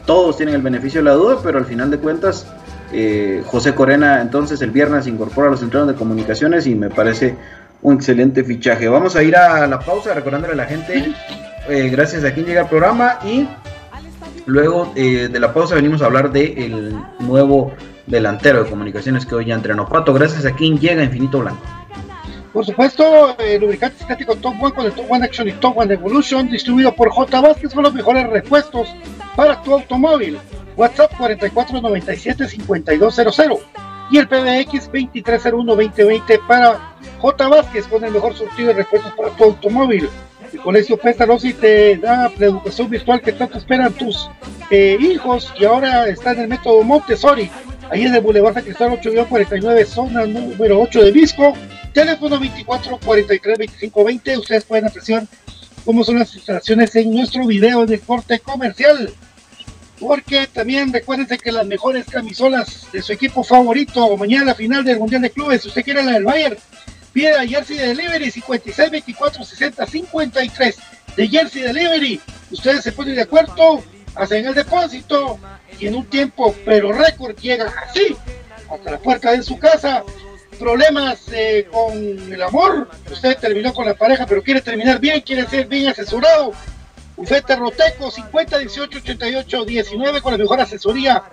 Todos 0.05 0.37
tienen 0.37 0.55
el 0.55 0.61
beneficio 0.61 1.01
de 1.01 1.05
la 1.05 1.13
duda, 1.13 1.37
pero 1.43 1.59
al 1.59 1.65
final 1.65 1.91
de 1.91 1.97
cuentas, 1.97 2.47
eh, 2.91 3.43
José 3.45 3.75
Corena 3.75 4.21
entonces 4.21 4.61
el 4.61 4.71
viernes 4.71 5.07
incorpora 5.07 5.47
a 5.47 5.51
los 5.51 5.61
entrenos 5.61 5.87
de 5.87 5.95
comunicaciones 5.95 6.65
y 6.65 6.75
me 6.75 6.89
parece 6.89 7.35
un 7.81 7.95
excelente 7.95 8.43
fichaje. 8.43 8.87
Vamos 8.87 9.15
a 9.15 9.23
ir 9.23 9.35
a 9.35 9.67
la 9.67 9.79
pausa 9.79 10.13
recordándole 10.13 10.53
a 10.53 10.57
la 10.57 10.65
gente, 10.65 11.13
eh, 11.69 11.89
gracias 11.89 12.23
a 12.23 12.33
quien 12.33 12.45
llega 12.45 12.61
el 12.61 12.67
programa 12.67 13.19
y 13.23 13.47
Luego 14.45 14.91
eh, 14.95 15.29
de 15.31 15.39
la 15.39 15.53
pausa 15.53 15.75
venimos 15.75 16.01
a 16.01 16.05
hablar 16.05 16.31
del 16.31 16.95
nuevo 17.19 17.73
delantero 18.07 18.63
de 18.63 18.69
comunicaciones 18.69 19.25
que 19.25 19.35
hoy 19.35 19.45
ya 19.45 19.55
entrenó. 19.55 19.87
Pato, 19.87 20.13
gracias 20.13 20.45
a 20.45 20.55
quien 20.55 20.79
llega 20.79 21.03
Infinito 21.03 21.39
Blanco. 21.39 21.61
Por 22.53 22.65
supuesto, 22.65 23.35
el 23.39 23.61
lubricante 23.61 24.01
estático 24.01 24.35
Top 24.35 24.55
One 24.61 24.73
con 24.73 24.85
el 24.85 24.91
Top 24.91 25.05
One 25.09 25.23
Action 25.23 25.47
y 25.47 25.53
Top 25.53 25.77
One 25.77 25.93
Evolution, 25.93 26.49
distribuido 26.49 26.93
por 26.93 27.09
J. 27.09 27.39
Vázquez, 27.39 27.71
son 27.71 27.83
los 27.83 27.93
mejores 27.93 28.29
repuestos 28.29 28.93
para 29.37 29.63
tu 29.63 29.73
automóvil. 29.73 30.37
WhatsApp 30.75 31.13
4497-5200 31.13 33.59
y 34.11 34.17
el 34.17 34.27
PBX 34.27 34.91
2301-2020 34.91 36.45
para 36.45 36.93
J. 37.19 37.47
Vázquez 37.47 37.87
con 37.87 38.03
el 38.03 38.11
mejor 38.11 38.35
surtido 38.35 38.67
de 38.69 38.73
repuestos 38.73 39.13
para 39.13 39.29
tu 39.29 39.45
automóvil. 39.45 40.09
El 40.53 40.59
Colegio 40.59 40.97
Pestalozzi 40.97 41.53
te 41.53 41.97
da 41.97 42.31
la 42.37 42.45
educación 42.45 42.89
virtual 42.89 43.21
que 43.21 43.31
tanto 43.31 43.57
esperan 43.57 43.93
tus 43.93 44.29
eh, 44.69 44.97
hijos 44.99 45.53
y 45.57 45.63
ahora 45.63 46.07
está 46.07 46.33
en 46.33 46.41
el 46.41 46.47
método 46.49 46.83
Montessori. 46.83 47.49
ahí 47.89 48.03
en 48.03 48.13
el 48.13 48.21
Boulevard 48.21 48.61
Cristal 48.61 48.91
8-49, 48.99 49.85
zona 49.85 50.25
número 50.25 50.81
8 50.81 51.03
de 51.03 51.11
Visco. 51.11 51.53
Teléfono 51.93 52.37
24 52.39 52.99
43 52.99 53.57
25 53.57 54.03
20. 54.03 54.37
Ustedes 54.37 54.65
pueden 54.65 54.87
apreciar 54.87 55.25
cómo 55.85 56.03
son 56.03 56.19
las 56.19 56.35
instalaciones 56.35 56.95
en 56.95 57.13
nuestro 57.13 57.45
video 57.47 57.85
de 57.85 57.99
corte 57.99 58.39
comercial. 58.39 59.13
Porque 59.99 60.47
también 60.47 60.91
recuérdense 60.91 61.37
que 61.37 61.51
las 61.51 61.65
mejores 61.65 62.05
camisolas 62.07 62.87
de 62.91 63.01
su 63.01 63.13
equipo 63.13 63.43
favorito, 63.43 64.17
mañana 64.17 64.53
final 64.55 64.83
del 64.83 64.99
Mundial 64.99 65.21
de 65.21 65.29
Clubes, 65.29 65.61
si 65.61 65.67
usted 65.69 65.83
quiere 65.83 66.03
la 66.03 66.13
del 66.13 66.25
Bayern, 66.25 66.57
pide 67.13 67.33
a 67.33 67.47
Jersey 67.47 67.77
Delivery 67.77 68.31
56 68.31 68.91
24 68.91 69.43
60 69.43 69.85
53 69.85 70.77
de 71.15 71.27
Jersey 71.27 71.61
Delivery. 71.61 72.21
Ustedes 72.51 72.83
se 72.83 72.91
ponen 72.91 73.15
de 73.15 73.21
acuerdo, 73.21 73.83
hacen 74.15 74.45
el 74.45 74.53
depósito 74.53 75.39
y 75.79 75.87
en 75.87 75.95
un 75.95 76.05
tiempo, 76.05 76.55
pero 76.65 76.91
récord, 76.91 77.35
llega 77.37 77.73
así 77.87 78.15
hasta 78.69 78.91
la 78.91 78.99
puerta 78.99 79.31
de 79.31 79.43
su 79.43 79.57
casa. 79.57 80.03
Problemas 80.59 81.27
eh, 81.33 81.67
con 81.71 81.93
el 82.31 82.41
amor, 82.41 82.87
usted 83.11 83.35
terminó 83.37 83.73
con 83.73 83.85
la 83.85 83.95
pareja, 83.95 84.27
pero 84.27 84.43
quiere 84.43 84.61
terminar 84.61 84.99
bien, 84.99 85.21
quiere 85.21 85.47
ser 85.47 85.67
bien 85.67 85.87
asesorado. 85.87 86.53
Bufete 87.15 87.55
Roteco 87.55 88.11
50 88.11 88.59
18 88.59 88.97
88 88.99 89.65
19 89.65 90.21
con 90.21 90.31
la 90.33 90.37
mejor 90.37 90.59
asesoría 90.61 91.23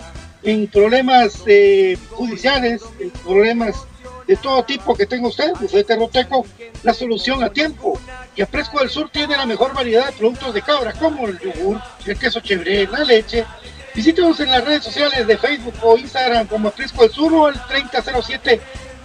en 0.42 0.66
problemas 0.66 1.42
eh, 1.46 1.98
judiciales, 2.10 2.82
en 3.00 3.10
problemas 3.10 3.86
de 4.28 4.36
todo 4.36 4.62
tipo 4.62 4.94
que 4.94 5.06
tenga 5.06 5.26
usted, 5.26 5.52
Bufete 5.58 5.96
Roteco, 5.96 6.44
la 6.82 6.92
solución 6.92 7.42
a 7.42 7.50
tiempo. 7.50 7.98
Y 8.36 8.42
Fresco 8.44 8.78
del 8.78 8.90
Sur 8.90 9.08
tiene 9.10 9.34
la 9.34 9.46
mejor 9.46 9.72
variedad 9.72 10.06
de 10.06 10.12
productos 10.12 10.52
de 10.52 10.60
cabra, 10.60 10.92
como 10.92 11.26
el 11.26 11.38
yogur, 11.40 11.80
el 12.04 12.18
queso 12.18 12.40
chévere, 12.40 12.86
la 12.88 13.04
leche. 13.04 13.46
Visítenos 13.94 14.38
en 14.40 14.50
las 14.50 14.62
redes 14.64 14.84
sociales 14.84 15.26
de 15.26 15.38
Facebook 15.38 15.74
o 15.82 15.96
Instagram 15.96 16.46
como 16.46 16.70
Fresco 16.70 17.02
del 17.02 17.10
Sur 17.10 17.32
o 17.32 17.48
el 17.48 17.58
3007 17.68 18.60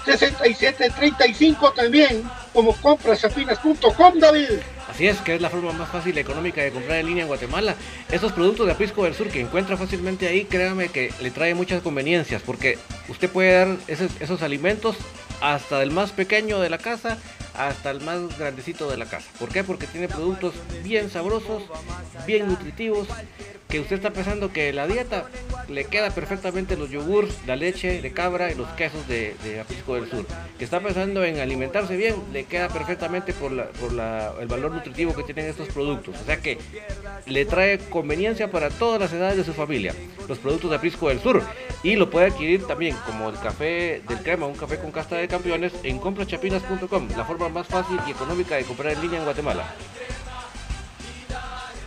6735 0.06 1.72
también 1.72 2.30
como 2.52 2.76
compraschapinas.com 2.76 4.20
David. 4.20 4.60
Así 4.94 5.08
es, 5.08 5.22
que 5.22 5.34
es 5.34 5.42
la 5.42 5.50
forma 5.50 5.72
más 5.72 5.90
fácil 5.90 6.16
y 6.16 6.20
económica 6.20 6.62
de 6.62 6.70
comprar 6.70 7.00
en 7.00 7.08
línea 7.08 7.24
en 7.24 7.28
Guatemala. 7.28 7.76
Estos 8.12 8.32
productos 8.32 8.68
de 8.68 8.74
Aprisco 8.74 9.04
del 9.06 9.16
Sur 9.16 9.28
que 9.28 9.42
encuentra 9.42 9.76
fácilmente 9.76 10.28
ahí, 10.28 10.46
créame 10.46 10.90
que 10.90 11.12
le 11.20 11.32
trae 11.32 11.56
muchas 11.56 11.82
conveniencias 11.82 12.44
porque 12.44 12.78
usted 13.10 13.28
puede 13.28 13.54
dar 13.54 13.78
esos, 13.88 14.44
alimentos 14.44 14.96
hasta 15.42 15.80
del 15.80 15.90
más 15.90 16.12
pequeño 16.12 16.60
de 16.60 16.70
la 16.70 16.78
casa 16.78 17.18
hasta 17.56 17.92
el 17.92 18.02
más 18.02 18.38
grandecito 18.38 18.90
de 18.90 18.98
la 18.98 19.06
casa. 19.06 19.30
¿Por 19.40 19.50
qué? 19.50 19.64
Porque 19.64 19.88
tiene 19.88 20.08
productos 20.08 20.54
bien 20.84 21.10
sabrosos, 21.10 21.64
bien 22.26 22.48
nutritivos, 22.48 23.08
que 23.70 23.80
usted 23.80 23.96
está 23.96 24.12
pensando 24.12 24.54
que 24.54 24.72
la 24.72 24.86
dieta 24.86 25.26
le 25.68 25.86
queda 25.86 26.12
perfectamente 26.12 26.78
los 26.78 26.92
yogurts, 26.92 27.36
la 27.48 27.56
leche 27.56 28.02
de 28.02 28.12
cabra 28.12 28.52
y 28.52 28.56
los 28.56 28.68
quesos 28.74 29.08
de, 29.08 29.36
de 29.44 29.60
Apisco 29.60 29.96
del 29.96 30.10
Sur. 30.10 30.26
Que 30.60 30.64
está 30.64 30.80
pensando 30.80 31.24
en 31.24 31.40
alimentarse 31.40 31.96
bien, 31.96 32.16
le 32.32 32.44
queda 32.46 32.70
perfectamente 32.70 33.34
por, 33.34 33.52
la, 33.52 33.66
por 33.66 33.92
la, 33.94 34.34
el 34.40 34.48
valor 34.48 34.72
nutritivo 34.72 35.16
que 35.16 35.24
tienen 35.24 35.48
estos 35.48 35.70
productos. 35.70 36.16
O 36.22 36.26
sea 36.26 36.38
que 36.38 36.60
le 37.26 37.46
trae 37.46 37.80
conveniencia 37.80 38.52
para 38.52 38.70
todas 38.70 39.00
las 39.00 39.12
edades 39.14 39.38
de 39.38 39.44
su 39.44 39.54
familia. 39.54 39.96
Los 40.28 40.38
productos 40.38 40.70
de 40.70 40.78
Aprisco 40.78 41.10
del 41.10 41.20
Sur. 41.20 41.42
Y 41.82 41.96
lo 41.96 42.10
puede 42.10 42.28
adquirir 42.28 42.66
también 42.66 42.96
como 43.06 43.30
el 43.30 43.40
café 43.40 44.02
del 44.08 44.20
crema, 44.20 44.46
un 44.46 44.56
café 44.56 44.78
con 44.78 44.92
casta 44.92 45.16
de 45.16 45.28
campeones 45.28 45.74
en 45.84 46.00
comprachapinas.com. 46.00 47.10
La 47.18 47.26
forma 47.26 47.43
más 47.50 47.68
fácil 47.68 48.00
y 48.08 48.12
económica 48.12 48.56
de 48.56 48.64
comprar 48.64 48.94
en 48.94 49.02
línea 49.02 49.20
en 49.20 49.26
Guatemala. 49.26 49.66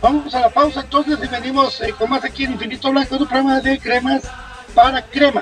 Vamos 0.01 0.33
a 0.35 0.41
la 0.41 0.49
pausa 0.49 0.81
entonces 0.81 1.17
y 1.23 1.27
venimos 1.27 1.81
eh, 1.81 1.93
con 1.97 2.09
más 2.09 2.23
aquí 2.23 2.43
en 2.43 2.53
Infinito 2.53 2.91
Blanco, 2.91 3.15
un 3.15 3.27
programa 3.27 3.59
de 3.59 3.79
cremas 3.79 4.23
para 4.75 5.01
crema. 5.01 5.41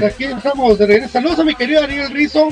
Gracias, 0.00 0.14
aquí 0.14 0.24
estamos 0.36 0.78
de 0.78 0.86
regreso. 0.86 1.12
Saludos 1.12 1.38
a 1.40 1.44
mi 1.44 1.54
querido 1.54 1.82
Ariel 1.82 2.10
Rizo, 2.10 2.48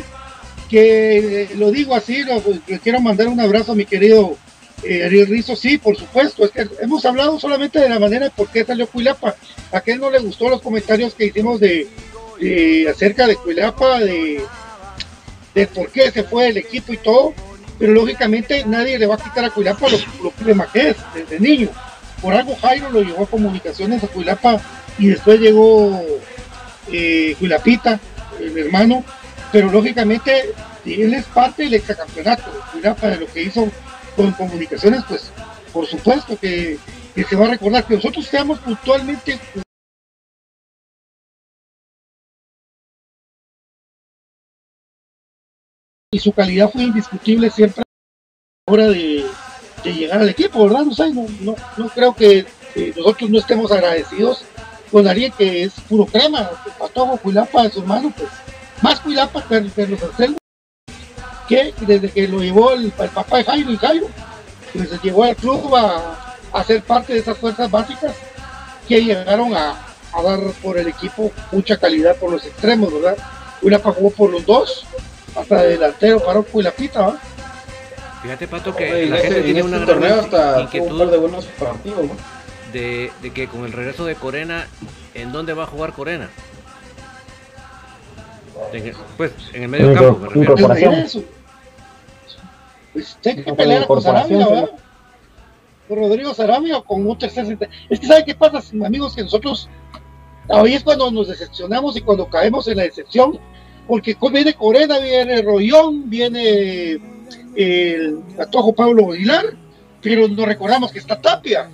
que 0.69 1.43
eh, 1.43 1.49
lo 1.57 1.71
digo 1.71 1.95
así, 1.95 2.25
lo, 2.25 2.43
le 2.67 2.79
quiero 2.81 3.01
mandar 3.01 3.29
un 3.29 3.39
abrazo 3.39 3.73
a 3.73 3.75
mi 3.77 3.85
querido 3.85 4.37
eh, 4.83 5.05
Ariel 5.05 5.29
Rizo. 5.29 5.55
Sí, 5.55 5.79
por 5.79 5.97
supuesto, 5.97 6.45
es 6.45 6.51
que 6.51 6.67
hemos 6.81 7.05
hablado 7.05 7.39
solamente 7.39 7.79
de 7.79 7.89
la 7.89 8.01
manera 8.01 8.31
por 8.31 8.49
qué 8.49 8.65
salió 8.65 8.89
Cuilapa. 8.89 9.37
A 9.71 9.81
qué 9.81 9.97
no 9.97 10.11
le 10.11 10.19
gustó 10.19 10.49
los 10.49 10.61
comentarios 10.61 11.15
que 11.15 11.27
hicimos 11.27 11.61
de, 11.61 11.89
acerca 12.91 13.27
de 13.27 13.37
Cuilapa, 13.37 14.01
de, 14.01 14.41
de 15.55 15.67
por 15.69 15.91
qué 15.91 16.11
se 16.11 16.25
fue 16.25 16.49
el 16.49 16.57
equipo 16.57 16.93
y 16.93 16.99
todo. 16.99 17.33
Pero 17.79 17.93
lógicamente 17.93 18.65
nadie 18.65 18.99
le 18.99 19.07
va 19.07 19.17
a 19.17 19.23
quitar 19.23 19.45
a 19.45 19.51
Cuilapa 19.51 19.89
lo, 19.89 19.99
lo 20.23 20.67
que 20.73 20.89
es 20.89 20.97
desde 21.15 21.39
niño. 21.39 21.69
Por 22.23 22.35
algo 22.35 22.57
Jairo 22.57 22.91
lo 22.91 23.03
llevó 23.03 23.25
a 23.25 23.31
comunicaciones 23.31 24.03
a 24.03 24.09
Cuilapa 24.09 24.61
y 24.99 25.09
después 25.09 25.39
llegó 25.39 26.03
eh, 26.93 27.37
Cuilapita, 27.39 28.01
el 28.41 28.57
hermano, 28.59 29.05
pero 29.53 29.71
lógicamente 29.71 30.55
él 30.85 31.15
es 31.15 31.25
parte 31.27 31.65
del 31.65 31.75
exacampeonato 31.75 32.51
Cuilapa, 32.73 33.09
de 33.09 33.21
lo 33.21 33.27
que 33.27 33.43
hizo 33.43 33.69
con 34.15 34.33
comunicaciones, 34.33 35.03
pues 35.09 35.31
por 35.73 35.87
supuesto 35.87 36.39
que, 36.39 36.79
se 37.15 37.37
va 37.37 37.47
a 37.47 37.51
recordar 37.51 37.87
que 37.87 37.95
nosotros 37.95 38.27
seamos 38.27 38.59
puntualmente 38.61 39.39
y 46.11 46.19
su 46.19 46.33
calidad 46.33 46.71
fue 46.71 46.85
indiscutible 46.85 47.51
siempre 47.51 47.83
a 47.83 48.71
la 48.71 48.73
hora 48.73 48.89
de, 48.89 49.25
llegar 49.85 50.21
al 50.21 50.29
equipo, 50.29 50.65
¿verdad? 50.65 50.85
No, 50.85 50.95
sé, 50.95 51.13
no, 51.13 51.55
creo 51.95 52.15
que 52.15 52.47
nosotros 52.97 53.31
no 53.31 53.39
estemos 53.39 53.71
agradecidos 53.71 54.45
con 54.91 55.07
Ariel, 55.07 55.33
que 55.37 55.65
es 55.65 55.73
puro 55.89 56.07
crema, 56.07 56.51
Patojo, 56.79 57.17
Cuilapa 57.19 57.65
de 57.65 57.71
su 57.71 57.81
hermano, 57.81 58.13
pues 58.17 58.31
más 58.83 59.01
Cuilapa 59.01 59.43
que, 59.47 59.71
que 59.75 59.87
los 59.87 60.03
Anselmo, 60.03 60.39
que 61.49 61.75
desde 61.81 62.11
que 62.11 62.29
lo 62.29 62.41
llevó 62.41 62.73
el, 62.73 62.93
el 62.99 63.09
papá 63.11 63.39
de 63.39 63.45
Jairo 63.45 63.73
y 63.73 63.77
Jairo, 63.77 64.07
pues 64.73 64.89
se 64.89 64.99
llegó 64.99 65.25
al 65.25 65.37
club 65.37 65.75
a, 65.75 66.35
a 66.53 66.65
ser 66.65 66.83
parte 66.83 67.13
de 67.15 67.21
esas 67.21 67.39
fuerzas 67.39 67.71
básicas 67.71 68.15
que 68.89 69.03
llegaron 69.03 69.55
a, 69.57 69.87
a 70.13 70.23
dar 70.23 70.41
por 70.63 70.79
el 70.79 70.89
equipo 70.89 71.33
mucha 71.53 71.77
calidad 71.77 72.17
por 72.17 72.31
los 72.31 72.45
extremos, 72.45 72.93
¿verdad? 72.93 73.17
Cuilapa 73.61 73.93
jugó 73.93 74.11
por 74.11 74.31
los 74.31 74.45
dos, 74.45 74.87
hasta 75.35 75.63
delantero 75.63 76.25
paró 76.25 76.43
Cuilapita, 76.43 77.07
¿verdad? 77.07 77.21
Fíjate, 78.23 78.49
Pato, 78.49 78.75
que 78.75 78.93
Oye, 78.93 79.07
la 79.07 79.17
en 79.17 79.23
gente 79.23 79.43
tiene 79.43 79.61
en 79.61 79.67
una 79.67 79.77
este 79.77 79.93
gran 79.95 80.01
torneo 80.01 80.21
hasta 80.21 80.39
tuvo 80.39 80.57
un 80.57 80.63
inquietud 80.63 80.99
par 80.99 81.11
de 81.11 81.17
buenos 81.17 81.45
partidos, 81.47 82.05
¿no? 82.07 82.36
De, 82.73 83.11
de 83.23 83.31
que 83.33 83.49
con 83.49 83.65
el 83.65 83.73
regreso 83.73 84.05
de 84.05 84.15
Corena, 84.15 84.67
¿en 85.15 85.33
dónde 85.33 85.53
va 85.55 85.65
a 85.65 85.67
jugar 85.67 85.93
Corena? 85.93 86.29
En 88.73 88.87
el- 88.87 88.97
pues 89.17 89.33
en 89.53 89.63
el 89.65 89.69
medio 89.69 89.95
campo, 89.95 90.19
me 90.19 90.27
el- 90.27 90.31
refiero. 90.33 90.53
Corporación. 90.55 90.95
Eso. 90.95 91.25
Pues 92.93 93.19
tiene 93.21 93.45
que 93.45 93.53
pelear 93.53 93.87
con 93.87 94.01
Sarabia. 94.03 94.39
¿verdad? 94.49 94.71
Con 95.89 95.99
Rodrigo 95.99 96.35
Sarabia 96.35 96.79
o 96.79 96.85
con 96.85 97.07
un 97.07 97.19
tercer. 97.19 97.59
Es 97.91 98.01
que 98.01 98.07
¿sabe 98.07 98.25
qué 98.25 98.35
pasa, 98.35 98.61
amigos? 98.85 99.15
Que 99.15 99.23
nosotros 99.23 99.69
ahí 100.49 100.75
es 100.75 100.83
cuando 100.83 101.11
nos 101.11 101.29
decepcionamos 101.29 101.97
y 101.97 102.01
cuando 102.01 102.29
caemos 102.29 102.67
en 102.69 102.79
la 102.79 102.85
decepción, 102.85 103.39
porque 103.87 104.17
viene 104.33 104.55
Corena, 104.55 104.99
viene 104.99 105.43
Rollón, 105.43 106.09
viene 106.09 106.99
el 107.55 108.21
Atojo 108.39 108.73
Pablo 108.75 109.13
Aguilar, 109.13 109.45
pero 110.01 110.27
nos 110.29 110.47
recordamos 110.47 110.91
que 110.91 110.99
está 110.99 111.21
Tapia. 111.21 111.71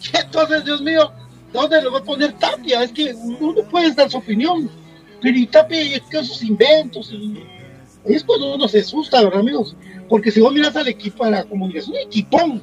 Entonces, 0.12 0.64
Dios 0.64 0.80
mío, 0.82 1.12
¿dónde 1.52 1.82
lo 1.82 1.92
va 1.92 1.98
a 1.98 2.04
poner 2.04 2.32
Tapia? 2.34 2.82
Es 2.82 2.92
que 2.92 3.14
uno 3.14 3.62
puede 3.70 3.92
dar 3.92 4.10
su 4.10 4.18
opinión, 4.18 4.70
pero 5.20 5.36
y 5.36 5.46
Tapia 5.46 5.82
y 5.82 5.94
es 5.94 6.02
que 6.02 6.24
sus 6.24 6.42
inventos 6.42 7.12
y 7.12 7.42
es 8.04 8.24
cuando 8.24 8.54
uno 8.54 8.66
se 8.66 8.80
asusta, 8.80 9.22
¿verdad, 9.22 9.40
amigos? 9.40 9.76
Porque 10.08 10.30
si 10.30 10.40
vos 10.40 10.52
miras 10.52 10.74
al 10.76 10.88
equipo 10.88 11.24
de 11.24 11.32
la 11.32 11.44
comunicación, 11.44 11.96
un 11.96 12.02
equipón, 12.02 12.62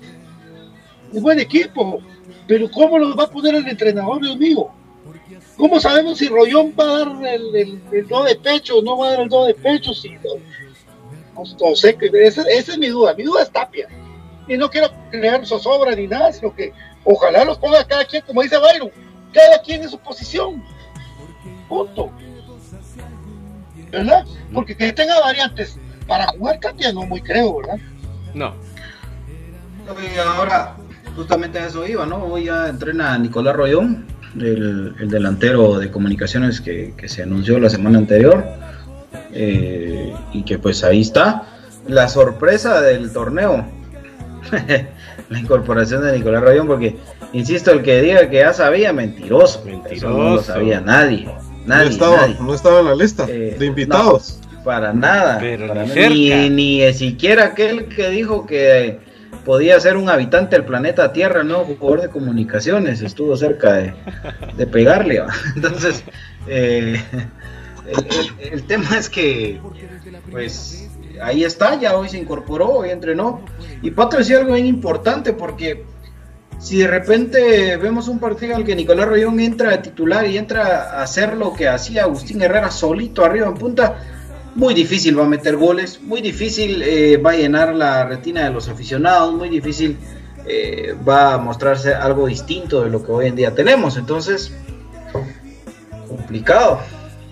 es 1.13 1.21
buen 1.21 1.39
equipo, 1.39 2.01
pero 2.47 2.69
¿cómo 2.71 2.97
lo 2.97 3.15
va 3.15 3.25
a 3.25 3.29
poner 3.29 3.55
el 3.55 3.67
entrenador, 3.67 4.21
Dios 4.21 4.37
mío? 4.37 4.69
¿Cómo 5.55 5.79
sabemos 5.79 6.17
si 6.17 6.27
Rollón 6.27 6.73
va 6.79 6.83
a 6.83 6.99
dar 6.99 7.25
el, 7.25 7.81
el, 7.91 8.07
do 8.07 8.23
de 8.23 8.35
pecho 8.35 8.77
o 8.77 8.81
no 8.81 8.97
va 8.97 9.07
a 9.07 9.11
dar 9.11 9.21
el 9.21 9.29
do 9.29 9.45
de 9.45 9.53
pecho? 9.53 9.93
Si, 9.93 10.09
no, 10.09 11.75
sé, 11.75 11.97
esa, 12.13 12.41
esa 12.43 12.71
es 12.71 12.77
mi 12.77 12.87
duda, 12.87 13.13
mi 13.15 13.23
duda 13.23 13.43
es 13.43 13.51
Tapia. 13.51 13.87
Y 14.47 14.57
no 14.57 14.69
quiero 14.69 14.89
crear 15.11 15.45
zozobra 15.45 15.95
ni 15.95 16.07
nada, 16.07 16.31
sino 16.31 16.53
que 16.55 16.73
ojalá 17.07 17.45
los 17.45 17.57
ponga 17.57 17.83
cada 17.87 18.05
quien, 18.05 18.21
como 18.27 18.41
dice 18.43 18.57
Byron, 18.57 18.91
cada 19.33 19.61
quien 19.61 19.81
en 19.83 19.89
su 19.89 19.97
posición. 19.99 20.61
Punto. 21.69 22.11
¿Verdad? 23.91 24.25
Porque 24.53 24.75
que 24.75 24.91
tenga 24.93 25.19
variantes 25.21 25.79
para 26.07 26.27
jugar 26.27 26.59
Tapia 26.59 26.91
no 26.91 27.03
muy 27.03 27.21
creo, 27.21 27.57
¿verdad? 27.57 27.77
No, 28.33 28.53
Y 29.87 30.19
ahora, 30.19 30.75
justamente 31.15 31.57
a 31.59 31.67
eso 31.67 31.87
iba, 31.87 32.05
¿no? 32.05 32.23
Hoy 32.25 32.45
ya 32.45 32.67
entrena 32.67 33.17
Nicolás 33.17 33.55
Rollón, 33.55 34.05
el, 34.35 34.93
el 34.99 35.09
delantero 35.09 35.79
de 35.79 35.89
comunicaciones 35.89 36.59
que, 36.61 36.93
que 36.97 37.07
se 37.07 37.23
anunció 37.23 37.59
la 37.59 37.69
semana 37.69 37.97
anterior. 37.97 38.43
eh, 39.31 40.13
y 40.33 40.43
que 40.43 40.57
pues 40.59 40.83
ahí 40.83 41.01
está. 41.01 41.43
La 41.87 42.07
sorpresa 42.09 42.81
del 42.81 43.11
torneo. 43.13 43.65
la 45.29 45.39
incorporación 45.39 46.03
de 46.03 46.17
Nicolás 46.17 46.41
Rollón, 46.43 46.67
porque, 46.67 46.95
insisto, 47.33 47.71
el 47.71 47.81
que 47.83 48.01
diga 48.01 48.29
que 48.29 48.37
ya 48.37 48.53
sabía, 48.53 48.93
mentiroso. 48.93 49.63
Eso 49.89 50.09
no 50.09 50.17
lo 50.17 50.23
Mentiroso. 50.23 50.53
sabía 50.53 50.79
nadie. 50.81 51.25
No 51.25 51.75
Nadie, 51.75 51.89
estaba, 51.89 52.17
nadie. 52.17 52.37
no 52.39 52.53
estaba 52.53 52.79
en 52.79 52.85
la 52.85 52.95
lista 52.95 53.25
Eh, 53.27 53.55
de 53.59 53.65
invitados. 53.65 54.39
no, 54.53 54.63
para 54.63 54.93
nada. 54.93 55.37
Pero 55.39 55.67
para 55.67 55.83
ni 55.85 56.49
ni, 56.49 56.93
siquiera 56.93 57.45
aquel 57.47 57.87
que 57.89 58.09
dijo 58.09 58.45
que 58.45 58.99
podía 59.43 59.77
ser 59.81 59.97
un 59.97 60.09
habitante 60.09 60.55
del 60.55 60.63
planeta 60.65 61.11
Tierra, 61.11 61.43
no 61.43 61.59
jugador 61.65 62.01
de 62.03 62.09
comunicaciones, 62.09 63.01
estuvo 63.01 63.35
cerca 63.35 63.73
de, 63.73 63.93
de 64.55 64.67
pegarle. 64.67 65.19
¿va? 65.19 65.27
Entonces, 65.55 66.03
eh, 66.47 67.01
el, 67.87 67.97
el- 67.97 68.53
el 68.53 68.63
tema 68.63 68.97
es 68.97 69.09
que, 69.09 69.59
pues, 70.31 70.86
ahí 71.21 71.43
está, 71.43 71.79
ya 71.79 71.97
hoy 71.97 72.09
se 72.09 72.17
incorporó, 72.17 72.69
hoy 72.69 72.89
entrenó. 72.89 73.41
Y 73.81 73.91
Pato 73.91 74.17
decía 74.17 74.39
algo 74.39 74.53
bien 74.53 74.65
importante 74.65 75.33
porque 75.33 75.85
si 76.59 76.79
de 76.79 76.87
repente 76.87 77.77
vemos 77.77 78.07
un 78.07 78.19
partido 78.19 78.53
en 78.53 78.59
el 78.59 78.65
que 78.65 78.75
Nicolás 78.75 79.07
Rollón 79.07 79.39
entra 79.39 79.71
de 79.71 79.77
titular 79.77 80.25
y 80.25 80.37
entra 80.37 80.91
a 80.91 81.03
hacer 81.03 81.35
lo 81.35 81.53
que 81.53 81.67
hacía 81.67 82.03
Agustín 82.03 82.41
Herrera 82.41 82.71
solito 82.71 83.23
arriba 83.23 83.47
en 83.47 83.53
punta, 83.53 83.97
muy 84.55 84.73
difícil 84.73 85.17
va 85.19 85.25
a 85.25 85.27
meter 85.27 85.55
goles, 85.55 86.01
muy 86.01 86.21
difícil 86.21 86.81
eh, 86.81 87.17
va 87.17 87.31
a 87.31 87.35
llenar 87.35 87.75
la 87.75 88.05
retina 88.05 88.45
de 88.45 88.49
los 88.49 88.67
aficionados, 88.69 89.35
muy 89.35 89.49
difícil 89.49 89.97
eh, 90.47 90.95
va 91.07 91.35
a 91.35 91.37
mostrarse 91.37 91.93
algo 91.93 92.25
distinto 92.25 92.81
de 92.81 92.89
lo 92.89 93.05
que 93.05 93.11
hoy 93.11 93.27
en 93.27 93.35
día 93.35 93.53
tenemos. 93.53 93.97
Entonces, 93.97 94.51
complicado, 96.07 96.79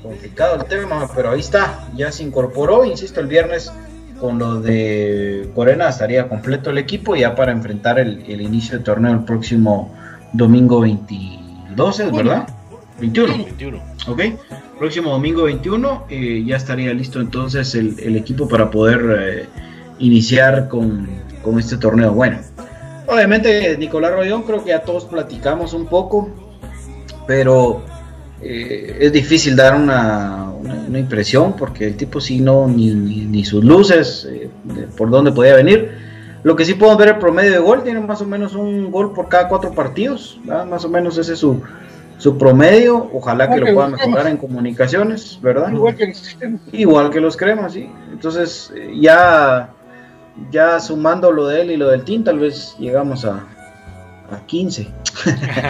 complicado 0.06 0.56
el 0.56 0.66
tema, 0.66 1.10
pero 1.16 1.32
ahí 1.32 1.40
está, 1.40 1.88
ya 1.96 2.12
se 2.12 2.24
incorporó, 2.24 2.86
insisto, 2.86 3.20
el 3.20 3.28
viernes 3.28 3.72
con 4.20 4.40
lo 4.40 4.62
de 4.62 5.50
Corena 5.54 5.90
estaría 5.90 6.30
completo 6.30 6.70
el 6.70 6.78
equipo 6.78 7.16
ya 7.16 7.36
para 7.36 7.52
enfrentar 7.52 8.00
el, 8.00 8.24
el 8.28 8.42
inicio 8.42 8.76
del 8.76 8.84
torneo 8.84 9.12
el 9.14 9.26
próximo 9.26 9.94
domingo 10.32 10.80
22, 10.82 12.00
¿es 12.00 12.12
¿verdad? 12.12 12.48
21. 13.00 13.34
21. 13.46 13.84
Ok, 14.08 14.22
próximo 14.78 15.12
domingo 15.12 15.44
21 15.44 16.06
eh, 16.10 16.44
ya 16.46 16.56
estaría 16.56 16.94
listo 16.94 17.20
entonces 17.20 17.76
el, 17.76 18.00
el 18.00 18.16
equipo 18.16 18.48
para 18.48 18.70
poder 18.70 19.18
eh, 19.20 19.46
iniciar 20.00 20.70
con, 20.70 21.08
con 21.42 21.60
este 21.60 21.78
torneo. 21.78 22.14
Bueno, 22.14 22.40
obviamente 23.08 23.76
Nicolás 23.78 24.14
Rollón 24.14 24.44
creo 24.44 24.64
que 24.64 24.70
ya 24.70 24.82
todos 24.82 25.06
platicamos 25.06 25.74
un 25.74 25.88
poco, 25.88 26.30
pero 27.28 27.84
eh, 28.46 28.98
es 29.02 29.12
difícil 29.12 29.56
dar 29.56 29.76
una, 29.76 30.52
una- 30.52 30.76
una 30.88 31.00
impresión 31.00 31.56
porque 31.58 31.88
el 31.88 31.96
tipo 31.98 32.22
sí 32.22 32.40
no, 32.40 32.68
ni, 32.68 32.94
ni, 32.94 33.26
ni 33.26 33.44
sus 33.44 33.64
luces, 33.64 34.28
eh, 34.30 34.50
por 34.98 35.10
dónde 35.10 35.32
podía 35.32 35.56
venir. 35.56 35.92
Lo 36.44 36.56
que 36.56 36.64
sí 36.64 36.76
podemos 36.76 37.00
ver 37.00 37.08
el 37.10 37.18
promedio 37.18 37.52
de 37.54 37.58
gol, 37.58 37.84
tiene 37.84 38.00
más 38.02 38.22
o 38.22 38.26
menos 38.26 38.54
un 38.54 38.92
gol 38.92 39.14
por 39.14 39.28
cada 39.30 39.48
cuatro 39.48 39.72
partidos, 39.72 40.40
¿verdad? 40.44 40.66
más 40.68 40.86
o 40.86 40.90
menos 40.90 41.18
ese 41.18 41.34
es 41.34 41.40
su, 41.40 41.60
su 42.20 42.38
promedio. 42.38 43.10
Ojalá 43.14 43.50
que 43.50 43.58
lo 43.58 43.66
pueda 43.74 43.88
buscamos. 43.88 44.08
mejorar 44.08 44.28
en 44.32 44.38
comunicaciones, 44.38 45.40
¿verdad? 45.42 45.72
Igual 45.74 45.96
que 45.96 46.04
el 46.04 46.14
sistema. 46.14 46.60
Igual 46.72 47.10
que 47.10 47.20
los 47.20 47.36
cremas, 47.36 47.74
sí. 47.74 47.90
Entonces, 48.12 48.72
eh, 48.76 48.94
ya, 49.00 49.72
ya 50.52 50.80
sumando 50.80 51.32
lo 51.32 51.48
de 51.48 51.62
él 51.64 51.72
y 51.72 51.78
lo 51.78 51.90
del 51.90 52.04
Team, 52.04 52.24
tal 52.24 52.38
vez 52.38 52.76
llegamos 52.78 53.26
a, 53.26 53.44
a 54.32 54.46
15. 54.46 54.88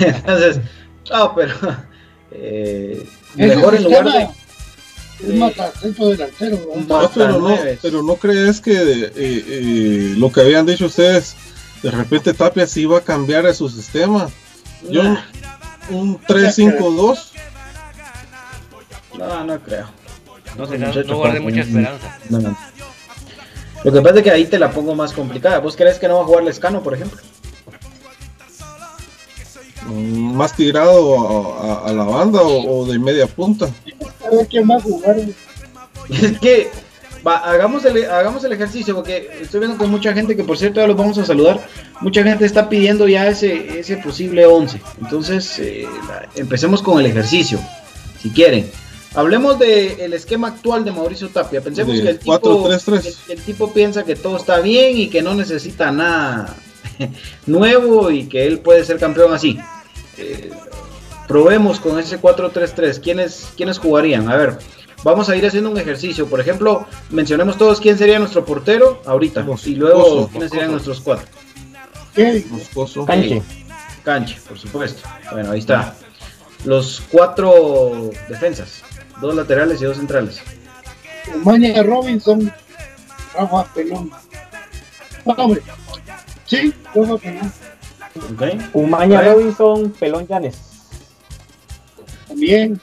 Entonces, 0.00 0.60
no, 1.10 1.34
pero 1.36 1.54
eh, 2.38 3.06
mejor 3.34 3.74
en 3.74 3.84
lugar 3.84 4.04
de. 4.04 4.28
Es 5.18 5.80
centro 5.80 6.08
delantero, 6.08 6.58
pero, 7.14 7.38
no, 7.38 7.58
pero 7.80 8.02
no 8.02 8.16
crees 8.16 8.60
que 8.60 8.74
eh, 8.74 9.12
eh, 9.16 10.14
lo 10.18 10.30
que 10.30 10.42
habían 10.42 10.66
dicho 10.66 10.86
ustedes 10.86 11.36
de 11.82 11.90
repente 11.90 12.34
Tapia 12.34 12.66
sí 12.66 12.84
va 12.84 12.98
a 12.98 13.00
cambiar 13.00 13.46
a 13.46 13.54
su 13.54 13.68
sistema. 13.68 14.28
Yo, 14.90 15.02
un 15.90 16.20
3-5-2. 16.20 17.18
No, 19.18 19.44
no 19.44 19.60
creo. 19.60 19.88
No, 20.56 20.66
te, 20.66 20.78
no 20.78 21.16
guardé 21.16 21.40
mucha 21.40 21.60
esperanza. 21.60 22.18
No, 22.28 22.40
no. 22.40 22.58
Lo 23.84 23.92
que 23.92 24.00
pasa 24.00 24.16
es 24.16 24.22
que 24.24 24.30
ahí 24.30 24.46
te 24.46 24.58
la 24.58 24.70
pongo 24.70 24.94
más 24.94 25.12
complicada. 25.12 25.60
¿Vos 25.60 25.76
crees 25.76 25.98
que 25.98 26.08
no 26.08 26.16
va 26.16 26.22
a 26.22 26.26
jugar 26.26 26.44
Lescano, 26.44 26.82
por 26.82 26.94
ejemplo? 26.94 27.20
Más 29.88 30.54
tirado 30.54 31.60
a, 31.60 31.86
a- 31.86 31.88
a 31.88 31.92
la 31.92 32.04
banda 32.04 32.42
o, 32.42 32.80
o 32.82 32.86
de 32.86 32.98
media 32.98 33.26
punta. 33.26 33.66
A 34.26 34.34
ver 34.34 34.46
quién 34.48 34.68
va 34.68 34.76
a 34.76 34.80
jugar. 34.80 35.16
Es 36.10 36.38
que 36.38 36.68
va, 37.26 37.36
hagamos, 37.38 37.84
el, 37.84 38.04
hagamos 38.10 38.44
el 38.44 38.52
ejercicio, 38.52 38.94
porque 38.94 39.28
estoy 39.42 39.60
viendo 39.60 39.78
que 39.78 39.86
mucha 39.86 40.12
gente, 40.12 40.36
que 40.36 40.44
por 40.44 40.56
cierto 40.58 40.80
ya 40.80 40.86
los 40.86 40.96
vamos 40.96 41.18
a 41.18 41.24
saludar, 41.24 41.66
mucha 42.00 42.22
gente 42.22 42.44
está 42.44 42.68
pidiendo 42.68 43.08
ya 43.08 43.28
ese, 43.28 43.80
ese 43.80 43.96
posible 43.96 44.46
11. 44.46 44.80
Entonces, 45.00 45.58
eh, 45.58 45.86
empecemos 46.36 46.82
con 46.82 47.00
el 47.00 47.06
ejercicio, 47.06 47.58
si 48.20 48.30
quieren. 48.30 48.70
Hablemos 49.14 49.58
del 49.58 50.12
esquema 50.12 50.48
actual 50.48 50.84
de 50.84 50.92
Mauricio 50.92 51.28
Tapia. 51.30 51.60
Pensemos 51.62 51.96
De 51.96 52.02
que 52.02 52.08
el 52.10 52.18
tipo, 52.18 52.38
4-3-3. 52.68 53.06
el- 53.28 53.32
el 53.38 53.42
tipo 53.44 53.72
piensa 53.72 54.04
que 54.04 54.14
todo 54.14 54.36
está 54.36 54.60
bien 54.60 54.98
y 54.98 55.08
que 55.08 55.22
no 55.22 55.34
necesita 55.34 55.90
nada 55.90 56.54
nuevo 57.46 58.10
y 58.10 58.26
que 58.26 58.46
él 58.46 58.58
puede 58.60 58.84
ser 58.84 58.98
campeón 58.98 59.32
así. 59.32 59.58
Eh, 60.18 60.50
probemos 61.28 61.80
con 61.80 61.98
ese 61.98 62.20
4-3-3. 62.20 63.00
¿Quiénes, 63.00 63.48
¿Quiénes 63.56 63.78
jugarían? 63.78 64.28
A 64.28 64.36
ver, 64.36 64.58
vamos 65.02 65.28
a 65.28 65.36
ir 65.36 65.46
haciendo 65.46 65.70
un 65.70 65.78
ejercicio. 65.78 66.26
Por 66.26 66.40
ejemplo, 66.40 66.86
mencionemos 67.10 67.56
todos 67.56 67.80
quién 67.80 67.98
sería 67.98 68.18
nuestro 68.18 68.44
portero 68.44 69.02
ahorita. 69.06 69.42
Moscoso. 69.42 69.70
Y 69.70 69.74
luego 69.74 70.28
quiénes 70.28 70.50
serían 70.50 70.72
nuestros 70.72 71.00
cuatro. 71.00 71.26
Canche. 73.06 73.42
Canche, 74.04 74.38
por 74.48 74.58
supuesto. 74.58 75.08
Bueno, 75.32 75.50
ahí 75.52 75.58
está. 75.58 75.94
Los 76.64 77.02
cuatro 77.10 78.10
defensas. 78.28 78.82
Dos 79.20 79.34
laterales 79.34 79.80
y 79.80 79.84
dos 79.84 79.96
centrales. 79.96 80.40
Maña 81.42 81.82
Robinson, 81.82 82.52
Rafa 83.34 83.64
Pelón. 83.74 84.10
Sí, 86.46 86.72
Rafa 86.94 87.16
Pelón. 87.18 87.52
Umaña. 88.72 89.22
Robinson, 89.22 89.90
Pelón 89.98 90.26
Llanes. 90.26 90.56
También. 92.28 92.80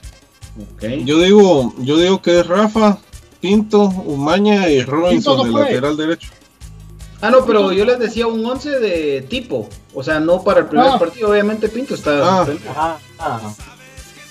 ok. 0.76 0.82
Yo 1.04 1.18
digo, 1.20 1.74
yo 1.78 1.98
digo 1.98 2.20
que 2.22 2.40
es 2.40 2.46
Rafa, 2.46 2.98
Pinto, 3.40 3.82
Umaña 3.82 4.68
y 4.68 4.82
Robinson 4.82 5.50
no 5.52 5.58
lateral 5.60 5.96
derecho. 5.96 6.30
Ah, 7.20 7.30
no, 7.30 7.44
pero 7.46 7.72
yo 7.72 7.84
les 7.84 7.98
decía 7.98 8.26
un 8.26 8.44
11 8.44 8.80
de 8.80 9.22
tipo. 9.22 9.68
O 9.94 10.02
sea, 10.02 10.20
no 10.20 10.42
para 10.44 10.60
el 10.60 10.66
primer 10.66 10.88
Ah. 10.92 10.98
partido. 10.98 11.30
Obviamente 11.30 11.68
Pinto 11.68 11.94
está. 11.94 12.18
Ah. 12.22 12.38
suspendida. 12.44 12.70
Ajá. 12.70 12.98
ajá. 13.18 13.54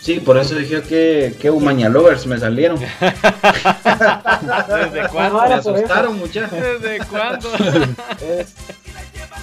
Sí, 0.01 0.20
por 0.20 0.38
eso 0.38 0.54
dije 0.56 0.82
que, 0.82 1.34
que 1.39 1.49
Umaña 1.49 1.88
Lovers 1.89 2.28
me 2.28 2.38
salieron. 2.38 2.78
¿Desde 4.68 5.08
cuándo? 5.12 5.41
Me 5.47 5.54
asustaron, 5.54 6.20
muchachos. 6.20 6.51
¿Desde 6.82 6.99
cuándo? 7.08 7.49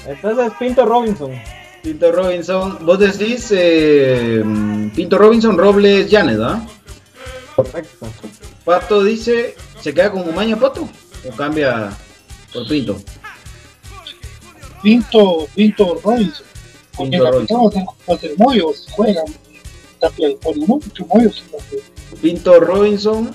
Es- 0.07 0.17
Entonces, 0.23 0.53
Pinto 0.59 0.85
Robinson. 0.87 1.33
Pinto 1.83 2.13
Robinson, 2.13 2.79
vos 2.85 2.99
decís 2.99 3.49
eh, 3.53 4.43
Pinto 4.95 5.17
Robinson, 5.17 5.57
Robles, 5.57 6.11
Llanes, 6.11 6.39
¿ah? 6.41 6.67
Correcto. 7.57 8.07
Pato 8.65 9.03
dice, 9.03 9.55
¿se 9.81 9.95
queda 9.95 10.13
con 10.13 10.29
Umaña 10.29 10.57
Pato? 10.57 10.87
¿O 11.27 11.31
cambia 11.37 11.91
por 12.53 12.69
Pinto? 12.69 13.01
Pinto, 14.83 15.47
Pinto 15.55 16.01
Robinson. 16.03 16.47
Porque 16.97 17.11
Pinto 17.11 17.31
Robinson. 17.31 17.47
pasamos 17.47 17.95
contra 18.07 18.29
el 18.29 18.37
Moyos 18.39 18.87
juegan. 18.91 19.25
Tapia 20.01 20.29
por 20.43 20.57
mucho 20.57 21.07
Moyos. 21.07 21.43
Pinto 22.21 22.61
Robinson, 22.61 23.35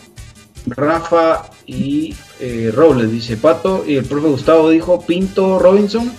Rafa 0.68 1.50
y 1.66 2.16
eh, 2.40 2.72
Robles, 2.74 3.12
dice 3.12 3.38
Pato. 3.38 3.84
Y 3.88 3.96
el 3.98 4.06
profe 4.06 4.28
Gustavo 4.28 4.70
dijo 4.70 5.02
Pinto 5.02 5.58
Robinson. 5.60 6.12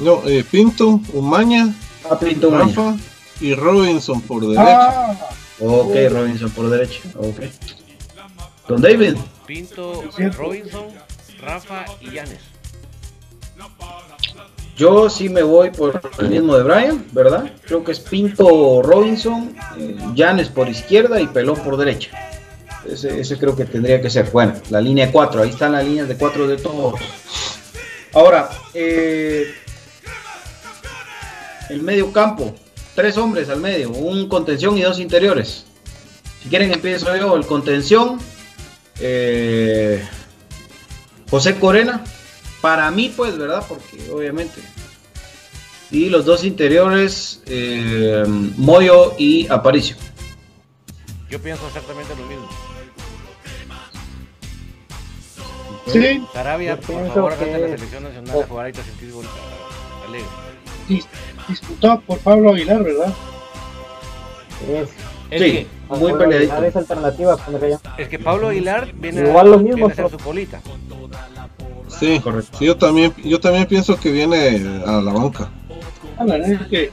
No, 0.00 0.22
eh, 0.26 0.44
Pinto, 0.48 1.00
Umaña, 1.12 1.74
Ah, 2.08 2.18
Pinto 2.18 2.48
Umaña. 2.48 2.66
Rafa 2.66 2.96
y 3.40 3.54
Robinson 3.54 4.20
por 4.22 4.42
derecha. 4.42 4.62
Ah, 4.66 5.14
Ok, 5.60 5.92
Robinson 6.10 6.50
por 6.50 6.70
derecha. 6.70 7.00
Ok. 7.16 7.40
Don 8.68 8.80
David. 8.80 9.16
Pinto. 9.46 10.04
Robinson, 10.36 10.84
Rafa 11.40 11.84
y 12.00 12.10
Llanes. 12.10 12.38
Yo 14.76 15.10
sí 15.10 15.28
me 15.28 15.42
voy 15.42 15.70
por 15.70 16.00
el 16.20 16.28
mismo 16.30 16.56
de 16.56 16.62
Brian, 16.62 17.04
¿verdad? 17.10 17.50
Creo 17.66 17.82
que 17.82 17.90
es 17.90 17.98
Pinto 17.98 18.80
Robinson, 18.82 19.56
eh, 19.76 19.96
Llanes 20.14 20.48
por 20.48 20.68
izquierda 20.68 21.20
y 21.20 21.26
Pelón 21.26 21.56
por 21.56 21.76
derecha. 21.76 22.10
Ese, 22.88 23.20
ese 23.20 23.36
creo 23.38 23.56
que 23.56 23.64
tendría 23.64 24.00
que 24.00 24.08
ser. 24.08 24.30
Bueno, 24.30 24.54
la 24.70 24.80
línea 24.80 25.10
4, 25.10 25.42
ahí 25.42 25.50
están 25.50 25.72
las 25.72 25.84
líneas 25.84 26.06
de 26.06 26.16
4 26.16 26.46
de 26.46 26.56
todos. 26.58 27.00
Ahora, 28.14 28.48
eh, 28.72 29.52
el 31.70 31.82
medio 31.82 32.12
campo, 32.12 32.54
tres 32.94 33.16
hombres 33.16 33.48
al 33.48 33.60
medio, 33.60 33.90
un 33.90 34.28
contención 34.28 34.76
y 34.78 34.82
dos 34.82 34.98
interiores. 34.98 35.64
Si 36.42 36.48
quieren 36.48 36.72
empiezo 36.72 37.14
yo, 37.16 37.36
el 37.36 37.46
contención, 37.46 38.18
eh, 39.00 40.06
José 41.30 41.58
Corena, 41.58 42.04
para 42.60 42.90
mí 42.90 43.12
pues, 43.16 43.36
¿verdad? 43.36 43.64
Porque 43.68 44.10
obviamente. 44.12 44.60
Y 45.90 46.10
los 46.10 46.24
dos 46.26 46.44
interiores, 46.44 47.42
eh, 47.46 48.24
Moyo 48.56 49.14
y 49.18 49.46
Aparicio. 49.48 49.96
Yo 51.30 51.40
pienso 51.40 51.66
exactamente 51.66 52.14
lo 52.16 52.26
mismo. 52.26 52.48
sí, 55.86 56.22
Sarabia, 56.34 56.76
por 56.78 57.06
favor, 57.08 57.36
que- 57.38 57.46
la 57.46 57.58
selección 57.76 58.02
nacional 58.02 58.42
a 58.42 58.46
jugar 58.46 58.66
ahí 58.66 58.72
te 58.72 58.82
sentís 58.82 59.12
alegre. 60.06 60.26
dis- 60.88 61.06
disputado 61.48 62.00
por 62.02 62.18
Pablo 62.18 62.50
Aguilar, 62.50 62.82
¿verdad? 62.82 63.12
Es, 64.68 64.88
Es, 65.30 65.42
Sí, 65.42 65.52
que, 65.52 65.66
muy 65.96 66.12
peleadito. 66.14 66.62
Es 66.62 66.76
alternativa, 66.76 67.36
es 67.98 68.08
que 68.08 68.18
Pablo 68.18 68.48
Aguilar 68.48 68.92
viene, 68.94 69.22
Igual 69.28 69.46
a, 69.46 69.50
lo 69.50 69.58
mismo, 69.58 69.86
viene 69.86 69.90
a 69.90 69.92
hacer 69.92 70.10
su 70.10 70.18
colita. 70.18 70.60
Sí, 71.88 72.20
Correcto. 72.20 72.58
sí, 72.58 72.66
yo 72.66 72.76
también, 72.76 73.12
yo 73.24 73.40
también 73.40 73.66
pienso 73.66 73.98
que 73.98 74.10
viene 74.10 74.82
a 74.86 75.00
la 75.00 75.12
banca. 75.12 75.50
Ah, 76.18 76.24
la 76.24 76.36
verdad 76.36 76.52
es 76.52 76.68
que 76.68 76.90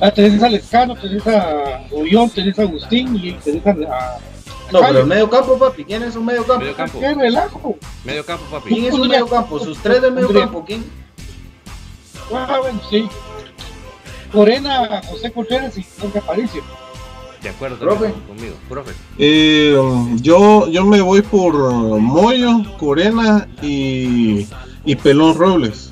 ah, 0.00 0.10
tenés 0.10 0.42
a 0.42 0.48
Lescano, 0.48 0.96
tenés 0.96 1.26
a 1.26 1.86
Ullón, 1.92 2.28
tenés 2.30 2.58
a 2.58 2.62
Agustín 2.62 3.16
y 3.16 3.32
tenés 3.34 3.66
a. 3.66 3.70
a 3.70 4.18
No, 4.72 4.80
pero 4.80 5.00
el 5.00 5.06
medio 5.06 5.30
campo, 5.30 5.58
papi. 5.58 5.84
¿Quién 5.84 6.02
es 6.02 6.16
un 6.16 6.24
medio 6.24 6.44
campo? 6.44 6.60
Medio 6.60 6.76
campo. 6.76 7.00
¡Qué 7.00 7.14
relajo! 7.14 7.76
Medio 8.04 8.26
campo, 8.26 8.44
papi. 8.50 8.68
¿Quién 8.74 8.84
es 8.86 8.94
un 8.94 9.08
medio 9.08 9.26
campo? 9.28 9.58
Sus 9.60 9.78
tres 9.78 10.02
del 10.02 10.12
medio 10.12 10.32
campo. 10.32 10.64
¿Quién? 10.66 10.84
Ah, 12.32 12.58
bueno, 12.60 12.80
sí. 12.90 13.08
Corena, 14.34 15.00
José 15.08 15.32
Contreras 15.32 15.78
y 15.78 15.86
Jorge 16.00 16.18
Aparicio. 16.18 16.62
De 17.42 17.48
acuerdo 17.50 17.78
Profe. 17.78 18.12
conmigo, 18.26 18.54
profe. 18.68 18.92
Eh, 19.18 19.76
yo, 20.22 20.66
yo 20.68 20.84
me 20.84 21.00
voy 21.02 21.20
por 21.22 21.54
Moyo, 22.00 22.62
Corena 22.78 23.46
y, 23.62 24.46
y 24.84 24.96
Pelón 24.96 25.36
Robles. 25.36 25.90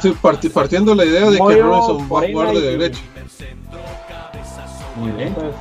Sí, 0.00 0.14
parti- 0.20 0.48
partiendo 0.48 0.94
la 0.94 1.04
idea 1.04 1.26
de 1.30 1.36
que 1.36 1.42
Moyo, 1.42 1.62
Robinson 1.64 2.08
va 2.12 2.20
a 2.22 2.32
jugar 2.32 2.54
de 2.54 2.60
derecha. 2.60 3.00
Muy 4.96 5.10
bien. 5.12 5.28
Entonces, 5.28 5.54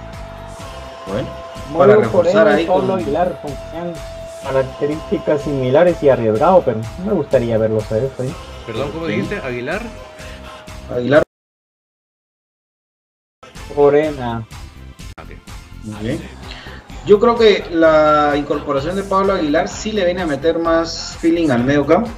Bueno. 1.08 1.28
Para 1.78 1.94
Moyo, 1.94 2.02
reforzar 2.02 2.34
Corena 2.34 2.56
ahí 2.56 2.64
y 2.64 2.68
Pablo 2.68 2.88
con- 2.94 3.52
con 3.52 3.94
características 4.44 5.42
similares 5.44 6.02
y 6.02 6.10
arriesgado, 6.10 6.62
pero 6.66 6.80
me 7.06 7.14
gustaría 7.14 7.58
verlos 7.58 7.90
a 7.92 7.98
eso 8.00 8.12
ahí. 8.20 8.34
Perdón, 8.66 8.92
¿cómo 8.92 9.06
Sí. 9.08 9.14
dijiste? 9.14 9.38
Aguilar. 9.38 9.82
Aguilar. 10.94 11.24
Muy 15.84 16.00
bien. 16.04 16.20
Yo 17.06 17.20
creo 17.20 17.36
que 17.36 17.66
la 17.72 18.34
incorporación 18.38 18.96
de 18.96 19.04
Pablo 19.04 19.34
Aguilar 19.34 19.68
sí 19.68 19.92
le 19.92 20.06
viene 20.06 20.22
a 20.22 20.28
meter 20.28 20.60
más 20.60 21.18
feeling 21.20 21.50
al 21.50 21.64
medio 21.64 21.86
campo. 21.86 22.10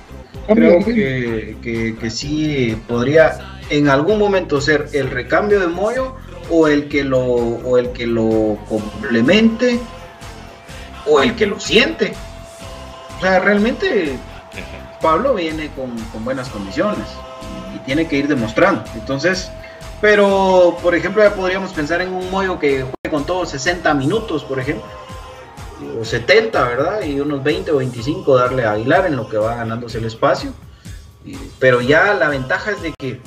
Creo 0.47 0.83
que, 0.83 1.55
que, 1.61 1.95
que 1.95 2.09
sí 2.09 2.77
podría 2.87 3.59
en 3.69 3.87
algún 3.87 4.19
momento 4.19 4.59
ser 4.59 4.89
el 4.91 5.09
recambio 5.09 5.59
de 5.61 5.67
Moyo 5.67 6.15
o 6.49 6.67
el 6.67 6.89
que 6.89 7.05
lo, 7.05 7.21
o 7.23 7.77
el 7.77 7.93
que 7.93 8.05
lo 8.05 8.57
complemente 8.67 9.79
o 11.05 11.21
el 11.21 11.33
que 11.35 11.45
lo 11.45 11.59
siente. 11.61 12.13
O 13.17 13.21
sea, 13.21 13.39
realmente 13.39 14.17
Pablo 15.04 15.36
viene 15.36 15.70
con, 15.76 15.95
con 16.12 16.26
buenas 16.26 16.49
condiciones 16.49 17.06
y, 17.76 17.80
tiene 17.80 18.08
que 18.08 18.16
ir 18.16 18.30
demostrando. 18.30 18.84
Entonces, 18.95 19.51
pero 19.99 20.78
por 20.82 20.95
ejemplo, 20.95 21.22
ya 21.22 21.36
podríamos 21.36 21.74
pensar 21.74 22.01
en 22.01 22.14
un 22.14 22.32
Moyo 22.32 22.58
que 22.58 22.84
juegue 22.84 23.12
con 23.12 23.26
todos 23.26 23.49
60 23.49 23.93
minutos, 23.93 24.43
por 24.45 24.60
ejemplo, 24.60 24.86
o 25.99 26.06
70, 26.06 26.64
¿verdad? 26.64 27.01
Y 27.04 27.20
unos 27.20 27.43
20 27.43 27.72
o 27.72 27.78
25 27.78 28.38
darle 28.38 28.64
a 28.64 28.72
Aguilar 28.72 29.06
en 29.06 29.18
lo 29.18 29.30
que 29.30 29.38
va 29.38 29.56
ganándose 29.56 29.97
el 29.97 30.06
espacio. 30.06 30.54
pero 31.60 31.82
ya 31.82 32.14
la 32.14 32.30
ventaja 32.30 32.72
es 32.72 32.82
de 32.82 32.93
que 32.97 33.20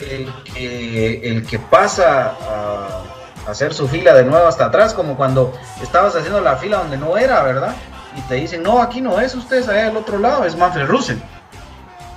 el 0.00 0.32
que, 0.44 1.30
el 1.30 1.46
que 1.46 1.58
pasa 1.58 2.34
a, 2.48 3.02
hacer 3.46 3.74
su 3.74 3.88
fila 3.88 4.14
de 4.14 4.24
nuevo 4.24 4.46
hasta 4.46 4.66
atrás, 4.66 4.92
como 4.92 5.16
cuando 5.16 5.52
estabas 5.82 6.16
haciendo 6.16 6.40
la 6.40 6.56
fila 6.56 6.78
donde 6.78 6.96
no 6.96 7.16
era, 7.16 7.42
¿verdad? 7.42 7.74
Y 8.16 8.20
te 8.22 8.34
dicen, 8.36 8.62
no, 8.62 8.80
aquí 8.82 9.00
no 9.00 9.20
es, 9.20 9.34
ustedes 9.34 9.68
allá 9.68 9.86
del 9.86 9.96
otro 9.96 10.18
lado, 10.18 10.44
es 10.44 10.56
Manfred 10.56 10.86
Russell, 10.86 11.18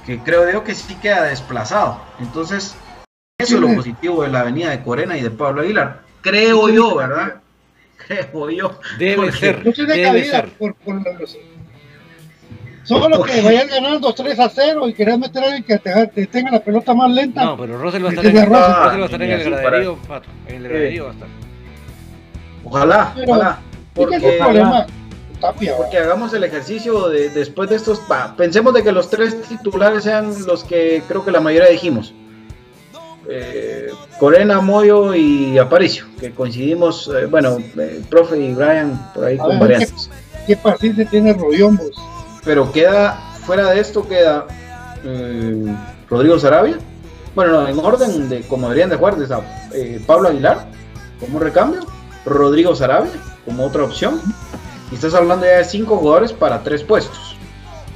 que 0.05 0.19
creo 0.19 0.51
yo 0.51 0.63
que 0.63 0.73
sí 0.73 0.95
queda 0.95 1.23
desplazado. 1.23 1.99
Entonces, 2.19 2.75
eso 3.37 3.55
es 3.55 3.61
lo 3.61 3.73
positivo 3.75 4.23
de 4.23 4.29
la 4.29 4.39
avenida 4.41 4.71
de 4.71 4.81
Corena 4.83 5.17
y 5.17 5.21
de 5.21 5.29
Pablo 5.31 5.61
Aguilar. 5.61 5.99
Creo 6.21 6.69
yo, 6.69 6.95
¿verdad? 6.95 7.35
Creo 8.07 8.49
yo. 8.49 8.79
Debe 8.97 9.31
ser. 9.31 9.65
No 9.65 9.71
tiene 9.71 9.93
Debe 9.95 10.23
ser. 10.25 10.49
por, 10.53 10.73
por 10.75 11.19
los- 11.19 11.37
Solo 12.83 13.23
que 13.23 13.41
vayan 13.41 13.67
ganando 13.69 14.13
3 14.13 14.37
a 14.41 14.49
0 14.49 14.89
y 14.89 14.93
querés 14.93 15.17
meter 15.17 15.41
a 15.41 15.45
alguien 15.45 15.63
que 15.63 15.77
te, 15.77 16.07
te 16.07 16.27
tenga 16.27 16.51
la 16.51 16.59
pelota 16.59 16.93
más 16.93 17.09
lenta. 17.11 17.45
No, 17.45 17.55
pero 17.57 17.77
Russell 17.77 18.03
va 18.03 18.09
a 18.09 18.11
estar 18.11 18.25
en, 18.25 18.35
razón. 18.35 18.49
Russell 18.83 18.99
va 18.99 19.03
a 19.03 19.05
estar 19.05 19.21
en 19.21 19.31
el 19.31 19.43
graderío, 19.51 19.95
Pato. 20.05 20.29
En 20.47 20.55
el 20.55 20.63
graderío 20.67 21.03
va 21.05 21.09
a 21.11 21.13
estar. 21.13 21.27
Ojalá, 22.65 23.11
Pero- 23.15 23.31
ojalá. 23.31 23.59
¿Y 23.95 23.95
qué 23.95 24.03
es 24.03 24.11
el 24.11 24.21
Porque, 24.21 24.37
problema? 24.43 24.85
Tapia, 25.43 25.75
porque 25.77 25.97
hagamos 25.97 26.33
el 26.33 26.43
ejercicio 26.43 27.09
de 27.09 27.29
después 27.29 27.69
de 27.69 27.75
estos. 27.75 27.99
pa- 27.99 28.33
pensemos 28.35 28.73
de 28.73 28.81
que 28.83 28.91
los 28.91 29.09
tres 29.09 29.39
titulares 29.43 30.03
sean 30.05 30.33
los 30.47 30.63
que 30.63 31.03
creo 31.07 31.23
que 31.25 31.31
la 31.31 31.39
mayoría 31.41 31.69
dijimos. 31.69 32.13
Eh, 33.29 33.89
Corena, 34.19 34.59
Moyo 34.61 35.13
y 35.15 35.57
Aparicio, 35.57 36.05
que 36.19 36.31
coincidimos, 36.31 37.09
eh, 37.15 37.25
bueno, 37.25 37.57
eh, 37.77 38.01
profe 38.09 38.37
y 38.37 38.53
Brian 38.53 39.11
por 39.13 39.25
ahí 39.25 39.35
A 39.35 39.39
con 39.43 39.49
ver, 39.51 39.59
variantes. 39.59 40.09
¿Qué 40.45 40.57
paciencia 40.57 41.05
tiene 41.05 41.33
Rollón, 41.33 41.77
vos? 41.77 41.91
Pero 42.43 42.69
queda, 42.73 43.13
fuera 43.45 43.69
de 43.71 43.79
esto 43.79 44.05
queda 44.07 44.45
eh, 45.05 45.73
Rodrigo 46.09 46.37
Sarabia. 46.37 46.77
Bueno, 47.35 47.53
no, 47.61 47.67
en 47.67 47.79
orden 47.79 48.29
de 48.29 48.41
como 48.41 48.67
deberían 48.67 48.89
de 48.89 48.97
jugar, 48.97 49.15
de 49.17 50.01
Pablo 50.05 50.29
Aguilar 50.29 50.67
como 51.19 51.39
recambio, 51.39 51.81
Rodrigo 52.25 52.75
Sarabia 52.75 53.11
como 53.45 53.65
otra 53.65 53.83
opción. 53.83 54.21
Y 54.93 54.95
estás 54.95 55.15
hablando 55.15 55.43
ya 55.47 55.57
de 55.57 55.65
cinco 55.65 55.97
jugadores 55.97 56.31
para 56.31 56.61
tres 56.61 56.83
puestos. 56.83 57.35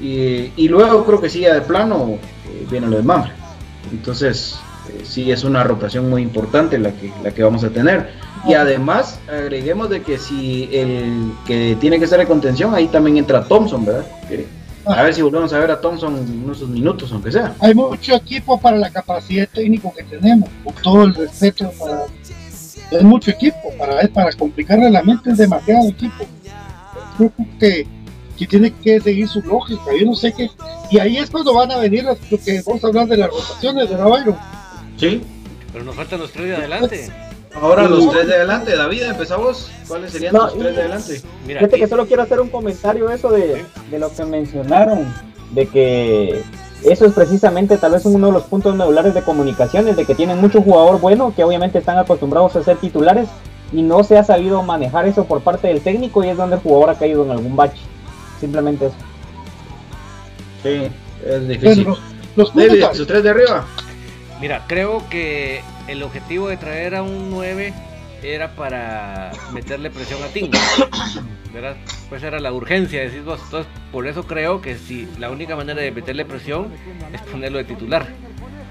Y, 0.02 0.52
y 0.58 0.68
luego 0.68 1.06
creo 1.06 1.22
que 1.22 1.30
sí, 1.30 1.42
ya 1.42 1.54
de 1.54 1.62
plano 1.62 2.18
eh, 2.48 2.66
viene 2.72 2.88
lo 2.88 2.98
de 2.98 3.04
Manfred. 3.04 3.36
Entonces, 3.92 4.56
eh, 4.90 5.04
sí 5.06 5.32
es 5.32 5.44
una 5.44 5.64
rotación 5.64 6.10
muy 6.10 6.24
importante 6.24 6.80
la 6.80 6.92
que, 6.92 7.14
la 7.24 7.30
que 7.30 7.44
vamos 7.44 7.64
a 7.64 7.70
tener. 7.70 8.10
Y 8.48 8.56
además, 8.56 9.20
agreguemos 9.32 9.92
de 9.92 10.02
que 10.02 10.18
si 10.18 10.70
el 10.72 11.34
que 11.46 11.78
tiene 11.80 12.00
que 12.00 12.06
estar 12.06 12.20
en 12.20 12.26
contención, 12.28 12.74
ahí 12.74 12.88
también 12.88 13.18
entra 13.18 13.44
Thompson, 13.44 13.86
¿verdad? 13.86 14.06
Que- 14.28 14.48
a 14.88 15.04
ver 15.04 15.14
si 15.14 15.22
volvemos 15.22 15.54
a 15.54 15.60
ver 15.60 15.70
a 15.70 15.80
Thompson 15.80 16.16
unos 16.44 16.68
minutos, 16.68 17.12
aunque 17.12 17.32
sea. 17.32 17.54
Hay 17.60 17.76
mucho 17.76 18.16
equipo 18.16 18.60
para 18.60 18.78
la 18.78 18.90
capacidad 18.90 19.48
técnica 19.54 19.92
que 19.96 20.02
tenemos, 20.04 20.50
con 20.64 20.74
todo 20.82 21.04
el 21.04 21.14
respeto 21.14 21.72
para... 21.78 22.06
Es 22.90 23.04
mucho 23.04 23.32
equipo, 23.32 23.58
para, 23.78 24.08
para 24.08 24.32
complicarle 24.32 24.90
la 24.90 25.04
mente 25.04 25.32
es 25.32 25.38
demasiado 25.38 25.90
equipo. 25.90 26.26
Que, 27.60 27.88
que 28.38 28.48
tiene 28.48 28.72
que 28.72 29.00
seguir 29.00 29.28
su 29.28 29.42
lógica, 29.42 29.84
yo 30.00 30.06
no 30.06 30.16
sé 30.16 30.32
qué... 30.34 30.50
Y 30.92 31.00
ahí 31.00 31.18
es 31.18 31.30
cuando 31.30 31.54
van 31.54 31.72
a 31.72 31.78
venir 31.78 32.04
las- 32.04 32.18
lo 32.32 32.38
que 32.38 32.62
vamos 32.66 32.84
a 32.84 32.88
hablar 32.88 33.08
de 33.08 33.18
las 33.18 33.30
rotaciones 33.30 33.90
de 33.90 33.96
Navarro. 33.96 34.38
Sí. 34.98 35.22
Pero 35.74 35.84
nos 35.86 35.96
faltan 35.96 36.20
los 36.20 36.32
tres 36.32 36.48
de 36.48 36.56
adelante. 36.56 37.10
Ahora 37.60 37.88
los 37.88 38.10
tres 38.12 38.28
de 38.28 38.36
adelante, 38.36 38.76
David, 38.76 39.02
empezamos. 39.04 39.70
¿Cuáles 39.88 40.12
serían 40.12 40.34
No, 40.34 40.44
los 40.46 40.58
tres 40.58 40.76
de 40.76 40.82
adelante? 40.82 41.22
Mira, 41.46 41.60
Fíjate 41.62 41.78
que 41.80 41.88
solo 41.88 42.06
quiero 42.06 42.22
hacer 42.24 42.40
un 42.40 42.50
comentario 42.50 43.10
eso 43.10 43.30
de, 43.32 43.66
de 43.90 44.00
lo 44.00 44.14
que 44.14 44.24
mencionaron, 44.26 45.12
de 45.54 45.66
que 45.68 46.42
eso 46.84 47.06
es 47.06 47.14
precisamente 47.14 47.78
tal 47.78 47.94
vez 47.94 48.06
uno 48.06 48.28
de 48.28 48.34
los 48.34 48.44
puntos 48.44 48.76
medulares 48.76 49.14
de 49.16 49.24
comunicaciones, 49.24 49.96
de 49.96 50.06
que 50.06 50.14
tienen 50.14 50.40
mucho 50.40 50.62
jugador 50.62 51.00
bueno, 51.02 51.34
que 51.36 51.44
obviamente 51.44 51.80
están 51.80 51.98
acostumbrados 51.98 52.56
a 52.56 52.64
ser 52.64 52.78
titulares 52.78 53.28
y 53.72 53.82
no 53.82 54.04
se 54.04 54.18
ha 54.18 54.24
sabido 54.24 54.64
manejar 54.64 55.08
eso 55.08 55.26
por 55.26 55.42
parte 55.42 55.68
del 55.68 55.82
técnico 55.82 56.24
y 56.24 56.30
es 56.30 56.38
donde 56.38 56.56
el 56.56 56.62
jugador 56.62 56.92
ha 56.92 57.00
caído 57.00 57.26
en 57.26 57.32
algún 57.32 57.56
bache. 57.56 57.82
Simplemente 58.40 58.88
eso. 58.88 58.96
Sí, 60.64 60.90
es 61.26 61.48
difícil. 61.48 61.88
Los 62.36 62.54
David, 62.54 62.82
puntos, 62.82 62.98
sus 62.98 63.08
tres 63.08 63.24
de 63.24 63.30
arriba. 63.32 63.66
Mira, 64.40 64.64
creo 64.68 65.02
que 65.10 65.62
el 65.88 66.04
objetivo 66.04 66.48
de 66.48 66.58
traer 66.58 66.96
a 66.96 67.02
un 67.02 67.32
9 67.32 67.74
era 68.22 68.52
para 68.56 69.32
meterle 69.54 69.90
presión 69.90 70.22
a 70.24 70.28
Tinga. 70.28 70.60
¿Verdad? 71.54 71.76
Pues 72.10 72.22
era 72.22 72.40
la 72.40 72.54
urgencia, 72.54 73.02
decís 73.02 73.24
vos. 73.24 73.40
Entonces, 73.46 73.72
por 73.92 74.06
eso 74.06 74.24
creo 74.24 74.62
que 74.62 74.78
si 74.78 75.08
la 75.18 75.32
única 75.32 75.56
manera 75.56 75.82
de 75.82 75.92
meterle 75.92 76.26
presión 76.26 76.68
es 77.14 77.22
ponerlo 77.22 77.58
de 77.58 77.64
titular. 77.64 78.08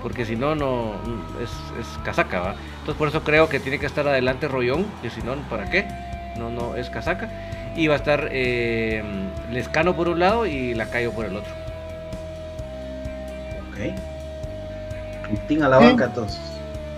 Porque 0.07 0.25
si 0.25 0.37
no, 0.37 0.55
no 0.55 0.93
es, 1.43 1.51
es 1.81 1.99
casaca, 2.05 2.39
¿va? 2.39 2.55
Entonces, 2.79 2.95
por 2.95 3.09
eso 3.09 3.25
creo 3.25 3.49
que 3.49 3.59
tiene 3.59 3.81
que 3.81 3.87
estar 3.87 4.07
adelante 4.07 4.47
Rollón, 4.47 4.87
que 5.03 5.11
si 5.11 5.21
no, 5.21 5.35
¿para 5.51 5.69
qué? 5.69 5.85
No, 6.39 6.49
no 6.49 6.77
es 6.77 6.89
casaca. 6.91 7.29
Y 7.75 7.89
va 7.89 7.95
a 7.95 7.97
estar 7.97 8.29
eh, 8.31 9.03
Lescano 9.51 9.97
por 9.97 10.09
un 10.09 10.21
lado 10.21 10.47
y 10.47 10.75
Lacayo 10.75 11.11
por 11.11 11.25
el 11.27 11.35
otro. 11.35 11.53
Ok. 13.69 13.97
Y 15.33 15.37
Ting 15.49 15.63
a 15.63 15.71
la 15.71 15.79
banca, 15.79 16.05
entonces. 16.05 16.39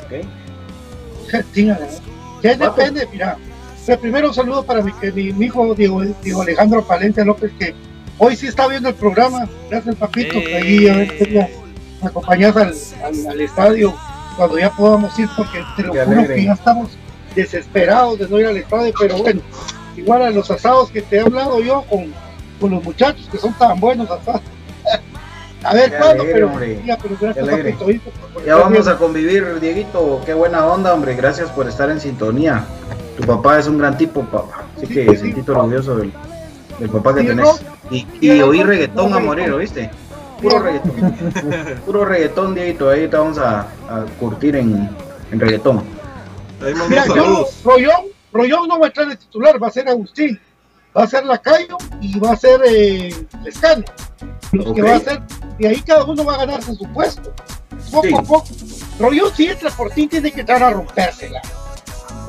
Ok. 0.05 0.27
Tíngala. 1.55 1.87
Que 2.43 2.57
Pato. 2.57 2.75
depende, 2.77 3.09
mira. 3.11 3.39
Pero 3.87 4.01
primero 4.01 4.29
un 4.29 4.35
saludo 4.35 4.67
para 4.67 4.83
mi, 4.83 4.93
que 4.93 5.11
mi, 5.13 5.33
mi 5.33 5.47
hijo 5.47 5.75
Diego, 5.75 6.03
Diego 6.23 6.43
Alejandro 6.43 6.87
Palencia 6.87 7.25
López, 7.25 7.53
que 7.59 7.75
hoy 8.19 8.37
sí 8.37 8.49
está 8.49 8.69
viendo 8.69 8.91
el 8.91 8.97
programa. 8.97 9.49
Gracias, 9.71 9.97
papito. 9.97 10.37
Eh. 10.37 10.57
Ahí 10.57 10.89
a 10.89 10.97
ver 10.99 11.68
acompañas 12.03 12.57
al, 12.57 12.75
al, 13.05 13.27
al 13.27 13.41
estadio 13.41 13.95
cuando 14.37 14.59
ya 14.59 14.71
podamos 14.71 15.19
ir, 15.19 15.29
porque 15.37 15.65
te 15.77 15.83
lo 15.83 15.93
juro 16.05 16.27
que 16.27 16.45
ya 16.45 16.53
estamos 16.53 16.91
desesperados 17.35 18.19
de 18.19 18.29
no 18.29 18.39
ir 18.39 18.47
al 18.47 18.57
estadio. 18.57 18.93
Pero 18.99 19.19
bueno, 19.19 19.41
igual 19.97 20.23
a 20.23 20.31
los 20.31 20.51
asados 20.51 20.91
que 20.91 21.03
te 21.03 21.17
he 21.17 21.21
hablado 21.21 21.61
yo 21.61 21.83
con, 21.91 22.13
con 22.61 22.71
los 22.71 22.83
muchachos 22.85 23.29
que 23.31 23.39
son 23.39 23.53
tan 23.55 23.79
buenos 23.81 24.09
asados. 24.11 24.43
a 25.65 25.75
ver 25.75 25.93
cuándo, 25.99 26.25
pero, 26.25 26.51
gracias, 27.21 27.79
Ya 28.47 28.57
vamos 28.57 28.87
a 28.87 28.97
convivir, 28.97 29.59
Dieguito. 29.61 30.21
Qué 30.25 30.35
buena 30.35 30.65
onda, 30.67 30.95
hombre. 30.95 31.17
Gracias 31.17 31.51
por 31.51 31.69
estar 31.69 31.91
en 31.91 32.01
sintonía. 32.01 32.65
Tu 33.17 33.25
papá 33.25 33.59
es 33.59 33.67
un 33.67 33.79
gran 33.79 33.99
tipo, 33.99 34.23
papá. 34.23 34.67
Así 34.77 34.87
Sí, 34.87 34.95
que 34.95 35.05
sí, 35.05 35.11
sí. 35.11 35.17
sentito 35.17 35.53
orgulloso 35.53 35.97
del, 35.97 36.13
del 36.79 36.89
papá 36.89 37.15
que 37.17 37.25
tenés. 37.25 37.61
Y, 37.91 38.05
puro 38.05 38.65
reggaetón 38.65 39.15
a 39.15 39.19
morir, 39.19 39.51
¿oíste? 39.51 39.91
Puro 40.41 40.59
reggaetón. 40.61 41.81
Puro 41.87 42.05
reggaetón, 42.05 42.55
Dieguito. 42.55 42.89
Ahí 42.91 43.09
te 43.09 43.17
vamos 43.17 43.39
a, 43.39 43.61
a 43.89 44.05
curtir 44.19 44.57
en, 44.57 44.89
en 45.33 45.41
reggaetón. 45.41 45.83
Ahí 46.65 46.75
Mira, 46.89 47.07
yo. 47.07 47.47
Rollón, 47.65 48.05
Rollón 48.33 48.69
no 48.69 48.79
va 48.79 48.87
a 48.87 48.89
entrar 48.89 49.09
de 49.09 49.17
titular, 49.17 49.63
va 49.63 49.69
a 49.69 49.71
ser 49.71 49.89
Agustín, 49.89 50.41
va 50.97 51.05
a 51.05 51.07
ser 51.07 51.25
Lacayo 51.25 51.77
y 52.01 52.19
va 52.19 52.33
a 52.33 52.37
ser 52.37 52.61
eh, 52.67 53.15
Lescano. 53.45 53.85
Los 54.53 54.73
que 54.73 54.83
va 54.83 54.97
a 54.97 55.01
ser, 55.01 55.23
y 55.59 55.67
ahí 55.67 55.81
cada 55.83 56.05
uno 56.05 56.25
va 56.25 56.35
a 56.35 56.39
ganarse 56.39 56.75
su 56.75 56.85
puesto. 56.93 57.33
Poco 57.93 58.07
Sí. 58.07 58.15
a 58.15 58.23
poco. 58.23 58.45
Rollón, 58.99 59.33
si 59.35 59.47
entra 59.47 59.71
por 59.71 59.91
ti, 59.91 60.07
tiene 60.09 60.33
que 60.33 60.41
entrar 60.41 60.63
a 60.63 60.71
rompérsela. 60.71 61.41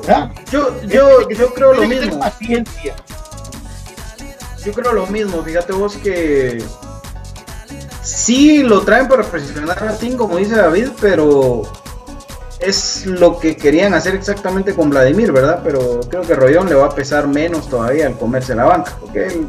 ¿verdad? 0.00 0.30
Yo, 0.50 0.80
yo, 0.84 1.28
yo 1.30 1.52
creo 1.54 1.74
lo 1.74 1.82
mismo. 1.86 2.18
paciencia. 2.20 2.94
Yo 4.64 4.72
creo 4.72 4.92
lo 4.92 5.06
mismo, 5.06 5.42
fíjate 5.42 5.72
vos 5.72 5.96
que 5.96 6.62
sí 8.10 8.62
lo 8.62 8.82
traen 8.82 9.08
para 9.08 9.22
presionar 9.22 9.82
a 9.82 9.96
Tim, 9.96 10.16
como 10.16 10.36
dice 10.36 10.56
David, 10.56 10.88
pero 11.00 11.62
es 12.58 13.06
lo 13.06 13.38
que 13.38 13.56
querían 13.56 13.94
hacer 13.94 14.14
exactamente 14.14 14.74
con 14.74 14.90
Vladimir, 14.90 15.32
¿verdad? 15.32 15.60
Pero 15.64 16.00
creo 16.08 16.22
que 16.22 16.34
Rollón 16.34 16.68
le 16.68 16.74
va 16.74 16.86
a 16.86 16.94
pesar 16.94 17.26
menos 17.26 17.68
todavía 17.68 18.06
al 18.06 18.18
comerse 18.18 18.54
la 18.54 18.64
banca, 18.64 18.96
porque 19.00 19.26
él, 19.26 19.46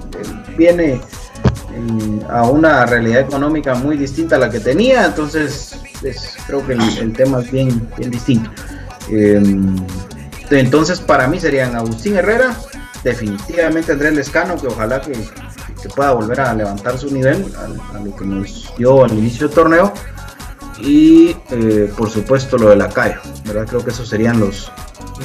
viene 0.58 0.94
eh, 0.94 2.26
a 2.30 2.44
una 2.44 2.86
realidad 2.86 3.22
económica 3.22 3.76
muy 3.76 3.98
distinta 3.98 4.36
a 4.36 4.40
la 4.40 4.50
que 4.50 4.60
tenía, 4.60 5.06
entonces 5.06 5.76
es- 6.04 6.36
creo 6.48 6.66
que 6.66 6.74
el, 6.74 7.14
tema 7.14 7.42
es 7.42 7.52
bien, 7.52 7.90
bien 7.98 8.12
distinto. 8.12 8.50
Eh, 9.10 9.42
entonces 10.52 11.00
para 11.00 11.28
mí 11.28 11.40
serían 11.40 11.76
Agustín 11.76 12.16
Herrera, 12.16 12.56
definitivamente 13.04 13.92
Andrés 13.92 14.14
Lescano, 14.14 14.56
que 14.56 14.68
ojalá 14.68 15.02
que, 15.02 15.14
que 15.82 15.90
pueda 15.90 16.12
volver 16.12 16.40
a 16.42 16.54
levantar 16.54 16.98
su 16.98 17.12
nivel 17.12 17.46
a, 17.58 17.98
a 17.98 18.00
lo 18.00 18.16
que 18.16 18.26
nos 18.26 18.74
dio 18.78 19.04
al 19.04 19.14
inicio 19.14 19.48
del 19.48 19.56
torneo. 19.56 19.94
Y 20.80 21.36
eh, 21.52 21.92
por 21.96 22.10
supuesto 22.10 22.58
lo 22.58 22.70
de 22.70 22.76
Lacayo, 22.76 23.20
¿verdad? 23.46 23.68
Creo 23.68 23.84
que 23.84 23.92
esos 23.92 24.08
serían 24.08 24.40
los, 24.40 24.72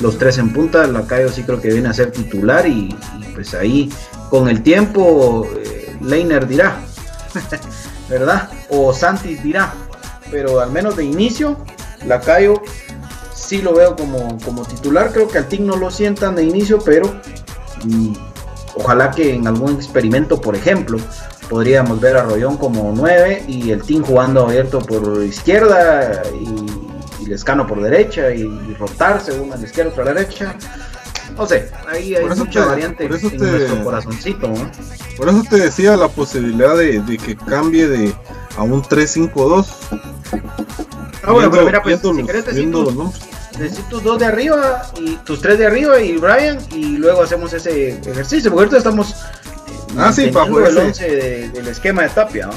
los 0.00 0.18
tres 0.18 0.38
en 0.38 0.52
punta. 0.52 0.86
Lacayo 0.86 1.30
sí 1.30 1.42
creo 1.44 1.60
que 1.60 1.72
viene 1.72 1.88
a 1.88 1.92
ser 1.92 2.12
titular 2.12 2.66
y, 2.66 2.94
y 3.20 3.24
pues 3.34 3.54
ahí 3.54 3.90
con 4.28 4.48
el 4.48 4.62
tiempo 4.62 5.48
eh, 5.56 5.96
Leiner 6.00 6.46
dirá, 6.46 6.80
¿verdad? 8.08 8.50
O 8.68 8.92
Santis 8.92 9.42
dirá, 9.42 9.72
pero 10.30 10.60
al 10.60 10.70
menos 10.70 10.96
de 10.96 11.04
inicio, 11.04 11.56
Lacayo 12.04 12.62
sí 13.34 13.62
lo 13.62 13.74
veo 13.74 13.96
como, 13.96 14.38
como 14.44 14.62
titular. 14.62 15.12
Creo 15.12 15.28
que 15.28 15.38
al 15.38 15.48
TIC 15.48 15.60
no 15.60 15.76
lo 15.76 15.90
sientan 15.90 16.34
de 16.34 16.42
inicio, 16.42 16.80
pero 16.84 17.14
mm, 17.84 18.12
ojalá 18.76 19.10
que 19.10 19.34
en 19.34 19.46
algún 19.46 19.74
experimento, 19.74 20.40
por 20.40 20.54
ejemplo, 20.54 20.98
podríamos 21.48 22.00
ver 22.00 22.16
a 22.16 22.22
Rollón 22.22 22.56
como 22.56 22.92
9 22.96 23.44
y 23.48 23.70
el 23.70 23.82
team 23.82 24.02
jugando 24.04 24.44
abierto 24.46 24.78
por 24.80 25.22
izquierda 25.24 26.22
y, 26.40 27.22
y 27.22 27.26
Lescano 27.26 27.66
por 27.66 27.80
derecha 27.82 28.30
y, 28.34 28.42
y 28.42 28.74
rotarse 28.78 29.32
uno 29.32 29.54
a 29.54 29.56
la 29.56 29.64
izquierda, 29.64 29.90
otro 29.90 30.02
a 30.02 30.06
la 30.06 30.14
derecha. 30.14 30.54
No 31.36 31.46
sé, 31.46 31.70
ahí 31.88 32.14
hay 32.14 32.24
mucha 32.26 32.62
te- 32.62 32.66
variante 32.68 33.04
en 33.04 33.10
te- 33.20 33.36
nuestro 33.36 33.84
corazoncito, 33.84 34.48
¿no? 34.48 34.70
Por 35.16 35.28
eso 35.28 35.42
te 35.48 35.56
decía 35.56 35.96
la 35.96 36.08
posibilidad 36.08 36.76
de, 36.76 37.00
de 37.00 37.18
que 37.18 37.36
cambie 37.36 37.88
de 37.88 38.14
a 38.56 38.62
un 38.62 38.82
3-5-2. 38.82 39.66
Ah, 41.22 41.32
bueno, 41.32 41.50
pero 41.50 41.64
mira, 41.66 41.82
pues, 41.82 42.00
si 42.00 42.22
querés 42.24 42.46
decir 42.46 42.70
viendo 43.58 43.80
tus, 43.88 44.02
dos 44.02 44.18
de 44.18 44.26
arriba 44.26 44.82
y 45.00 45.16
tus 45.16 45.40
tres 45.40 45.58
de 45.58 45.66
arriba 45.66 46.00
y 46.00 46.16
Brian 46.16 46.58
y 46.72 46.96
luego 46.98 47.22
hacemos 47.22 47.52
ese 47.52 47.90
ejercicio, 48.00 48.50
porque 48.50 48.64
ahorita 48.64 48.78
estamos 48.78 49.10
eh, 49.10 49.14
Ah, 49.98 50.12
sí, 50.12 50.26
para 50.28 50.46
manteniendo 50.46 50.50
jugar 50.50 50.70
el 50.70 50.76
ese. 50.76 51.04
11 51.04 51.10
de- 51.16 51.48
del 51.50 51.68
esquema 51.68 52.02
de 52.02 52.08
Tapia, 52.10 52.46
¿no? 52.46 52.52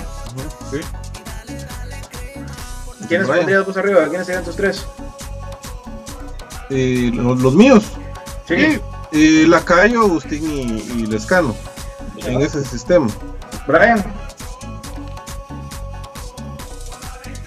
Sí. 0.72 0.80
¿Quiénes 3.08 3.28
Brian. 3.28 3.39
pondrías 3.39 3.66
vos 3.66 3.78
arriba? 3.78 4.08
¿Quiénes 4.08 4.26
serían 4.28 4.43
tus 4.43 4.56
tres? 4.56 4.86
Eh, 6.70 7.10
los, 7.14 7.39
los 7.41 7.56
míos. 7.56 7.84
Sí, 8.47 8.80
Eh, 9.12 9.45
Lacayo, 9.47 10.02
Agustín 10.02 10.43
y, 10.52 10.62
y 11.02 11.06
Lescano. 11.08 11.56
En 12.18 12.41
ese 12.41 12.64
sistema. 12.64 13.08
Brian. 13.66 14.04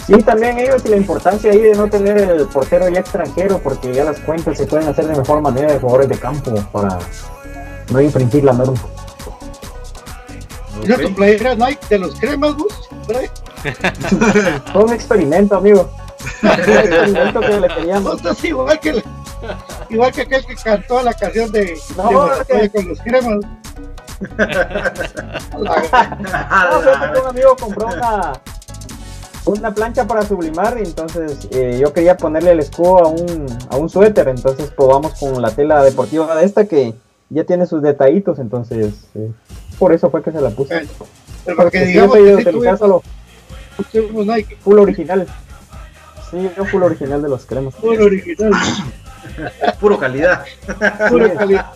Sí, 0.07 0.15
también 0.23 0.59
ellos 0.59 0.83
y 0.85 0.89
la 0.89 0.97
importancia 0.97 1.53
ahí 1.53 1.61
de 1.61 1.75
no 1.75 1.89
tener 1.89 2.19
el 2.19 2.47
portero 2.47 2.89
ya 2.89 3.01
extranjero, 3.01 3.59
porque 3.61 3.93
ya 3.95 4.05
las 4.05 4.19
cuentas 4.21 4.59
se 4.59 4.67
pueden 4.67 4.89
hacer 4.89 5.07
de 5.07 5.15
mejor 5.17 5.41
manera 5.41 5.73
de 5.73 5.79
jugadores 5.79 6.09
de 6.09 6.19
campo 6.19 6.53
para 6.73 6.99
no 7.91 8.01
infringir 8.01 8.43
la 8.45 8.53
norma. 8.53 8.79
Mira 10.81 10.97
tu 10.99 11.15
playera 11.15 11.55
Nike 11.55 11.87
de 11.89 11.99
los 11.99 12.15
cremas. 12.19 12.55
Brian. 13.07 13.31
Fue 14.73 14.85
un 14.85 14.93
experimento, 14.93 15.57
amigo. 15.57 15.89
un 16.43 16.49
experimento 16.49 17.41
que 17.41 17.61
le 17.61 17.69
queríamos. 17.69 18.05
Vos 18.05 18.17
estás 18.17 18.45
igual 18.45 18.81
que, 18.81 18.89
el- 18.91 19.05
igual 19.91 20.11
que 20.13 20.23
aquel 20.23 20.45
que 20.47 20.57
cantó 20.57 21.01
la 21.03 21.15
canción 21.15 21.53
de, 21.53 21.79
No, 21.97 22.29
de 22.29 22.45
que- 22.45 22.71
con 22.71 22.89
los 22.89 23.01
cremas. 23.01 23.39
No, 25.53 27.21
un 27.23 27.27
amigo 27.29 27.57
compró 27.59 27.87
una, 27.87 28.33
una 29.45 29.75
plancha 29.75 30.07
para 30.07 30.23
sublimar 30.23 30.79
y 30.79 30.83
entonces 30.87 31.49
eh, 31.51 31.79
yo 31.81 31.93
quería 31.93 32.17
ponerle 32.17 32.53
el 32.53 32.61
escudo 32.61 32.99
a 32.99 33.09
un, 33.09 33.47
a 33.71 33.77
un 33.77 33.89
suéter, 33.89 34.29
entonces 34.29 34.71
probamos 34.71 35.19
con 35.19 35.41
la 35.43 35.51
tela 35.51 35.83
deportiva 35.83 36.35
de 36.37 36.45
esta 36.45 36.67
que 36.67 36.95
ya 37.31 37.45
tiene 37.45 37.67
sus 37.67 37.83
detallitos, 37.83 38.39
entonces 38.39 38.95
eh, 39.15 39.31
por 39.79 39.93
eso 39.93 40.11
fue 40.11 40.23
que 40.23 40.31
se 40.33 40.41
la 40.41 40.51
puse. 40.51 40.87
Pero 41.45 41.57
para 41.57 41.71
que 41.71 41.79
Porque 41.79 41.87
digamos 41.87 42.13
siempre 42.17 42.21
he 42.21 42.25
que 42.25 42.29
ido 42.31 42.39
a 42.39 42.43
sí 42.43 42.49
utilizar 42.49 42.79
tuvimos 42.79 42.79
solo 42.79 43.03
tuvimos 43.91 44.27
Nike, 44.27 44.57
full 44.63 44.79
original. 44.79 45.27
Sí, 46.31 46.51
yo 46.57 46.65
full 46.67 46.83
original 46.83 47.21
de 47.23 47.29
los 47.29 47.45
cremas. 47.47 47.75
puro 47.81 48.05
original, 48.05 48.53
Puro 49.81 49.99
calidad, 49.99 50.45
calidad. 51.39 51.67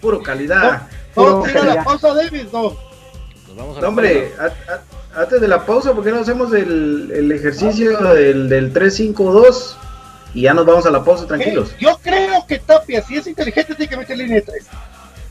puro 0.00 0.22
calidad. 0.22 0.82
Vamos 1.14 1.34
Puro 1.34 1.44
a 1.44 1.50
ir 1.50 1.56
a 1.56 1.60
la 1.60 1.66
calidad. 1.66 1.84
pausa, 1.84 2.14
David, 2.14 2.46
no. 2.52 2.62
Nos 2.62 3.56
vamos 3.56 3.76
a 3.76 3.80
No, 3.80 3.82
la 3.82 3.88
hombre, 3.88 4.32
pausa. 4.36 4.54
a- 4.68 4.74
a- 4.74 4.82
antes 5.16 5.40
de 5.40 5.48
la 5.48 5.64
pausa, 5.64 5.92
¿por 5.92 6.04
qué 6.04 6.10
no 6.10 6.20
hacemos 6.20 6.52
el, 6.52 7.10
el 7.14 7.32
ejercicio 7.32 7.96
del, 8.14 8.48
del 8.48 8.72
3-5-2? 8.72 9.74
Y 10.34 10.42
ya 10.42 10.54
nos 10.54 10.66
vamos 10.66 10.84
a 10.86 10.90
la 10.90 11.04
pausa 11.04 11.26
tranquilos. 11.26 11.70
Eh, 11.72 11.76
Yo 11.80 11.98
creo 12.02 12.44
que 12.46 12.58
Tapia, 12.58 13.00
si 13.02 13.16
es 13.16 13.26
inteligente, 13.26 13.74
tiene 13.76 13.88
que 13.88 13.96
meter 13.96 14.18
línea 14.18 14.34
de 14.36 14.42
tres. 14.42 14.66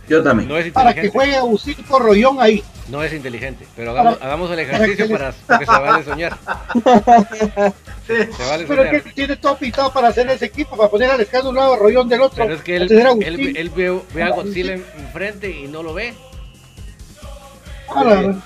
Yo 0.07 0.21
también. 0.23 0.47
No 0.49 0.57
es 0.57 0.71
Para 0.71 0.93
que 0.93 1.07
inteligente. 1.07 1.17
juegue 1.17 1.35
Agustín 1.37 1.75
Corrollón 1.87 2.37
ahí. 2.41 2.63
No 2.89 3.01
es 3.03 3.11
inteligente. 3.13 3.65
Pero 3.75 3.91
hagamos, 3.91 4.15
Para- 4.15 4.25
hagamos 4.25 4.51
el 4.51 4.55
para 4.65 4.77
ejercicio 4.77 5.07
que 5.07 5.13
para, 5.13 5.33
porque 5.47 5.65
se 5.65 5.71
vale 5.71 6.03
soñar. 6.03 6.37
Se 8.05 8.43
vale 8.45 8.65
Pero 8.67 8.83
es 8.83 8.89
soñar. 8.89 9.03
que 9.03 9.11
tiene 9.13 9.37
todo 9.37 9.57
pintado 9.57 9.93
para 9.93 10.09
hacer 10.09 10.29
ese 10.29 10.45
equipo, 10.45 10.75
para 10.75 10.89
poner 10.89 11.09
al 11.11 11.21
escano 11.21 11.49
un 11.49 11.55
lado, 11.55 11.77
Rollón 11.77 12.09
del 12.09 12.21
otro. 12.21 12.43
Pero 12.43 12.55
es 12.55 12.61
que 12.61 12.75
él, 12.75 12.83
a 12.91 13.11
él, 13.25 13.53
él 13.57 13.69
ve, 13.69 13.97
ve 14.13 14.23
a 14.23 14.29
Godzilla 14.31 14.73
en- 14.73 14.85
enfrente 14.99 15.49
y 15.49 15.67
no 15.69 15.81
lo 15.83 15.93
ve. 15.93 16.13
Ah, 17.95 18.03
la- 18.03 18.41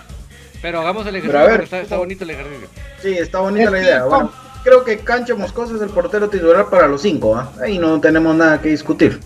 Pero 0.61 0.79
hagamos 0.81 1.05
el 1.05 1.13
Pero 1.13 1.17
ejercicio 1.19 1.39
a 1.39 1.43
ver. 1.43 1.51
porque 1.51 1.63
está, 1.65 1.79
está 1.81 1.97
bonito 1.97 2.23
el 2.23 2.29
ejercicio. 2.31 2.67
Sí, 3.01 3.13
está 3.17 3.39
bonita 3.39 3.69
la 3.71 3.79
idea. 3.79 4.03
Bueno, 4.05 4.31
creo 4.63 4.83
que 4.83 4.99
Cancho 4.99 5.37
Moscoso 5.37 5.75
es 5.75 5.81
el 5.81 5.89
portero 5.89 6.29
titular 6.29 6.69
para 6.69 6.87
los 6.87 7.01
cinco. 7.01 7.35
¿ah? 7.35 7.51
Ahí 7.61 7.77
no 7.77 7.99
tenemos 8.01 8.35
nada 8.35 8.59
que 8.61 8.69
discutir. 8.69 9.19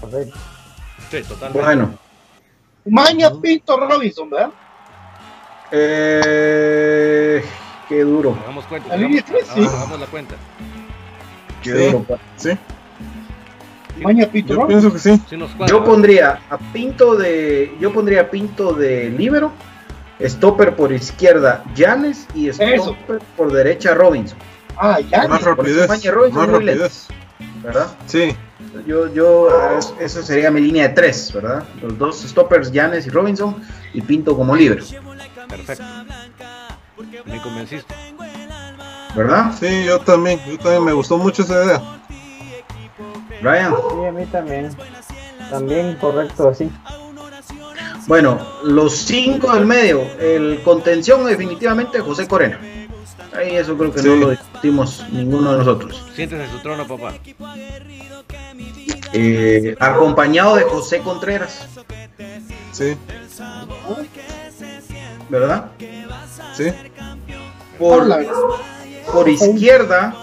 Correcto. 0.00 0.36
Sí, 1.10 1.22
totalmente. 1.22 1.64
Bueno, 1.64 1.98
Maña 2.86 3.30
Pinto 3.40 3.76
Robinson, 3.78 4.30
¿verdad? 4.30 4.50
eh, 5.70 7.44
qué 7.88 8.00
duro. 8.04 8.36
Hagamos 8.42 8.64
cuenta. 8.66 8.94
Hagamos, 8.94 9.20
sí. 9.54 9.66
hagamos 9.66 10.00
la 10.00 10.06
cuenta. 10.06 10.34
Qué 11.62 11.70
Sí. 11.76 11.86
duro. 11.86 12.02
pa. 12.04 12.18
Sí, 12.36 12.50
Maña 14.02 14.26
Pinto 14.26 14.54
yo 14.54 14.66
pienso 14.66 14.92
que 14.92 14.98
sí. 14.98 15.20
Yo 15.66 15.84
pondría 15.84 16.40
a 16.50 16.58
Pinto 16.58 17.16
de. 17.16 17.74
Yo 17.80 17.92
pondría 17.92 18.22
a 18.22 18.30
Pinto 18.30 18.72
de 18.72 19.10
libero. 19.10 19.52
Stopper 20.20 20.74
por 20.74 20.90
izquierda, 20.92 21.62
Janes 21.76 22.26
y 22.34 22.50
stopper 22.52 23.20
por 23.36 23.52
derecha, 23.52 23.94
Robinson. 23.94 24.36
Ah, 24.76 24.98
ya. 25.00 25.28
Más 25.28 25.42
rapidez. 25.42 25.88
Maña 25.88 26.10
Robinson 26.10 26.40
Más 26.42 26.50
muy 26.50 26.64
lento. 26.64 26.82
rapidez. 26.84 27.06
¿Verdad? 27.62 27.86
Sí, 28.06 28.34
Yo, 28.86 29.12
yo, 29.12 29.48
es- 29.78 29.94
eso 30.00 30.22
sería 30.22 30.50
mi 30.50 30.60
línea 30.60 30.88
de 30.88 30.94
tres, 30.94 31.32
¿verdad? 31.32 31.62
Los 31.80 31.96
dos 31.98 32.20
stoppers, 32.22 32.70
Janes 32.74 33.06
y 33.06 33.10
Robinson, 33.10 33.56
y 33.94 34.00
Pinto 34.00 34.36
como 34.36 34.54
libre, 34.56 34.82
Perfecto. 35.48 35.84
Me 37.24 37.40
convenciste. 37.40 37.94
¿verdad? 39.14 39.52
sí, 39.58 39.84
yo 39.84 39.98
también. 40.00 40.40
Yo 40.48 40.58
también 40.58 40.84
me 40.84 40.92
gustó 40.92 41.16
mucho 41.18 41.42
esa 41.42 41.64
idea. 41.64 41.97
Brian. 43.40 43.74
Sí, 43.74 44.04
a 44.06 44.12
mí 44.12 44.26
también. 44.26 44.70
También 45.50 45.96
correcto, 45.96 46.48
así. 46.48 46.70
Bueno, 48.06 48.38
los 48.64 48.94
cinco 48.96 49.52
del 49.54 49.66
medio, 49.66 50.02
el 50.18 50.62
contención 50.62 51.24
definitivamente 51.26 52.00
José 52.00 52.26
Corena. 52.26 52.58
Ahí 53.36 53.54
eso 53.56 53.76
creo 53.76 53.92
que 53.92 54.02
no 54.02 54.16
lo 54.16 54.30
discutimos 54.30 55.04
ninguno 55.10 55.52
de 55.52 55.58
nosotros. 55.58 56.10
Siéntese 56.14 56.44
en 56.44 56.50
su 56.50 56.58
trono, 56.60 56.86
papá. 56.86 57.14
Eh, 59.12 59.76
acompañado 59.78 60.56
de 60.56 60.64
José 60.64 61.00
Contreras, 61.00 61.66
Sí, 62.72 62.96
¿verdad? 65.28 65.66
sí. 66.54 66.72
Por, 67.78 68.06
por 69.12 69.28
izquierda. 69.28 70.14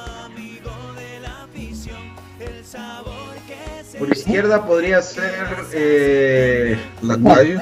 Por 3.97 4.11
izquierda 4.11 4.65
podría 4.65 5.01
ser 5.01 5.47
eh, 5.73 6.77
Lacayo, 7.01 7.59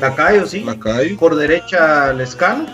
Lacayo, 0.00 0.46
sí. 0.46 0.60
Lacayo. 0.64 1.16
Por 1.18 1.36
derecha 1.36 2.12
Lescano. 2.12 2.66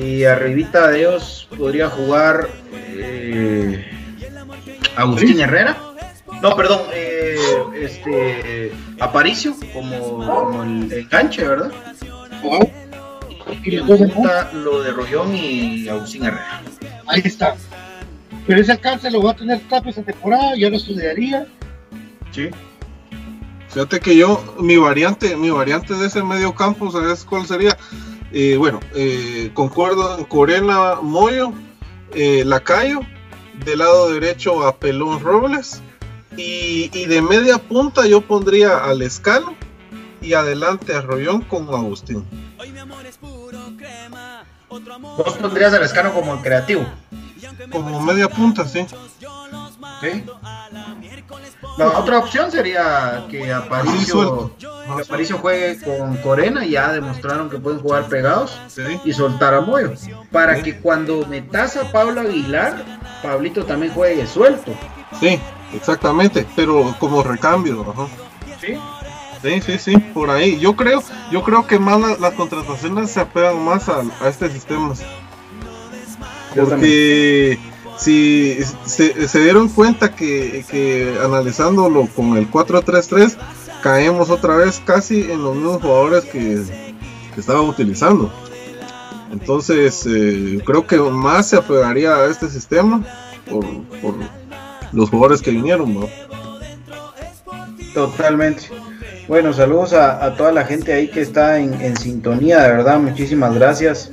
Y 0.00 0.24
arribita 0.24 0.88
de 0.88 1.00
ellos 1.00 1.48
podría 1.56 1.88
jugar 1.88 2.48
eh, 2.72 3.84
Agustín 4.96 5.40
Herrera. 5.40 5.76
No, 6.40 6.54
perdón, 6.56 6.82
eh, 6.92 7.36
este 7.80 8.72
Aparicio 9.00 9.54
como, 9.72 10.24
como 10.26 10.62
el 10.62 10.92
enganche, 10.92 11.46
¿verdad? 11.46 11.72
Y 13.64 13.74
Y 13.74 13.76
lo 13.76 14.82
de 14.82 14.92
Rollón 14.92 15.34
y 15.34 15.88
Agustín 15.88 16.24
Herrera. 16.24 16.62
Ahí 17.06 17.22
está. 17.24 17.56
Pero 18.50 18.62
ese 18.62 18.72
alcance 18.72 19.08
lo 19.12 19.22
va 19.22 19.30
a 19.30 19.36
tener 19.36 19.60
Tapia 19.68 19.90
esta 19.90 20.02
temporada, 20.02 20.56
ya 20.56 20.68
lo 20.68 20.76
estudiaría. 20.76 21.46
Sí. 22.32 22.50
Fíjate 23.68 24.00
que 24.00 24.16
yo, 24.16 24.42
mi 24.58 24.76
variante, 24.76 25.36
mi 25.36 25.50
variante 25.50 25.94
de 25.94 26.08
ese 26.08 26.20
medio 26.24 26.52
campo, 26.52 26.90
¿sabes 26.90 27.24
cuál 27.24 27.46
sería? 27.46 27.78
Eh, 28.32 28.56
bueno, 28.56 28.80
eh, 28.96 29.52
concuerdo 29.54 30.18
en 30.18 30.24
Corena 30.24 30.96
Moyo, 31.00 31.52
eh, 32.12 32.42
Lacayo, 32.44 33.02
del 33.64 33.78
lado 33.78 34.10
derecho 34.12 34.66
a 34.66 34.74
Pelón 34.74 35.20
Robles, 35.20 35.80
y, 36.36 36.90
y 36.92 37.06
de 37.06 37.22
media 37.22 37.58
punta 37.58 38.04
yo 38.08 38.20
pondría 38.20 38.78
al 38.78 39.00
Escalo 39.02 39.54
y 40.20 40.32
adelante 40.32 40.92
a 40.92 41.02
Rollón 41.02 41.42
con 41.42 41.68
Agustín. 41.68 42.24
Vos 44.68 45.34
pondrías 45.40 45.72
a 45.72 45.78
Lescano 45.78 46.12
como 46.12 46.34
el 46.34 46.40
creativo. 46.40 46.84
Como 47.70 48.00
media 48.00 48.28
punta, 48.28 48.66
sí. 48.66 48.86
¿sí? 50.00 50.24
La 51.78 51.98
otra 51.98 52.18
opción 52.18 52.50
sería 52.50 53.26
que 53.30 53.52
Aparicio, 53.52 54.52
que 54.58 55.02
Aparicio 55.02 55.38
juegue 55.38 55.78
con 55.82 56.16
Corena, 56.18 56.64
ya 56.64 56.92
demostraron 56.92 57.48
que 57.48 57.58
pueden 57.58 57.80
jugar 57.80 58.08
pegados. 58.08 58.58
Sí, 58.68 58.82
y 59.04 59.12
soltar 59.12 59.54
a 59.54 59.60
Moyo. 59.60 59.92
Para 60.30 60.56
Sí. 60.56 60.62
que 60.62 60.78
cuando 60.80 61.24
metas 61.26 61.76
a 61.76 61.90
Pablo 61.92 62.20
Aguilar, 62.22 62.84
Pablito 63.22 63.64
también 63.64 63.92
juegue 63.92 64.26
suelto. 64.26 64.72
sí, 65.18 65.38
exactamente, 65.74 66.46
pero 66.56 66.94
como 66.98 67.22
recambio, 67.22 67.86
ajá. 67.90 68.06
¿sí? 68.60 68.78
Sí, 69.42 69.60
sí, 69.62 69.78
sí, 69.78 69.96
por 69.96 70.30
ahí. 70.30 70.58
Yo 70.58 70.76
creo, 70.76 71.02
yo 71.30 71.42
creo 71.42 71.66
que 71.66 71.78
más 71.78 72.20
las 72.20 72.34
contrataciones 72.34 73.10
se 73.10 73.20
apegan 73.20 73.64
más 73.64 73.88
a, 73.88 74.02
este 74.28 74.50
sistema. 74.50 74.92
Porque 76.54 77.58
si 77.98 78.58
se, 78.84 79.40
dieron 79.40 79.68
cuenta 79.68 80.14
que, 80.14 80.64
que 80.70 81.16
analizándolo 81.22 82.08
con 82.14 82.36
el 82.36 82.50
4-3-3, 82.50 83.36
caemos 83.82 84.30
otra 84.30 84.56
vez 84.56 84.80
casi 84.84 85.30
en 85.30 85.42
los 85.42 85.54
mismos 85.54 85.82
jugadores 85.82 86.24
que, 86.24 86.62
que 87.34 87.40
estaban 87.40 87.66
utilizando. 87.66 88.32
Entonces, 89.32 90.06
eh, 90.06 90.60
creo 90.64 90.86
que 90.86 90.98
más 90.98 91.48
se 91.48 91.56
apegaría 91.56 92.16
a 92.16 92.26
este 92.26 92.48
sistema 92.48 93.04
por, 93.48 93.64
por 94.00 94.14
los 94.92 95.08
jugadores 95.08 95.40
que 95.40 95.50
vinieron. 95.50 95.94
¿no? 95.94 96.08
Totalmente. 97.94 98.70
Bueno, 99.28 99.52
saludos 99.52 99.92
a, 99.92 100.34
toda 100.34 100.50
la 100.50 100.64
gente 100.64 100.92
ahí 100.92 101.08
que 101.08 101.20
está 101.20 101.58
en, 101.60 101.96
sintonía, 101.96 102.62
de 102.62 102.72
verdad, 102.72 102.98
muchísimas 102.98 103.54
gracias 103.54 104.10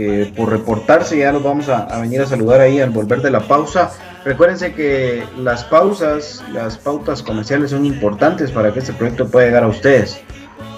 eh, 0.00 0.32
por 0.36 0.48
reportarse, 0.50 1.18
ya 1.18 1.32
los 1.32 1.42
vamos 1.42 1.68
a, 1.68 1.98
venir 2.00 2.20
a 2.20 2.26
saludar 2.26 2.60
ahí 2.60 2.80
al 2.80 2.90
volver 2.90 3.20
de 3.20 3.32
la 3.32 3.40
pausa. 3.40 3.90
Recuérdense 4.24 4.72
que 4.72 5.24
las 5.36 5.64
pausas, 5.64 6.44
las 6.52 6.78
pautas 6.78 7.20
comerciales 7.20 7.70
son 7.70 7.84
importantes 7.84 8.52
para 8.52 8.72
que 8.72 8.78
este 8.78 8.92
proyecto 8.92 9.26
pueda 9.28 9.46
llegar 9.46 9.64
a 9.64 9.66
ustedes. 9.66 10.20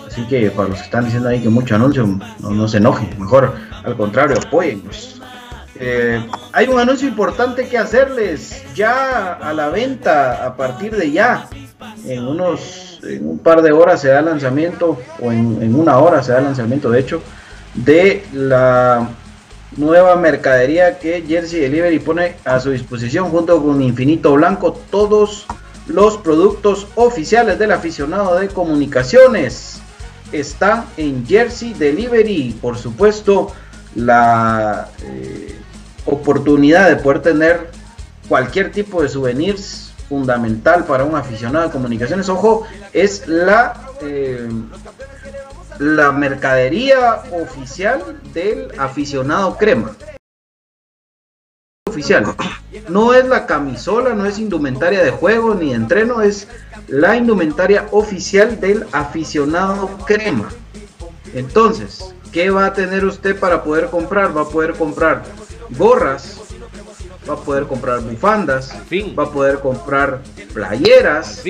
Así 0.07 0.27
que 0.27 0.51
para 0.51 0.69
los 0.69 0.79
que 0.79 0.85
están 0.85 1.05
diciendo 1.05 1.29
ahí 1.29 1.43
que 1.43 1.51
mucho 1.51 1.75
anuncio, 1.75 2.09
no, 2.39 2.67
se 2.67 2.79
enojen, 2.79 3.11
mejor 3.19 3.53
al 3.85 3.95
contrario, 3.95 4.39
apoyen. 4.39 4.83
Eh, 5.75 6.27
hay 6.53 6.69
un 6.69 6.81
anuncio 6.81 7.07
importante 7.07 7.69
que 7.69 7.77
hacerles 7.77 8.65
ya 8.75 9.35
a 9.35 9.53
la 9.53 9.69
venta 9.69 10.47
a 10.47 10.57
partir 10.57 10.97
de 10.97 11.11
ya. 11.13 11.47
En 12.07 12.27
unos 12.27 13.01
en 13.03 13.29
un 13.29 13.39
par 13.39 13.61
de 13.61 13.73
horas 13.73 14.01
se 14.01 14.09
da 14.09 14.23
lanzamiento, 14.23 14.99
o 15.21 15.31
en, 15.33 15.75
una 15.75 15.99
hora 15.99 16.23
se 16.23 16.33
da 16.33 16.41
lanzamiento, 16.41 16.91
de 16.91 17.01
hecho, 17.01 17.23
de 17.75 18.25
la 18.33 19.11
nueva 19.77 20.17
mercadería 20.17 20.99
que 20.99 21.25
Jersey 21.27 21.61
Delivery 21.61 21.99
pone 22.01 22.37
a 22.45 22.59
su 22.59 22.71
disposición 22.71 23.31
junto 23.31 23.63
con 23.63 23.81
Infinito 23.81 24.33
Blanco 24.35 24.73
todos 24.91 25.47
los 25.87 26.17
productos 26.19 26.89
oficiales 26.97 27.59
del 27.59 27.73
aficionado 27.73 28.39
de 28.39 28.49
comunicaciones 28.49 29.81
están 30.33 30.87
en 30.97 31.27
Jersey 31.27 31.75
Delivery 31.75 32.59
por 32.61 32.77
supuesto 32.77 33.53
la 33.95 34.89
eh, 35.03 35.57
oportunidad 36.07 36.89
de 36.89 36.97
poder 36.97 37.23
tener 37.23 37.71
cualquier 38.29 38.71
tipo 38.73 39.03
de 39.03 39.09
souvenirs 39.09 39.91
fundamental 40.09 40.85
para 40.85 41.05
un 41.05 41.15
aficionado 41.15 41.67
de 41.67 41.71
comunicaciones. 41.71 42.29
Ojo, 42.29 42.65
es 42.93 43.27
la, 43.29 43.81
eh, 44.03 44.49
la 45.81 46.13
mercadería 46.13 47.23
oficial 47.33 48.21
del 48.35 48.71
aficionado 48.79 49.57
crema. 49.57 49.97
Oficial. 51.89 52.27
No 52.91 53.15
es 53.15 53.25
la 53.27 53.47
camisola, 53.47 54.15
no 54.15 54.27
es 54.27 54.39
indumentaria 54.39 55.03
de 55.03 55.11
juego 55.11 55.55
ni 55.55 55.71
de 55.71 55.77
entreno, 55.77 56.21
es 56.21 56.49
la 56.87 57.17
indumentaria 57.17 57.87
oficial 57.93 58.61
del 58.61 58.87
aficionado 58.93 59.89
crema. 60.05 60.51
Entonces, 61.33 62.15
¿qué 62.31 62.51
va 62.51 62.67
a 62.67 62.75
tener 62.75 63.07
usted 63.07 63.41
para 63.41 63.65
poder 63.65 63.87
comprar? 63.87 64.37
Va 64.37 64.43
a 64.43 64.49
poder 64.49 64.75
comprar 64.75 65.23
gorras, 65.71 66.41
va 67.29 67.35
a 67.35 67.39
poder 67.39 67.67
comprar 67.67 68.01
bufandas, 68.03 68.71
va 69.19 69.23
a 69.23 69.31
poder 69.31 69.61
comprar 69.61 70.21
playeras, 70.53 71.43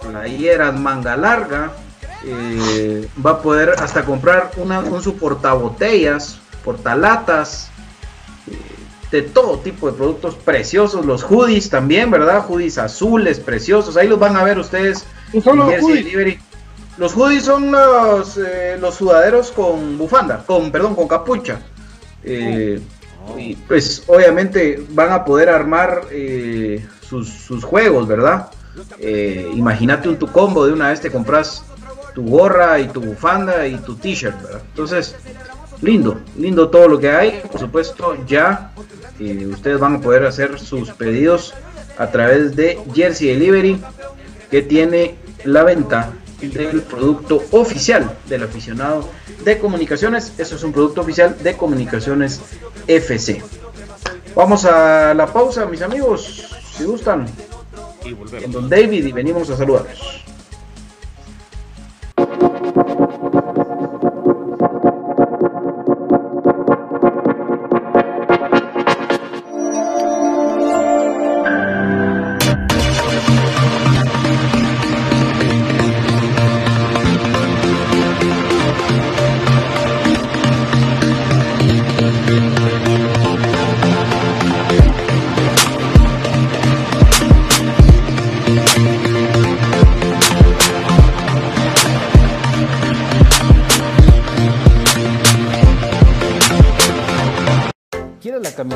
playeras 0.00 0.78
manga 0.78 1.16
larga, 1.16 1.72
eh, 2.24 3.08
va 3.24 3.32
a 3.32 3.42
poder 3.42 3.70
hasta 3.78 4.04
comprar 4.04 4.50
una, 4.56 4.80
un 4.80 5.02
su 5.02 5.16
portabotellas, 5.16 6.38
portalatas, 6.64 7.70
eh, 8.50 8.56
de 9.10 9.22
todo 9.22 9.58
tipo 9.58 9.90
de 9.90 9.96
productos 9.96 10.34
preciosos, 10.36 11.04
los 11.04 11.22
hoodies 11.22 11.68
también, 11.68 12.10
¿verdad? 12.10 12.44
Hoodies 12.48 12.78
azules, 12.78 13.38
preciosos, 13.38 13.96
ahí 13.96 14.08
los 14.08 14.18
van 14.18 14.36
a 14.36 14.44
ver 14.44 14.58
ustedes. 14.58 15.04
los 15.32 17.14
hoodies? 17.14 17.44
son 17.44 17.70
los, 17.70 18.38
eh, 18.38 18.78
los 18.80 18.94
sudaderos 18.94 19.50
con 19.50 19.98
bufanda, 19.98 20.42
con, 20.46 20.70
perdón, 20.72 20.94
con 20.94 21.08
capucha. 21.08 21.60
Eh, 22.24 22.80
y 23.38 23.54
pues 23.54 24.04
obviamente 24.06 24.84
van 24.90 25.12
a 25.12 25.24
poder 25.24 25.48
armar 25.48 26.02
eh, 26.10 26.84
sus, 27.08 27.64
juegos, 27.64 28.06
¿verdad? 28.08 28.50
Eh, 28.98 29.50
imagínate 29.54 30.08
un 30.08 30.18
tu 30.18 30.26
combo 30.26 30.64
de 30.66 30.72
una 30.72 30.88
vez 30.88 31.00
te 31.00 31.10
compras 31.10 31.64
tu 32.14 32.24
gorra 32.24 32.78
y 32.78 32.88
tu 32.88 33.00
bufanda 33.00 33.66
y 33.66 33.76
tu 33.76 33.96
t-shirt, 33.96 34.40
¿verdad? 34.42 34.62
Entonces, 34.68 35.14
lindo, 35.80 36.20
lindo 36.36 36.68
todo 36.68 36.88
lo 36.88 36.98
que 36.98 37.10
hay. 37.10 37.42
Por 37.50 37.60
supuesto, 37.60 38.16
ya 38.26 38.72
eh, 39.18 39.46
ustedes 39.46 39.78
van 39.78 39.96
a 39.96 40.00
poder 40.00 40.24
hacer 40.24 40.58
sus 40.58 40.90
pedidos 40.90 41.54
a 41.98 42.06
través 42.08 42.56
de 42.56 42.78
Jersey 42.94 43.28
Delivery, 43.28 43.80
que 44.50 44.62
tiene 44.62 45.16
la 45.44 45.62
venta 45.64 46.12
del 46.40 46.82
producto 46.82 47.42
oficial 47.52 48.16
del 48.28 48.42
aficionado 48.42 49.08
de 49.44 49.58
comunicaciones. 49.58 50.32
Eso 50.38 50.56
es 50.56 50.62
un 50.62 50.72
producto 50.72 51.02
oficial 51.02 51.36
de 51.42 51.56
comunicaciones 51.56 52.40
FC. 52.86 53.42
Vamos 54.34 54.64
a 54.64 55.14
la 55.14 55.26
pausa, 55.26 55.66
mis 55.66 55.82
amigos, 55.82 56.48
si 56.76 56.84
gustan. 56.84 57.26
Y 58.04 58.16
En 58.42 58.50
Don 58.50 58.68
David 58.68 59.06
y 59.06 59.12
venimos 59.12 59.48
a 59.50 59.56
saludarlos. 59.56 60.24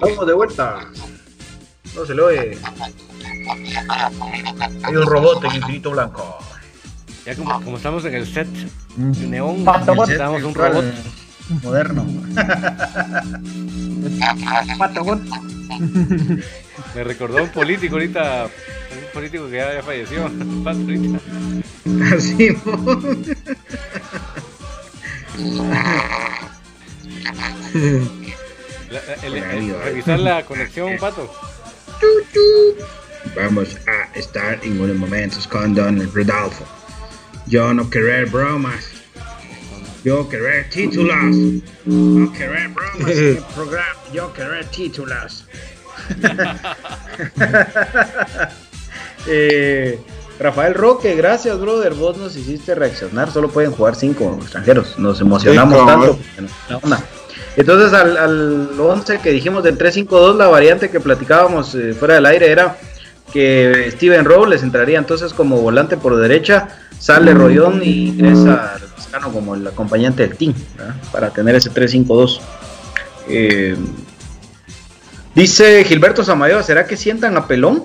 Vamos 0.00 0.26
de 0.26 0.32
vuelta. 0.32 0.80
No 1.94 2.04
se 2.04 2.14
lo 2.14 2.26
oye. 2.26 2.58
Hay 4.82 4.96
un 4.96 5.06
robot 5.06 5.44
en 5.44 5.54
infinito 5.56 5.90
blanco. 5.90 6.38
Ya 7.24 7.34
como, 7.36 7.62
como 7.62 7.76
estamos 7.76 8.04
en 8.04 8.14
el 8.14 8.26
set 8.26 8.48
Mm. 8.96 9.10
de 9.12 9.26
neón, 9.26 9.64
necesitamos 9.64 10.42
un 10.44 10.54
robot. 10.54 10.84
Moderno. 11.64 12.04
Me 16.94 17.02
recordó 17.04 17.38
a 17.38 17.42
un 17.42 17.48
político 17.48 17.96
ahorita, 17.96 18.44
un 18.44 19.12
político 19.12 19.48
que 19.50 19.56
ya, 19.56 19.74
ya 19.74 19.82
falleció. 19.82 20.30
Pato 20.64 20.78
ahorita. 20.78 21.18
Así. 22.14 22.54
La- 28.94 29.26
el- 29.26 29.34
el- 29.36 29.74
revisar 29.82 30.18
la 30.20 30.42
conexión, 30.46 30.96
Pato. 30.98 31.30
Vamos 33.36 33.76
a 33.86 34.16
estar 34.18 34.58
en 34.62 34.80
unos 34.80 34.96
momentos 34.96 35.46
con 35.48 35.74
Don 35.74 35.98
Rodolfo. 36.14 36.64
Yo 37.46 37.74
no 37.74 37.90
querer 37.90 38.26
bromas. 38.26 38.86
Yo 40.04 40.28
querer 40.28 40.68
títulos. 40.70 41.16
No 41.86 42.32
querer 42.32 42.68
bromas 42.68 43.10
en 43.10 43.28
el 43.36 43.44
programa. 43.54 43.86
Yo 44.12 44.32
querer 44.32 44.64
títulos. 44.66 45.44
Eh, 49.26 49.98
Rafael 50.38 50.74
Roque, 50.74 51.14
gracias, 51.14 51.58
brother. 51.58 51.94
Vos 51.94 52.18
nos 52.18 52.36
hiciste 52.36 52.74
reaccionar. 52.74 53.30
Solo 53.32 53.48
pueden 53.48 53.70
jugar 53.72 53.94
cinco 53.94 54.38
extranjeros. 54.42 54.98
Nos 54.98 55.18
emocionamos 55.20 55.78
Sí, 55.78 55.86
tanto. 55.86 56.18
Entonces, 57.56 57.92
al, 57.92 58.16
al 58.16 58.68
11 58.78 59.20
que 59.20 59.30
dijimos 59.30 59.62
del 59.62 59.78
3-5-2, 59.78 60.36
la 60.36 60.48
variante 60.48 60.90
que 60.90 61.00
platicábamos 61.00 61.74
eh, 61.74 61.94
fuera 61.94 62.14
del 62.14 62.26
aire 62.26 62.50
era 62.50 62.76
que 63.32 63.90
Steven 63.92 64.24
Robles 64.24 64.62
entraría 64.62 64.98
entonces 64.98 65.32
como 65.32 65.58
volante 65.58 65.96
por 65.96 66.16
derecha, 66.16 66.68
sale 66.98 67.34
Rollón 67.34 67.80
y 67.82 68.08
ingresa 68.08 68.76
Lascano 68.96 69.32
como 69.32 69.54
el 69.54 69.66
acompañante 69.66 70.26
del 70.26 70.36
team, 70.36 70.54
¿verdad? 70.76 70.94
para 71.12 71.30
tener 71.30 71.54
ese 71.54 71.70
3-5-2. 71.70 72.40
Eh, 73.28 73.76
dice 75.34 75.84
Gilberto 75.84 76.22
Samayoa, 76.22 76.62
¿será 76.62 76.86
que 76.86 76.96
sientan 76.96 77.36
a 77.36 77.46
Pelón? 77.46 77.84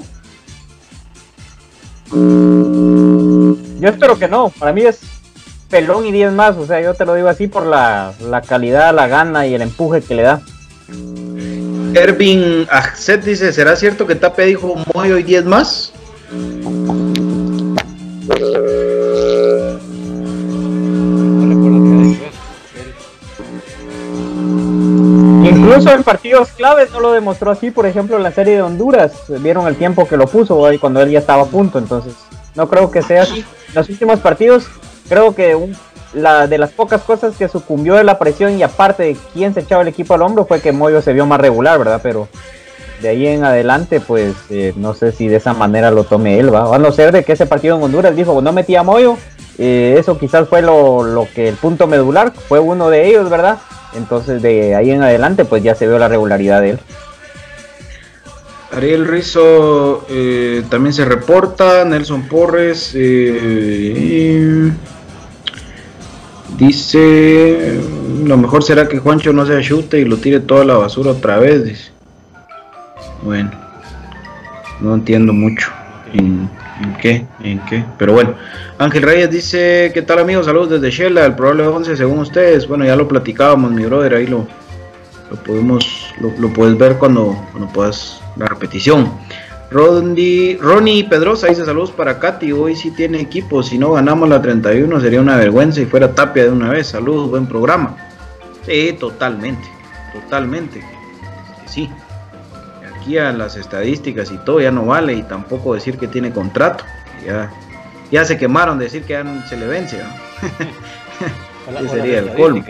Yo 2.12 3.90
espero 3.90 4.18
que 4.18 4.28
no. 4.28 4.50
Para 4.50 4.74
mí 4.74 4.82
es 4.82 5.00
pelón 5.70 6.06
y 6.06 6.12
10 6.12 6.34
más. 6.34 6.58
O 6.58 6.66
sea, 6.66 6.82
yo 6.82 6.94
te 6.94 7.06
lo 7.06 7.16
digo 7.16 7.28
así 7.28 7.48
por 7.48 7.66
la, 7.66 8.14
la 8.20 8.42
calidad, 8.42 8.94
la 8.94 9.08
gana 9.08 9.48
y 9.48 9.56
el 9.56 9.62
empuje 9.62 10.02
que 10.02 10.16
le 10.16 10.24
da. 10.24 10.42
Ervin 11.94 12.68
Axet 12.70 13.24
dice, 13.24 13.52
¿será 13.52 13.76
cierto 13.76 14.06
que 14.06 14.16
Tape 14.16 14.46
dijo 14.46 14.76
Moyo 14.94 15.18
y 15.18 15.24
10 15.24 15.46
más? 15.46 15.94
Incluso 25.44 25.92
en 25.92 26.04
partidos 26.04 26.50
claves 26.50 26.92
no 26.92 27.00
lo 27.00 27.12
demostró 27.12 27.52
así. 27.52 27.72
Por 27.72 27.86
ejemplo, 27.86 28.18
en 28.18 28.24
la 28.24 28.32
serie 28.32 28.56
de 28.56 28.62
Honduras. 28.62 29.14
Vieron 29.40 29.68
el 29.68 29.76
tiempo 29.76 30.08
que 30.08 30.18
lo 30.18 30.28
puso 30.28 30.66
ahí 30.66 30.78
cuando 30.78 31.02
él 31.02 31.10
ya 31.10 31.20
estaba 31.20 31.44
a 31.44 31.46
punto. 31.46 31.80
Entonces, 31.80 32.14
no 32.56 32.68
creo 32.70 32.92
que 32.92 33.02
sea 33.02 33.24
así. 33.24 33.44
Los 33.74 33.90
últimos 33.90 34.20
partidos, 34.20 34.68
creo 35.10 35.36
que 35.36 35.58
la 36.14 36.48
de 36.48 36.58
las 36.58 36.72
pocas 36.72 37.02
cosas 37.02 37.36
que 37.36 37.50
sucumbió 37.50 37.96
de 37.96 38.04
la 38.04 38.18
presión 38.18 38.58
y 38.58 38.64
aparte 38.64 39.04
de 39.04 39.18
quién 39.34 39.54
se 39.54 39.62
echaba 39.62 39.82
el 39.82 39.88
equipo 39.90 40.14
al 40.14 40.22
hombro 40.22 40.46
fue 40.46 40.62
que 40.62 40.72
Moyo 40.72 41.02
se 41.02 41.14
vio 41.14 41.26
más 41.26 41.42
regular, 41.42 41.78
¿verdad? 41.78 42.00
Pero 42.02 42.28
de 43.02 43.10
ahí 43.10 43.28
en 43.28 43.44
adelante, 43.44 44.00
pues 44.00 44.36
eh, 44.50 44.74
no 44.76 44.94
sé 44.94 45.12
si 45.12 45.28
de 45.28 45.38
esa 45.38 45.54
manera 45.54 45.92
lo 45.92 46.04
tome 46.04 46.40
él, 46.40 46.54
¿va? 46.54 46.74
A 46.74 46.80
no 46.80 46.92
ser 46.92 47.12
de 47.12 47.24
que 47.24 47.34
ese 47.34 47.46
partido 47.46 47.78
en 47.78 47.84
Honduras 47.84 48.16
dijo, 48.16 48.42
no 48.42 48.54
metía 48.54 48.84
Moyo, 48.84 49.18
eh, 49.58 49.98
eso 50.00 50.18
quizás 50.18 50.48
fue 50.48 50.62
lo, 50.62 51.28
que 51.36 51.50
el 51.50 51.56
punto 51.56 51.86
medular, 51.86 52.34
fue 52.34 52.60
uno 52.60 52.90
de 52.90 53.08
ellos, 53.08 53.30
¿verdad? 53.30 53.60
Entonces 53.94 54.42
de 54.42 54.76
ahí 54.76 54.92
en 54.92 55.04
adelante, 55.04 55.46
pues 55.46 55.64
ya 55.64 55.76
se 55.76 55.88
vio 55.88 56.00
la 56.00 56.08
regularidad 56.08 56.62
de 56.62 56.72
él. 56.72 56.80
Ariel 58.72 59.08
Rizo 59.08 60.06
eh, 60.10 60.64
también 60.70 60.94
se 60.94 61.04
reporta, 61.04 61.84
Nelson 61.86 62.28
Porres 62.28 62.92
eh, 62.96 64.72
dice, 66.60 67.80
lo 68.24 68.38
mejor 68.38 68.64
será 68.64 68.88
que 68.88 69.00
Juancho 69.00 69.34
no 69.34 69.46
se 69.46 69.62
chute 69.62 70.00
y 70.00 70.06
lo 70.06 70.18
tire 70.18 70.40
toda 70.40 70.66
la 70.66 70.76
basura 70.76 71.12
otra 71.12 71.40
vez. 71.40 71.92
Bueno, 73.24 73.52
no 74.82 74.94
entiendo 74.94 75.34
mucho 75.34 75.70
en, 76.14 76.50
en 76.82 76.94
qué, 77.02 77.26
en 77.44 77.60
qué, 77.66 77.84
pero 77.98 78.14
bueno. 78.14 78.36
Ángel 78.78 79.04
Reyes 79.04 79.30
dice, 79.30 79.92
¿qué 79.94 80.02
tal 80.02 80.20
amigos? 80.20 80.46
Saludos 80.46 80.70
desde 80.70 80.92
Shela, 80.92 81.26
el 81.26 81.36
probable 81.36 81.68
11 81.68 81.98
según 81.98 82.20
ustedes. 82.20 82.68
Bueno, 82.68 82.86
ya 82.86 82.96
lo 82.96 83.08
platicábamos, 83.08 83.72
mi 83.72 83.86
brother, 83.86 84.16
ahí 84.16 84.28
lo, 84.28 84.48
lo 85.30 85.38
podemos 85.44 86.14
lo, 86.22 86.32
lo 86.40 86.54
puedes 86.54 86.78
ver 86.78 86.96
cuando, 86.96 87.36
cuando 87.52 87.72
puedas 87.72 88.22
la 88.38 88.48
repetición. 88.48 89.12
Ronnie, 89.72 90.58
Ronnie 90.60 91.04
Pedrosa 91.04 91.48
dice 91.48 91.64
saludos 91.64 91.92
para 91.92 92.20
Katy, 92.20 92.52
hoy 92.52 92.76
sí 92.76 92.90
tiene 92.90 93.22
equipo, 93.22 93.62
si 93.62 93.78
no 93.78 93.92
ganamos 93.92 94.28
la 94.28 94.42
31 94.42 95.00
sería 95.00 95.22
una 95.22 95.38
vergüenza 95.38 95.80
y 95.80 95.86
fuera 95.86 96.16
Tapia 96.16 96.46
de 96.46 96.50
una 96.50 96.70
vez, 96.70 96.88
saludos, 96.88 97.30
buen 97.30 97.46
programa. 97.46 97.96
Sí, 98.66 98.96
totalmente, 99.00 99.68
totalmente, 100.12 100.84
sí. 101.68 101.88
Aquí 102.96 103.20
a 103.20 103.32
las 103.32 103.58
estadísticas 103.58 104.32
y 104.32 104.38
todo 104.40 104.60
ya 104.60 104.72
no 104.72 104.86
vale 104.88 105.14
y 105.14 105.22
tampoco 105.22 105.76
decir 105.76 106.00
que 106.00 106.08
tiene 106.08 106.32
contrato, 106.32 106.84
ya, 107.24 107.52
ya 108.12 108.26
se 108.26 108.38
quemaron 108.38 108.80
de 108.80 108.86
decir 108.86 109.04
que 109.04 109.14
ya 109.14 109.46
se 109.48 109.56
le 109.56 109.68
vence. 109.68 110.00
¿no? 110.00 111.80
Ese 111.80 111.90
sería 111.90 112.20
el 112.20 112.34
colmo. 112.34 112.64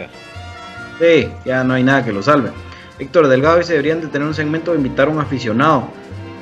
Sí, 1.00 1.32
ya 1.45 1.64
no 1.64 1.76
hay 1.76 1.84
nada 1.84 2.04
que 2.04 2.12
lo 2.12 2.22
salve. 2.22 2.52
Héctor 3.00 3.30
Delgado 3.30 3.58
dice, 3.58 3.72
deberían 3.72 4.02
de 4.02 4.08
tener 4.08 4.28
un 4.28 4.34
segmento 4.34 4.72
de 4.72 4.78
invitar 4.78 5.08
a 5.08 5.12
un 5.12 5.20
aficionado. 5.20 5.88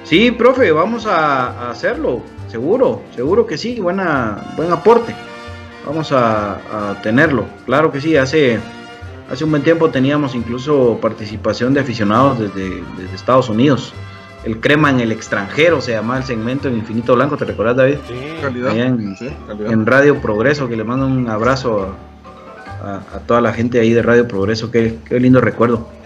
Sí, 0.08 0.32
profe, 0.32 0.72
vamos 0.72 1.06
a, 1.06 1.70
hacerlo, 1.70 2.22
seguro, 2.48 3.02
seguro 3.14 3.46
que 3.46 3.58
sí, 3.58 3.78
buena, 3.82 4.54
buen 4.56 4.72
aporte. 4.72 5.14
Vamos 5.86 6.14
a, 6.14 6.96
tenerlo, 7.04 7.46
claro 7.66 7.92
que 7.92 8.00
sí, 8.00 8.16
hace, 8.16 8.58
hace 9.30 9.44
un 9.44 9.50
buen 9.50 9.64
tiempo 9.64 9.90
teníamos 9.90 10.34
incluso 10.34 10.98
participación 11.02 11.74
de 11.74 11.82
aficionados 11.82 12.40
desde, 12.40 12.84
Estados 13.14 13.50
Unidos. 13.50 13.94
El 14.46 14.62
crema 14.62 14.90
en 14.92 15.02
el 15.02 15.12
extranjero 15.12 15.82
se 15.82 15.92
llama 15.92 16.18
el 16.18 16.24
segmento 16.24 16.70
en 16.70 16.78
Infinito 16.78 17.14
Blanco, 17.14 17.36
¿te 17.36 17.44
recuerdas 17.44 17.76
David? 17.76 17.98
Sí, 18.08 18.16
calidad. 18.42 18.78
En, 18.78 19.86
Radio 19.86 20.22
Progreso, 20.22 20.70
que 20.70 20.78
le 20.78 20.86
mando 20.86 21.06
un 21.06 21.28
abrazo 21.28 21.96
a, 22.82 23.20
toda 23.26 23.42
la 23.42 23.52
gente 23.52 23.82
ahí 23.82 23.92
de 23.92 24.02
Radio 24.02 24.26
Progreso, 24.26 24.72
qué, 24.72 25.00
qué 25.06 25.20
lindo 25.20 25.42
recuerdo. 25.42 25.97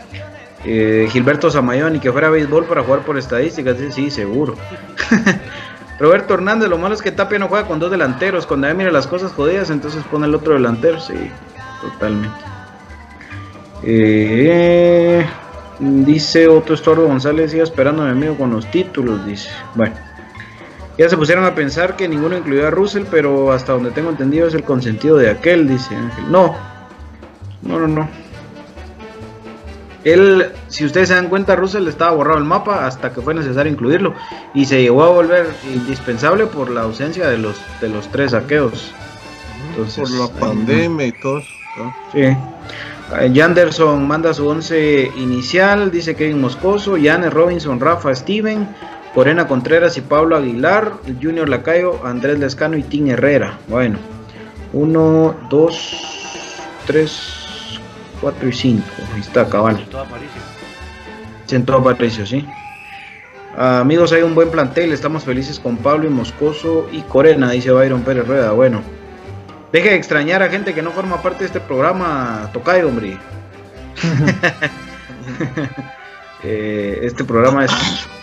Eh, 0.63 1.07
Gilberto 1.11 1.49
Zamayón 1.49 1.95
y 1.95 1.99
que 1.99 2.11
fuera 2.11 2.29
béisbol 2.29 2.65
para 2.65 2.83
jugar 2.83 3.01
por 3.01 3.17
estadísticas, 3.17 3.77
sí, 3.91 4.11
seguro. 4.11 4.55
Roberto 5.99 6.33
Hernández, 6.33 6.69
lo 6.69 6.77
malo 6.77 6.95
es 6.95 7.01
que 7.01 7.11
Tapia 7.11 7.39
no 7.39 7.47
juega 7.47 7.67
con 7.67 7.79
dos 7.79 7.91
delanteros. 7.91 8.45
Cuando 8.47 8.67
ya 8.67 8.73
mira 8.73 8.91
las 8.91 9.07
cosas 9.07 9.31
jodidas, 9.33 9.69
entonces 9.69 10.03
pone 10.09 10.25
el 10.25 10.35
otro 10.35 10.53
delantero, 10.53 10.99
sí, 10.99 11.13
totalmente. 11.81 12.37
Eh, 13.83 15.25
dice 15.79 16.47
otro 16.47 16.75
Estordo 16.75 17.07
González, 17.07 17.51
siga 17.51 17.63
esperando 17.63 18.03
a 18.03 18.05
mi 18.05 18.11
amigo 18.11 18.37
con 18.37 18.51
los 18.51 18.69
títulos, 18.69 19.25
dice. 19.25 19.49
Bueno, 19.75 19.93
ya 20.97 21.09
se 21.09 21.17
pusieron 21.17 21.45
a 21.45 21.55
pensar 21.55 21.95
que 21.95 22.07
ninguno 22.07 22.37
incluía 22.37 22.67
a 22.67 22.71
Russell, 22.71 23.05
pero 23.09 23.51
hasta 23.51 23.73
donde 23.73 23.91
tengo 23.91 24.09
entendido 24.09 24.47
es 24.47 24.53
el 24.53 24.63
consentido 24.63 25.17
de 25.17 25.29
aquel, 25.29 25.67
dice 25.67 25.95
Ángel. 25.95 26.31
No, 26.31 26.55
no, 27.61 27.79
no, 27.79 27.87
no. 27.87 28.09
Él, 30.03 30.51
si 30.67 30.85
ustedes 30.85 31.09
se 31.09 31.15
dan 31.15 31.29
cuenta, 31.29 31.55
Russell 31.55 31.87
estaba 31.87 32.11
borrado 32.11 32.39
el 32.39 32.43
mapa 32.43 32.87
hasta 32.87 33.13
que 33.13 33.21
fue 33.21 33.33
necesario 33.33 33.71
incluirlo 33.71 34.15
y 34.53 34.65
se 34.65 34.81
llegó 34.81 35.03
a 35.03 35.09
volver 35.09 35.47
indispensable 35.71 36.47
por 36.47 36.71
la 36.71 36.81
ausencia 36.81 37.29
de 37.29 37.37
los 37.37 37.61
de 37.79 37.89
los 37.89 38.07
tres 38.09 38.31
saqueos. 38.31 38.93
por 39.95 40.09
la 40.11 40.27
pandemia 40.39 41.07
y 41.07 41.11
todo. 41.11 41.43
Sí. 42.11 42.35
Yanderson 43.31 44.07
manda 44.07 44.33
su 44.33 44.47
once 44.47 45.11
inicial, 45.17 45.91
dice 45.91 46.15
Kevin 46.15 46.39
Moscoso, 46.39 46.95
Janes 47.01 47.33
Robinson, 47.33 47.79
Rafa 47.79 48.15
Steven, 48.15 48.67
Corena 49.13 49.47
Contreras 49.47 49.97
y 49.97 50.01
Pablo 50.01 50.37
Aguilar, 50.37 50.93
Junior 51.21 51.49
Lacayo, 51.49 52.05
Andrés 52.05 52.39
Lescano 52.39 52.77
y 52.77 52.83
Tim 52.83 53.07
Herrera. 53.07 53.57
Bueno, 53.67 53.99
uno, 54.71 55.35
dos, 55.49 56.55
tres, 56.87 57.40
4 58.21 58.47
y 58.47 58.53
5. 58.53 58.83
Ahí 59.13 59.19
está, 59.19 59.47
cabal. 59.47 59.85
Sentó 61.45 61.75
Aparicio, 61.75 62.25
sí. 62.25 62.45
amigos, 63.57 64.13
hay 64.13 64.21
un 64.21 64.35
buen 64.35 64.49
plantel. 64.51 64.93
Estamos 64.93 65.23
felices 65.23 65.59
con 65.59 65.77
Pablo 65.77 66.07
y 66.07 66.09
Moscoso 66.09 66.87
y 66.91 67.01
Corena, 67.01 67.51
dice 67.51 67.71
Byron 67.71 68.03
Pérez 68.03 68.27
Rueda. 68.27 68.51
Bueno, 68.51 68.81
deje 69.73 69.89
de 69.89 69.95
extrañar 69.95 70.43
a 70.43 70.49
gente 70.49 70.73
que 70.73 70.81
no 70.81 70.91
forma 70.91 71.21
parte 71.21 71.39
de 71.39 71.45
este 71.47 71.59
programa. 71.59 72.49
Tocayo, 72.53 72.87
hombre. 72.87 73.17
Eh, 76.43 77.01
este 77.03 77.23
programa 77.23 77.65
es 77.65 77.71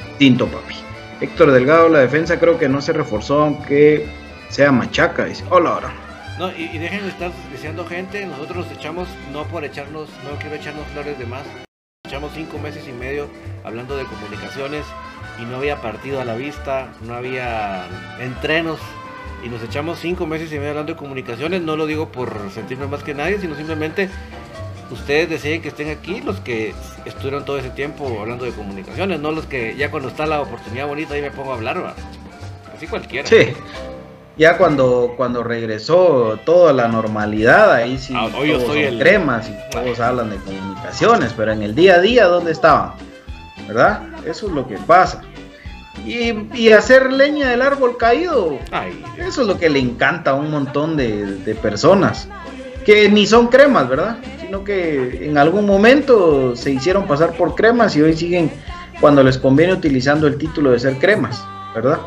distinto, 0.09 0.49
papi. 0.49 0.74
Héctor 1.20 1.53
Delgado, 1.53 1.88
la 1.88 2.01
defensa 2.01 2.40
creo 2.40 2.59
que 2.59 2.68
no 2.68 2.80
se 2.80 2.92
reforzó, 2.92 3.42
aunque 3.42 4.09
sea 4.49 4.72
machaca. 4.72 5.26
Dice, 5.26 5.44
hola, 5.51 5.70
ahora. 5.70 6.07
No, 6.39 6.53
y, 6.53 6.78
dejen 6.78 7.03
de 7.03 7.09
estar 7.09 7.32
deseando 7.51 7.84
gente, 7.84 8.24
nosotros 8.24 8.68
nos 8.68 8.76
echamos, 8.78 9.09
no 9.32 9.43
por 9.49 9.64
echarnos, 9.64 10.09
no 10.22 10.39
quiero 10.39 10.55
echarnos 10.55 10.86
flores 10.93 11.18
de 11.18 11.26
más, 11.26 11.43
echamos 12.07 12.30
cinco 12.32 12.59
meses 12.59 12.86
y 12.86 12.93
medio 12.93 13.28
hablando 13.64 13.97
de 13.97 14.05
comunicaciones 14.05 14.86
y 15.43 15.45
no 15.47 15.57
había 15.57 15.82
partido 15.82 16.20
a 16.20 16.24
la 16.24 16.36
vista, 16.36 16.93
no 17.03 17.14
había 17.14 17.86
entrenos. 18.20 18.78
Y 19.45 19.49
nos 19.49 19.62
echamos 19.62 19.99
cinco 19.99 20.26
meses 20.26 20.53
y 20.53 20.57
medio 20.59 20.70
hablando 20.70 20.93
de 20.93 20.99
comunicaciones, 20.99 21.62
no 21.62 21.76
lo 21.76 21.86
digo 21.86 22.11
por 22.11 22.32
sentirme 22.53 22.86
más 22.86 23.03
que 23.03 23.14
nadie, 23.14 23.41
sino 23.41 23.57
simplemente 23.57 24.09
ustedes 24.93 25.28
deciden 25.28 25.61
que 25.61 25.68
estén 25.68 25.91
aquí 25.91 26.20
los 26.20 26.39
que 26.41 26.72
estuvieron 27.05 27.45
todo 27.45 27.59
ese 27.59 27.70
tiempo 27.70 28.20
hablando 28.20 28.45
de 28.45 28.53
comunicaciones, 28.53 29.18
no 29.20 29.32
los 29.32 29.47
que 29.47 29.76
ya 29.76 29.91
cuando 29.91 30.09
está 30.09 30.26
la 30.26 30.41
oportunidad 30.41 30.86
bonita 30.86 31.14
ahí 31.14 31.22
me 31.22 31.32
pongo 31.32 31.53
a 31.53 31.57
hablar, 31.57 31.95
así 32.76 32.86
cualquiera. 32.86 33.28
Sí 33.28 33.55
ya 34.39 34.57
cuando, 34.57 35.14
cuando 35.16 35.43
regresó 35.43 36.39
toda 36.45 36.72
la 36.72 36.86
normalidad, 36.86 37.72
ahí 37.72 37.99
sí 37.99 38.14
ah, 38.16 38.28
todos 38.30 38.62
son 38.62 38.99
cremas 38.99 39.51
y 39.51 39.70
todos 39.72 39.99
hablan 39.99 40.30
de 40.30 40.36
comunicaciones, 40.36 41.34
pero 41.36 41.53
en 41.53 41.62
el 41.62 41.74
día 41.74 41.97
a 41.97 42.01
día, 42.01 42.26
¿dónde 42.26 42.53
estaban? 42.53 42.93
¿Verdad? 43.66 44.03
Eso 44.24 44.47
es 44.47 44.53
lo 44.53 44.66
que 44.66 44.78
pasa. 44.78 45.22
Y, 46.07 46.70
hacer 46.70 47.12
leña 47.12 47.51
del 47.51 47.61
árbol 47.61 47.97
caído, 47.97 48.57
eso 49.18 49.43
es 49.43 49.49
lo 49.49 49.59
que 49.59 49.68
le 49.68 49.80
encanta 49.80 50.30
a 50.30 50.34
un 50.34 50.51
montón 50.51 50.97
de, 50.97 51.26
de 51.39 51.55
personas, 51.57 52.28
que 52.86 53.09
ni 53.09 53.26
son 53.26 53.49
cremas, 53.49 53.89
¿verdad? 53.89 54.18
Sino 54.41 54.62
que 54.62 55.26
en 55.26 55.36
algún 55.36 55.66
momento 55.66 56.55
se 56.55 56.70
hicieron 56.70 57.09
pasar 57.09 57.32
por 57.32 57.57
cremas 57.57 57.97
y 57.97 58.03
hoy 58.03 58.16
siguen 58.16 58.51
cuando 59.01 59.24
les 59.24 59.36
conviene 59.36 59.72
utilizando 59.72 60.28
el 60.28 60.39
título 60.39 60.70
de 60.70 60.78
ser 60.78 60.99
cremas, 60.99 61.45
¿verdad? 61.74 61.99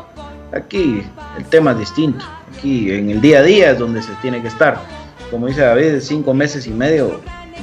Aquí 0.52 1.02
el 1.38 1.44
tema 1.46 1.72
es 1.72 1.78
distinto. 1.78 2.24
Aquí 2.54 2.90
en 2.90 3.10
el 3.10 3.20
día 3.20 3.38
a 3.38 3.42
día 3.42 3.70
es 3.70 3.78
donde 3.78 4.02
se 4.02 4.12
tiene 4.20 4.42
que 4.42 4.48
estar. 4.48 4.78
Como 5.30 5.46
dice 5.46 5.62
David, 5.62 6.00
cinco 6.00 6.34
meses 6.34 6.66
y 6.66 6.70
medio 6.70 7.20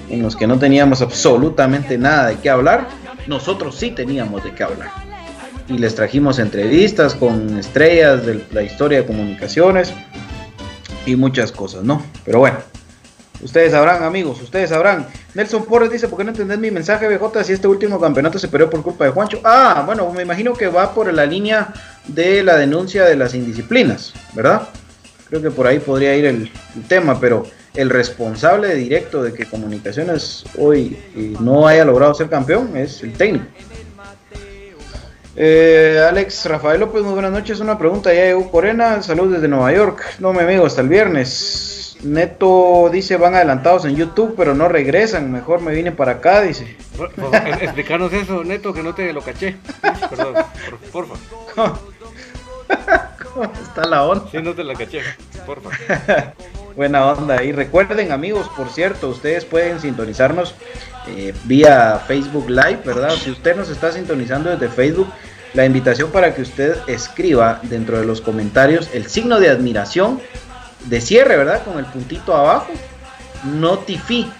en 0.10 0.24
los 0.24 0.36
que 0.36 0.48
no 0.48 0.58
teníamos 0.58 1.02
absolutamente 1.02 1.98
nada 1.98 2.30
de 2.30 2.38
qué 2.38 2.50
hablar. 2.50 2.88
Nosotros 3.28 3.76
sí 3.76 3.92
teníamos 3.92 4.44
de 4.44 4.54
qué 4.54 4.64
hablar. 4.64 4.90
Y 5.68 5.78
les 5.78 5.94
trajimos 5.94 6.40
entrevistas 6.40 7.14
con 7.14 7.60
estrellas 7.60 8.26
de 8.26 8.44
la 8.52 8.64
historia 8.64 9.02
de 9.02 9.06
comunicaciones 9.06 9.94
y 11.06 11.16
muchas 11.16 11.52
cosas, 11.52 11.84
¿no? 11.84 12.02
Pero 12.26 12.40
bueno, 12.40 12.58
Ustedes 13.42 13.72
sabrán, 13.72 14.04
amigos, 14.04 14.42
ustedes 14.42 14.70
sabrán. 14.70 15.08
Nelson 15.34 15.66
Porres 15.66 15.90
dice, 15.90 16.08
¿por 16.08 16.18
qué 16.18 16.26
no 16.26 16.32
entendés 16.32 16.60
mi 16.60 16.72
mensaje, 16.72 17.08
BJ, 17.08 17.44
si 17.44 17.54
este 17.54 17.68
último 17.68 18.00
campeonato 18.00 18.38
se 18.38 18.48
perdió 18.50 18.70
por 18.70 18.82
culpa 18.84 19.06
de 19.06 19.12
Juancho? 19.12 19.40
Ah, 19.44 19.84
bueno, 19.86 20.12
me 20.12 20.24
imagino 20.24 20.54
que 20.54 20.68
va 20.68 20.94
por 20.94 21.12
la 21.14 21.26
línea 21.26 21.74
de 22.08 22.44
la 22.44 22.58
denuncia 22.58 23.06
de 23.06 23.16
las 23.16 23.34
indisciplinas, 23.34 24.14
¿verdad? 24.34 24.68
Creo 25.30 25.42
que 25.42 25.52
por 25.52 25.68
ahí 25.68 25.80
podría 25.80 26.16
ir 26.16 26.26
el, 26.26 26.52
tema, 26.88 27.20
pero 27.20 27.46
el 27.76 27.90
responsable 27.90 28.76
directo 28.76 29.24
de 29.24 29.34
que 29.34 29.46
Comunicaciones 29.46 30.44
hoy 30.58 30.98
eh, 31.16 31.36
no 31.40 31.68
haya 31.68 31.86
logrado 31.86 32.14
ser 32.14 32.30
campeón 32.30 32.76
es 32.76 33.04
el 33.04 33.14
técnico. 33.14 33.46
Eh, 35.36 36.04
Alex 36.10 36.46
Rafael 36.48 36.82
López, 36.82 37.02
muy 37.04 37.14
buenas 37.14 37.32
noches. 37.32 37.62
Una 37.62 37.78
pregunta 37.78 38.14
ya 38.14 38.24
de 38.24 38.50
Corena. 38.52 39.02
Salud 39.02 39.34
desde 39.34 39.48
Nueva 39.48 39.72
York. 39.72 40.04
No, 40.20 40.34
mi 40.34 40.40
amigo, 40.40 40.66
hasta 40.66 40.82
el 40.82 40.90
viernes. 40.90 41.79
Neto 42.04 42.90
dice 42.92 43.18
van 43.18 43.36
adelantados 43.36 43.86
en 43.86 43.96
YouTube, 43.96 44.34
pero 44.38 44.54
no 44.56 44.68
regresan. 44.70 45.32
Mejor 45.32 45.62
me 45.62 45.74
vine 45.74 45.92
para 45.92 46.14
acá, 46.14 46.42
dice. 46.42 46.78
explicarnos 47.62 48.14
eso, 48.14 48.44
Neto, 48.44 48.74
que 48.74 48.84
no 48.84 48.96
te 48.96 49.12
lo 49.12 49.22
caché. 49.22 49.58
Perdón, 50.10 50.36
porfa. 50.92 51.16
¿Cómo? 53.34 53.52
está 53.62 53.86
la 53.86 54.04
onda? 54.04 54.26
Sí, 54.32 54.38
no 54.42 54.54
te 54.54 54.64
la 54.64 54.76
caché, 54.76 55.02
porfa. 55.46 55.70
Buena 56.76 57.06
onda. 57.06 57.44
Y 57.44 57.52
recuerden, 57.52 58.12
amigos, 58.12 58.50
por 58.56 58.70
cierto, 58.70 59.10
ustedes 59.10 59.44
pueden 59.44 59.82
sintonizarnos 59.82 60.56
eh, 61.08 61.34
vía 61.44 62.02
Facebook 62.08 62.50
Live, 62.50 62.80
¿verdad? 62.86 63.12
Si 63.12 63.32
usted 63.32 63.56
nos 63.56 63.70
está 63.70 63.92
sintonizando 63.92 64.50
desde 64.50 64.70
Facebook, 64.70 65.10
la 65.54 65.66
invitación 65.66 66.12
para 66.12 66.34
que 66.34 66.44
usted 66.44 66.78
escriba 66.88 67.60
dentro 67.64 68.00
de 68.00 68.06
los 68.06 68.22
comentarios 68.22 68.90
el 68.94 69.08
signo 69.08 69.40
de 69.40 69.50
admiración 69.50 70.22
de 70.86 71.02
cierre, 71.02 71.38
¿verdad? 71.38 71.64
Con 71.64 71.78
el 71.78 71.86
puntito 71.86 72.36
abajo. 72.36 72.72
Notify. 73.44 74.32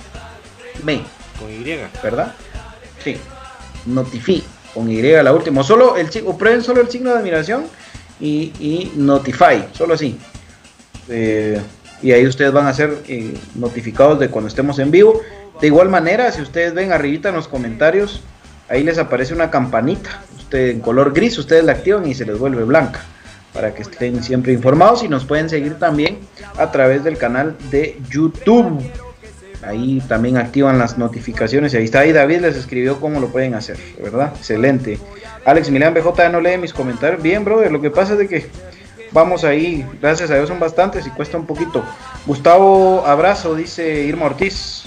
Me. 0.84 1.02
Con 1.40 1.52
Y. 1.52 1.78
¿Verdad? 2.04 2.34
Sí. 3.04 3.18
Notify. 3.86 4.44
Con 4.74 4.90
Y 4.90 5.02
la 5.02 5.34
última. 5.34 5.64
Solo 5.64 5.98
el, 5.98 6.10
o 6.26 6.38
prueben 6.38 6.64
solo 6.64 6.82
el 6.82 6.90
signo 6.90 7.12
de 7.12 7.20
admiración 7.20 7.66
y, 8.20 8.54
y 8.60 8.94
Notify. 8.96 9.66
Solo 9.74 9.96
así. 9.96 10.18
Eh, 11.08 11.60
y 12.02 12.12
ahí 12.12 12.26
ustedes 12.26 12.52
van 12.52 12.68
a 12.68 12.74
ser 12.74 13.04
eh, 13.08 13.38
notificados 13.56 14.20
de 14.20 14.30
cuando 14.30 14.48
estemos 14.48 14.80
en 14.80 14.92
vivo. 14.92 15.22
De 15.60 15.68
igual 15.68 15.90
manera, 15.90 16.32
si 16.32 16.42
ustedes 16.42 16.74
ven 16.74 16.94
arribita 16.94 17.30
en 17.30 17.36
los 17.36 17.48
comentarios, 17.48 18.22
ahí 18.70 18.84
les 18.84 18.98
aparece 18.98 19.34
una 19.34 19.52
campanita. 19.52 20.22
Usted 20.38 20.70
en 20.70 20.80
color 20.80 21.14
gris, 21.14 21.38
ustedes 21.38 21.64
la 21.66 21.74
activan 21.74 22.08
y 22.08 22.14
se 22.14 22.26
les 22.26 22.38
vuelve 22.38 22.64
blanca 22.64 23.02
para 23.54 23.74
que 23.74 23.82
estén 23.82 24.24
siempre 24.24 24.54
informados 24.54 25.04
y 25.04 25.08
nos 25.08 25.26
pueden 25.26 25.50
seguir 25.50 25.80
también 25.80 26.20
a 26.58 26.72
través 26.72 27.04
del 27.04 27.18
canal 27.18 27.56
de 27.72 27.98
YouTube. 28.10 28.82
Ahí 29.62 30.02
también 30.08 30.38
activan 30.38 30.80
las 30.80 30.98
notificaciones. 30.98 31.74
Ahí 31.74 31.84
está, 31.84 32.00
ahí 32.00 32.14
David 32.14 32.40
les 32.40 32.56
escribió 32.56 33.00
cómo 33.00 33.20
lo 33.20 33.28
pueden 33.28 33.56
hacer, 33.56 33.78
¿verdad? 34.02 34.34
Excelente. 34.38 34.98
Alex 35.46 35.70
Milán 35.70 35.94
BJ 35.94 36.16
ya 36.16 36.30
no 36.30 36.40
lee 36.40 36.58
mis 36.58 36.74
comentarios. 36.74 37.22
Bien, 37.22 37.44
brother, 37.44 37.72
lo 37.72 37.82
que 37.82 37.92
pasa 37.92 38.14
es 38.14 38.20
de 38.20 38.28
que 38.28 38.50
vamos 39.12 39.44
ahí, 39.44 39.86
gracias 40.02 40.32
a 40.32 40.36
Dios 40.36 40.48
son 40.48 40.60
bastantes 40.60 41.06
y 41.08 41.10
cuesta 41.10 41.38
un 41.38 41.46
poquito. 41.46 41.84
Gustavo 42.26 43.06
Abrazo, 43.06 43.56
dice 43.56 44.04
Irma 44.04 44.28
Ortiz. 44.28 44.86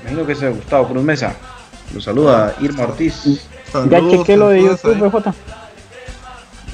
Imagino 0.00 0.26
que 0.26 0.32
es 0.32 0.40
Gustavo 0.42 0.88
Cruz 0.88 1.02
Mesa. 1.02 1.34
Lo 1.94 2.00
saluda 2.00 2.54
Irma 2.60 2.84
Ortiz. 2.84 3.48
ya 3.88 4.00
chequé 4.10 4.36
lo 4.36 4.48
de 4.48 4.62
YouTube, 4.64 4.98
BJ. 4.98 5.32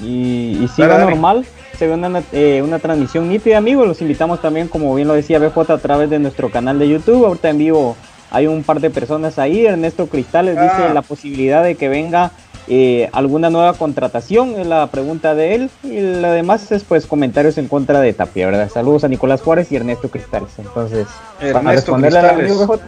Y, 0.03 0.59
y 0.63 0.69
sí 0.75 0.83
va 0.83 0.99
normal, 0.99 1.45
se 1.79 1.87
ve 1.87 1.95
una, 1.95 2.23
eh, 2.33 2.63
una 2.63 2.79
transmisión 2.79 3.29
nítida, 3.29 3.59
amigos. 3.59 3.87
Los 3.87 4.01
invitamos 4.01 4.41
también, 4.41 4.69
como 4.69 4.95
bien 4.95 5.09
lo 5.09 5.15
decía 5.15 5.39
BJ, 5.39 5.73
a 5.73 5.79
través 5.79 6.11
de 6.11 6.19
nuestro 6.19 6.51
canal 6.51 6.79
de 6.79 6.89
YouTube. 6.89 7.27
Ahorita 7.27 7.51
en 7.51 7.59
vivo 7.59 7.97
hay 8.31 8.47
un 8.47 8.63
par 8.63 8.81
de 8.81 8.91
personas 8.91 9.39
ahí. 9.39 9.67
Ernesto 9.67 10.07
Cristales 10.07 10.55
dice 10.61 10.75
Ah. 10.89 10.95
la 10.95 11.03
posibilidad 11.03 11.63
de 11.65 11.75
que 11.77 11.89
venga 11.89 12.31
eh, 12.71 13.09
alguna 13.13 13.49
nueva 13.49 13.73
contratación, 13.73 14.51
es 14.59 14.67
la 14.67 14.87
pregunta 14.89 15.35
de 15.35 15.55
él. 15.55 15.71
Y 15.83 16.01
lo 16.01 16.31
demás 16.31 16.71
es 16.71 16.85
pues 16.85 17.07
comentarios 17.07 17.57
en 17.59 17.67
contra 17.67 18.01
de 18.01 18.13
Tapia, 18.13 18.47
¿verdad? 18.47 18.71
Saludos 18.71 19.05
a 19.05 19.09
Nicolás 19.09 19.41
Juárez 19.41 19.73
y 19.73 19.77
Ernesto 19.77 20.11
Cristales. 20.11 20.51
Entonces, 20.59 21.07
para 21.53 21.73
responderle 21.73 22.19
al 22.19 22.31
amigo 22.31 22.67
BJ. 22.67 22.81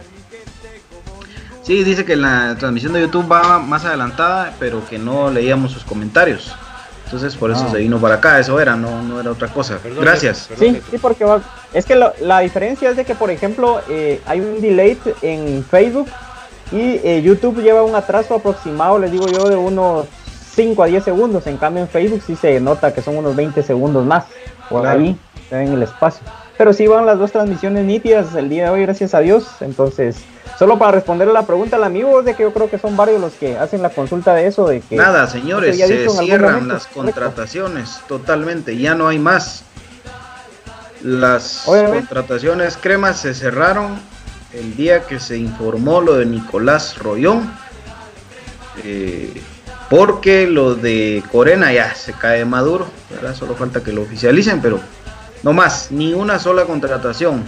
Sí, 1.63 1.83
dice 1.83 2.05
que 2.05 2.15
la 2.15 2.55
transmisión 2.59 2.93
de 2.93 3.01
YouTube 3.01 3.31
va 3.31 3.59
más 3.59 3.85
adelantada, 3.85 4.53
pero 4.59 4.85
que 4.87 4.97
no 4.97 5.29
leíamos 5.29 5.71
sus 5.71 5.83
comentarios. 5.83 6.53
Entonces 7.13 7.35
por 7.35 7.51
eso 7.51 7.65
Ah. 7.67 7.71
se 7.71 7.77
vino 7.79 7.99
para 7.99 8.15
acá, 8.15 8.39
eso 8.39 8.57
era, 8.59 8.75
no, 8.77 9.01
no 9.01 9.19
era 9.19 9.31
otra 9.31 9.49
cosa. 9.49 9.77
Perdón, 9.83 10.01
Gracias. 10.05 10.47
perdón, 10.47 10.75
Sí, 10.75 10.81
sí, 10.91 10.97
porque 10.97 11.25
va- 11.25 11.41
es 11.73 11.85
que 11.85 11.95
lo- 11.95 12.13
la 12.21 12.39
diferencia 12.39 12.89
es 12.89 12.95
de 12.95 13.03
que, 13.03 13.15
por 13.15 13.29
ejemplo, 13.31 13.81
eh, 13.89 14.21
hay 14.25 14.39
un 14.39 14.61
delay 14.61 14.97
en 15.21 15.63
Facebook 15.69 16.07
y 16.71 17.01
eh, 17.03 17.21
YouTube 17.21 17.61
lleva 17.61 17.83
un 17.83 17.95
atraso 17.95 18.35
aproximado, 18.35 18.97
les 18.97 19.11
digo 19.11 19.27
yo, 19.27 19.49
de 19.49 19.57
unos 19.57 20.05
5 20.55 20.83
a 20.83 20.85
10 20.85 21.03
segundos. 21.03 21.45
En 21.47 21.57
cambio, 21.57 21.83
en 21.83 21.89
Facebook 21.89 22.21
sí 22.25 22.35
se 22.37 22.59
nota 22.61 22.93
que 22.93 23.01
son 23.01 23.17
unos 23.17 23.35
20 23.35 23.61
segundos 23.61 24.05
más. 24.05 24.23
Por 24.69 24.81
Claro. 24.83 25.01
ahí, 25.01 25.17
en 25.51 25.73
el 25.73 25.83
espacio. 25.83 26.21
Pero 26.57 26.71
sí 26.71 26.87
van 26.87 27.05
las 27.05 27.19
dos 27.19 27.31
transmisiones 27.33 27.83
nítidas 27.83 28.33
el 28.35 28.47
día 28.47 28.65
de 28.65 28.69
hoy, 28.69 28.81
gracias 28.83 29.13
a 29.13 29.19
Dios. 29.19 29.47
Entonces, 29.61 30.17
solo 30.61 30.77
para 30.77 30.91
responderle 30.91 31.33
la 31.33 31.47
pregunta 31.47 31.77
al 31.77 31.83
amigo, 31.85 32.19
es 32.19 32.25
de 32.27 32.35
que 32.35 32.43
yo 32.43 32.53
creo 32.53 32.69
que 32.69 32.77
son 32.77 32.95
varios 32.95 33.19
los 33.19 33.33
que 33.33 33.57
hacen 33.57 33.81
la 33.81 33.89
consulta 33.89 34.35
de 34.35 34.45
eso, 34.45 34.67
de 34.67 34.81
que... 34.81 34.95
Nada, 34.95 35.25
señores, 35.25 35.75
se 35.75 36.07
cierran 36.07 36.67
las 36.67 36.85
contrataciones 36.85 37.99
totalmente, 38.07 38.77
ya 38.77 38.93
no 38.93 39.07
hay 39.07 39.17
más. 39.17 39.63
Las 41.01 41.67
Obviamente. 41.67 41.97
contrataciones 42.01 42.77
cremas 42.79 43.17
se 43.17 43.33
cerraron 43.33 43.99
el 44.53 44.75
día 44.75 45.07
que 45.07 45.19
se 45.19 45.35
informó 45.35 45.99
lo 45.99 46.17
de 46.17 46.27
Nicolás 46.27 46.99
Rollón, 46.99 47.51
eh, 48.83 49.41
porque 49.89 50.45
lo 50.45 50.75
de 50.75 51.23
Corena 51.31 51.73
ya 51.73 51.95
se 51.95 52.13
cae 52.13 52.45
maduro, 52.45 52.85
¿verdad? 53.09 53.33
solo 53.33 53.55
falta 53.55 53.81
que 53.81 53.93
lo 53.93 54.03
oficialicen, 54.03 54.61
pero 54.61 54.79
no 55.41 55.53
más, 55.53 55.91
ni 55.91 56.13
una 56.13 56.37
sola 56.37 56.65
contratación. 56.65 57.43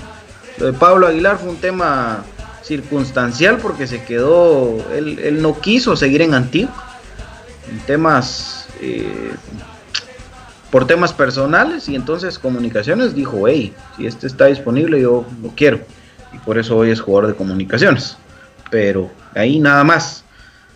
Lo 0.58 0.66
de 0.66 0.74
Pablo 0.74 1.06
Aguilar 1.06 1.38
fue 1.38 1.50
un 1.50 1.58
tema 1.58 2.24
circunstancial 2.64 3.58
porque 3.58 3.88
se 3.88 4.04
quedó, 4.04 4.78
él, 4.94 5.20
él 5.20 5.42
no 5.42 5.60
quiso 5.60 5.96
seguir 5.96 6.22
en 6.22 6.34
Antigua, 6.34 6.74
en 7.70 7.80
temas, 7.80 8.68
eh, 8.82 9.34
por 10.72 10.88
temas 10.88 11.14
personales 11.14 11.88
y 11.90 11.96
entonces 11.96 12.40
comunicaciones 12.40 13.14
dijo, 13.14 13.48
hey, 13.48 13.74
si 13.96 14.08
este 14.08 14.28
está 14.28 14.46
disponible 14.46 15.00
yo 15.00 15.26
lo 15.42 15.50
quiero 15.50 15.82
y 16.32 16.38
por 16.40 16.58
eso 16.58 16.78
hoy 16.78 16.90
es 16.90 17.02
jugador 17.02 17.28
de 17.28 17.36
comunicaciones, 17.36 18.18
pero 18.72 19.12
ahí 19.36 19.60
nada 19.60 19.84
más. 19.84 20.22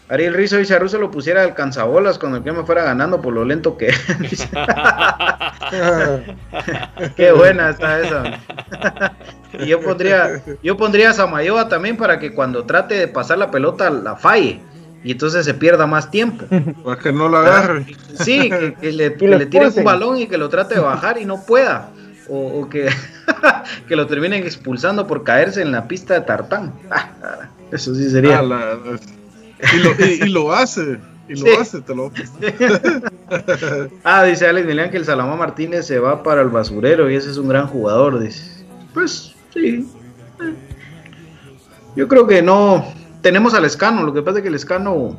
Ariel 0.09 0.35
Rizzo 0.35 0.55
dice 0.55 0.73
a 0.73 0.79
Russo 0.79 0.97
lo 0.99 1.11
pusiera 1.11 1.43
al 1.43 1.53
canzabolas 1.53 2.17
cuando 2.17 2.37
el 2.37 2.43
que 2.43 2.53
me 2.53 2.63
fuera 2.63 2.83
ganando 2.83 3.21
por 3.21 3.33
lo 3.33 3.43
lento 3.43 3.75
que 3.75 3.87
es. 3.87 4.05
Qué 7.17 7.33
buena 7.33 7.71
está 7.71 7.99
esa. 7.99 8.39
Y 9.59 9.65
yo 9.67 9.79
pondría, 9.81 10.41
yo 10.63 10.77
pondría 10.77 11.09
a 11.11 11.13
Samayoa 11.13 11.69
también 11.69 11.97
para 11.97 12.19
que 12.19 12.33
cuando 12.33 12.65
trate 12.65 12.95
de 12.95 13.07
pasar 13.07 13.37
la 13.37 13.49
pelota 13.51 13.89
la 13.89 14.15
falle 14.15 14.59
y 15.03 15.11
entonces 15.11 15.45
se 15.45 15.53
pierda 15.53 15.85
más 15.87 16.09
tiempo. 16.11 16.45
Para 16.83 16.99
que 16.99 17.11
no 17.13 17.29
lo 17.29 17.37
agarre. 17.37 17.85
Sí, 18.19 18.49
que, 18.49 18.73
que 18.81 18.91
le, 18.91 19.13
que 19.15 19.27
le 19.27 19.45
tire 19.45 19.67
un 19.69 19.83
balón 19.83 20.17
y 20.17 20.27
que 20.27 20.37
lo 20.37 20.49
trate 20.49 20.75
de 20.75 20.81
bajar 20.81 21.17
y 21.21 21.25
no 21.25 21.43
pueda. 21.45 21.89
O, 22.29 22.61
o 22.61 22.69
que, 22.69 22.89
que 23.87 23.95
lo 23.95 24.05
terminen 24.07 24.43
expulsando 24.43 25.07
por 25.07 25.23
caerse 25.23 25.61
en 25.61 25.71
la 25.71 25.87
pista 25.87 26.13
de 26.15 26.21
tartán. 26.21 26.73
Ah, 26.91 27.09
eso 27.71 27.95
sí 27.95 28.09
sería. 28.09 28.39
Ah, 28.39 28.43
la- 28.43 28.77
y, 29.73 29.77
lo, 29.77 29.91
y- 30.05 30.23
y 30.23 30.29
lo 30.29 30.51
hace. 30.53 30.97
Y 31.29 31.35
lo 31.35 31.45
Sí. 31.45 31.51
hace, 31.59 31.81
te 31.81 31.95
lo. 31.95 32.11
Ah, 34.03 34.23
dice 34.23 34.47
Alex 34.47 34.65
Milán 34.67 34.89
que 34.89 34.97
el 34.97 35.05
Salamá 35.05 35.35
Martínez 35.35 35.85
se 35.85 35.99
va 35.99 36.23
para 36.23 36.41
el 36.41 36.47
basurero 36.49 37.09
y 37.09 37.15
ese 37.15 37.29
es 37.29 37.37
un 37.37 37.47
gran 37.49 37.67
jugador. 37.67 38.19
Dice. 38.19 38.65
Pues 38.93 39.33
sí. 39.61 39.87
Yo 41.95 42.07
creo 42.07 42.27
que 42.27 42.41
no. 42.41 42.85
Tenemos 43.21 43.53
al 43.53 43.65
Escano. 43.65 44.03
Lo 44.03 44.13
que 44.13 44.21
pasa 44.21 44.37
es 44.37 44.43
que 44.43 44.49
el 44.49 44.55
Escano 44.55 45.17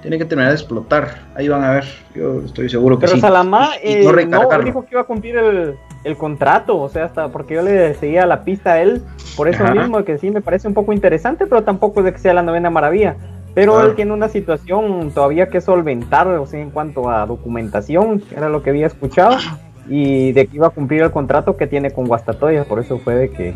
tiene 0.00 0.16
que 0.18 0.24
terminar 0.24 0.50
de 0.52 0.56
explotar. 0.58 1.26
Ahí 1.34 1.48
van 1.48 1.62
a 1.64 1.72
ver. 1.72 1.84
Yo 2.14 2.40
estoy 2.44 2.68
seguro 2.70 2.96
que 2.98 3.02
Pero 3.06 3.14
sí. 3.16 3.20
Salamá 3.20 3.70
Y- 3.84 3.88
y 3.88 4.06
eh, 4.06 4.26
no 4.26 4.48
dijo 4.64 4.82
que 4.84 4.88
iba 4.92 5.02
a 5.02 5.04
cumplir 5.04 5.36
el, 5.36 5.74
el 6.04 6.16
contrato, 6.16 6.78
o 6.78 6.88
sea, 6.88 7.04
hasta 7.04 7.28
porque 7.28 7.54
yo 7.54 7.62
le 7.62 7.94
seguía 7.94 8.24
la 8.26 8.44
pista 8.44 8.72
a 8.74 8.80
él, 8.82 9.02
por 9.36 9.48
eso 9.48 9.64
Ajá. 9.64 9.74
mismo 9.74 10.02
que 10.04 10.16
sí 10.18 10.30
me 10.30 10.40
parece 10.40 10.66
un 10.68 10.74
poco 10.74 10.92
interesante, 10.92 11.46
pero 11.46 11.62
tampoco 11.62 12.00
es 12.00 12.06
de 12.06 12.12
que 12.12 12.18
sea 12.18 12.32
la 12.32 12.42
novena 12.42 12.70
maravilla. 12.70 13.16
Pero 13.54 13.72
Claro. 13.74 13.88
él 13.90 13.96
tiene 13.96 14.12
una 14.12 14.28
situación 14.28 15.10
todavía 15.12 15.48
que 15.48 15.60
solventar, 15.60 16.28
o 16.28 16.46
sea, 16.46 16.60
en 16.60 16.70
cuanto 16.70 17.10
a 17.10 17.26
documentación, 17.26 18.22
era 18.34 18.48
lo 18.48 18.62
que 18.62 18.70
había 18.70 18.86
escuchado, 18.86 19.36
y 19.88 20.32
de 20.32 20.46
que 20.46 20.56
iba 20.56 20.66
a 20.66 20.70
cumplir 20.70 21.02
el 21.02 21.10
contrato 21.10 21.56
que 21.56 21.66
tiene 21.66 21.90
con 21.90 22.06
Guastatoya, 22.06 22.64
por 22.64 22.78
eso 22.78 22.98
fue 22.98 23.14
de 23.14 23.30
que, 23.30 23.54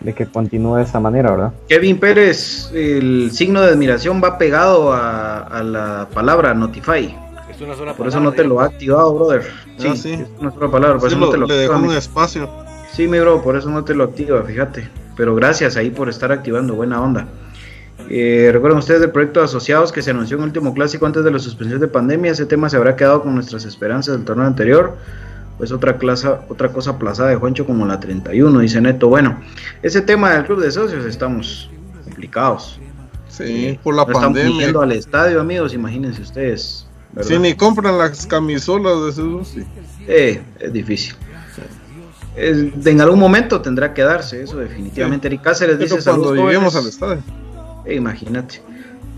de 0.00 0.12
que 0.14 0.26
continúe 0.26 0.76
de 0.76 0.82
esa 0.84 1.00
manera, 1.00 1.30
¿verdad? 1.32 1.52
Kevin 1.68 1.98
Pérez, 1.98 2.70
el 2.74 3.30
signo 3.32 3.60
de 3.60 3.70
admiración 3.72 4.20
va 4.22 4.38
pegado 4.38 4.92
a, 4.92 5.40
a 5.40 5.62
la 5.62 6.08
palabra 6.14 6.54
Notify. 6.54 7.14
Es 7.50 7.60
una 7.60 7.74
sola 7.74 7.92
Por 7.94 8.08
eso 8.08 8.20
no 8.20 8.32
te 8.32 8.44
lo 8.44 8.60
ha 8.60 8.64
activado, 8.64 9.12
brother. 9.14 9.42
Sí, 9.76 9.88
Ah, 9.90 9.96
sí. 9.96 10.12
es 10.14 10.28
una 10.40 10.50
sola 10.50 10.70
palabra, 10.70 10.98
por 10.98 11.10
Sí, 11.10 11.14
eso 11.16 11.20
no 11.20 11.26
lo- 11.26 11.32
te 11.32 11.38
lo 11.38 11.46
le 11.46 11.54
dejó 11.54 11.76
un 11.76 11.88
mi- 11.88 11.94
espacio. 11.96 12.48
Sí, 12.92 13.06
mi 13.06 13.18
bro, 13.20 13.42
por 13.42 13.56
eso 13.56 13.68
no 13.70 13.84
te 13.84 13.94
lo 13.94 14.04
activa, 14.04 14.42
fíjate. 14.42 14.88
Pero 15.16 15.34
gracias 15.34 15.76
ahí 15.76 15.90
por 15.90 16.08
estar 16.08 16.32
activando, 16.32 16.74
buena 16.74 17.02
onda. 17.02 17.26
Eh, 18.08 18.50
Recuerden 18.52 18.78
ustedes 18.78 19.00
del 19.00 19.10
proyecto 19.10 19.40
de 19.40 19.44
asociados 19.46 19.92
que 19.92 20.02
se 20.02 20.10
anunció 20.10 20.36
en 20.36 20.42
el 20.44 20.48
último 20.48 20.72
clásico 20.74 21.06
antes 21.06 21.22
de 21.22 21.30
la 21.30 21.38
suspensión 21.38 21.80
de 21.80 21.86
pandemia. 21.88 22.32
Ese 22.32 22.46
tema 22.46 22.68
se 22.70 22.76
habrá 22.76 22.96
quedado 22.96 23.22
con 23.22 23.34
nuestras 23.34 23.64
esperanzas 23.64 24.16
del 24.16 24.24
torneo 24.24 24.46
anterior. 24.46 24.96
Pues 25.60 25.72
otra, 25.72 25.98
clase, 25.98 26.26
otra 26.48 26.72
cosa 26.72 26.92
aplazada 26.92 27.28
de 27.28 27.36
Juancho 27.36 27.66
como 27.66 27.84
la 27.84 28.00
31, 28.00 28.60
dice 28.60 28.80
Neto. 28.80 29.08
Bueno, 29.08 29.38
ese 29.82 30.00
tema 30.00 30.30
del 30.32 30.46
club 30.46 30.62
de 30.62 30.70
socios 30.70 31.04
estamos 31.04 31.68
complicados. 32.02 32.80
Sí, 33.28 33.78
por 33.82 33.94
la 33.94 34.06
no 34.06 34.12
pandemia. 34.12 34.64
yendo 34.64 34.80
al 34.80 34.92
estadio, 34.92 35.38
amigos, 35.38 35.74
imagínense 35.74 36.22
ustedes. 36.22 36.86
¿verdad? 37.12 37.28
Si 37.28 37.38
ni 37.38 37.52
compran 37.52 37.98
las 37.98 38.24
camisolas 38.26 39.02
de 39.04 39.10
esos, 39.10 39.48
sí. 39.48 39.62
Eh, 40.08 40.42
es 40.60 40.72
difícil. 40.72 41.14
Es- 42.34 42.86
en 42.86 43.00
algún 43.02 43.18
momento 43.20 43.60
tendrá 43.60 43.92
que 43.92 44.00
darse 44.00 44.42
eso, 44.42 44.56
definitivamente. 44.56 45.28
Eric 45.28 45.42
Cáceres 45.42 45.76
Pero 45.76 45.94
dice 45.96 46.08
cuando 46.10 46.34
lleguemos 46.36 46.74
al 46.74 46.84
jóvenes". 46.84 46.94
estadio. 46.94 47.22
Eh, 47.84 47.96
imagínate. 47.96 48.62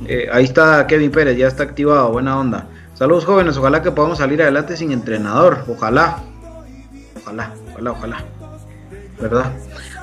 Eh, 0.06 0.26
ahí 0.32 0.42
está 0.42 0.88
Kevin 0.88 1.12
Pérez, 1.12 1.36
ya 1.38 1.46
está 1.46 1.62
activado, 1.62 2.10
buena 2.10 2.36
onda. 2.36 2.66
Saludos 2.94 3.24
jóvenes, 3.26 3.56
ojalá 3.56 3.80
que 3.80 3.92
podamos 3.92 4.18
salir 4.18 4.42
adelante 4.42 4.76
sin 4.76 4.90
entrenador. 4.90 5.64
Ojalá. 5.68 6.24
Ojalá, 7.22 7.52
ojalá, 7.72 7.90
ojalá. 7.92 8.24
¿Verdad? 9.20 9.52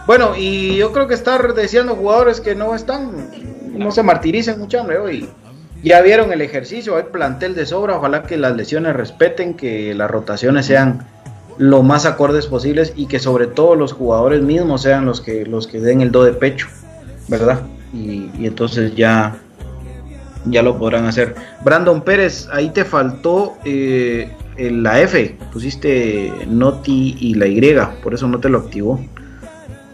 Bueno, 0.08 0.32
y 0.38 0.78
yo 0.78 0.91
creo 0.91 1.08
que 1.08 1.14
estar 1.14 1.54
deseando 1.54 1.96
jugadores 1.96 2.41
que 2.41 2.56
no 2.56 2.74
están, 2.74 3.30
no 3.74 3.91
se 3.91 4.04
martiricen 4.04 4.60
mucho, 4.60 4.82
hombre, 4.82 4.98
hoy. 4.98 5.30
Ya 5.84 6.02
vieron 6.02 6.34
el 6.34 6.41
ejercicio, 6.41 6.98
hay 6.98 7.04
plantel 7.04 7.56
de 7.56 7.66
sobra, 7.66 7.98
ojalá 7.98 8.24
que 8.24 8.38
las 8.38 8.56
lesiones 8.56 8.96
respeten, 8.96 9.54
que 9.54 9.94
las 9.94 10.12
rotaciones 10.12 10.66
sean 10.66 11.08
lo 11.58 11.84
más 11.84 12.06
acordes 12.06 12.48
posibles 12.48 12.94
y 12.96 13.08
que 13.08 13.20
sobre 13.20 13.48
todo 13.48 13.76
los 13.76 13.94
jugadores 13.94 14.41
mismos 14.41 14.82
sean 14.82 15.06
los 15.06 15.22
que 15.22 15.46
los 15.46 15.68
que 15.68 15.80
den 15.80 16.02
el 16.02 16.12
do 16.12 16.24
de 16.24 16.34
pecho, 16.34 16.68
¿verdad? 17.28 17.62
Y, 17.94 18.30
y 18.38 18.48
entonces 18.48 18.96
ya 18.96 19.38
ya 20.46 20.62
lo 20.62 20.78
podrán 20.78 21.06
hacer. 21.06 21.36
Brandon 21.64 22.02
Pérez, 22.02 22.48
ahí 22.52 22.70
te 22.70 22.86
faltó 22.86 23.58
eh, 23.66 24.32
la 24.60 25.02
F, 25.02 25.38
pusiste 25.52 26.31
Noti 26.48 27.15
y 27.19 27.36
la 27.36 27.48
Y, 27.48 27.61
por 28.03 28.14
eso 28.14 28.27
no 28.27 28.40
te 28.40 28.49
lo 28.49 28.60
activó. 28.60 28.99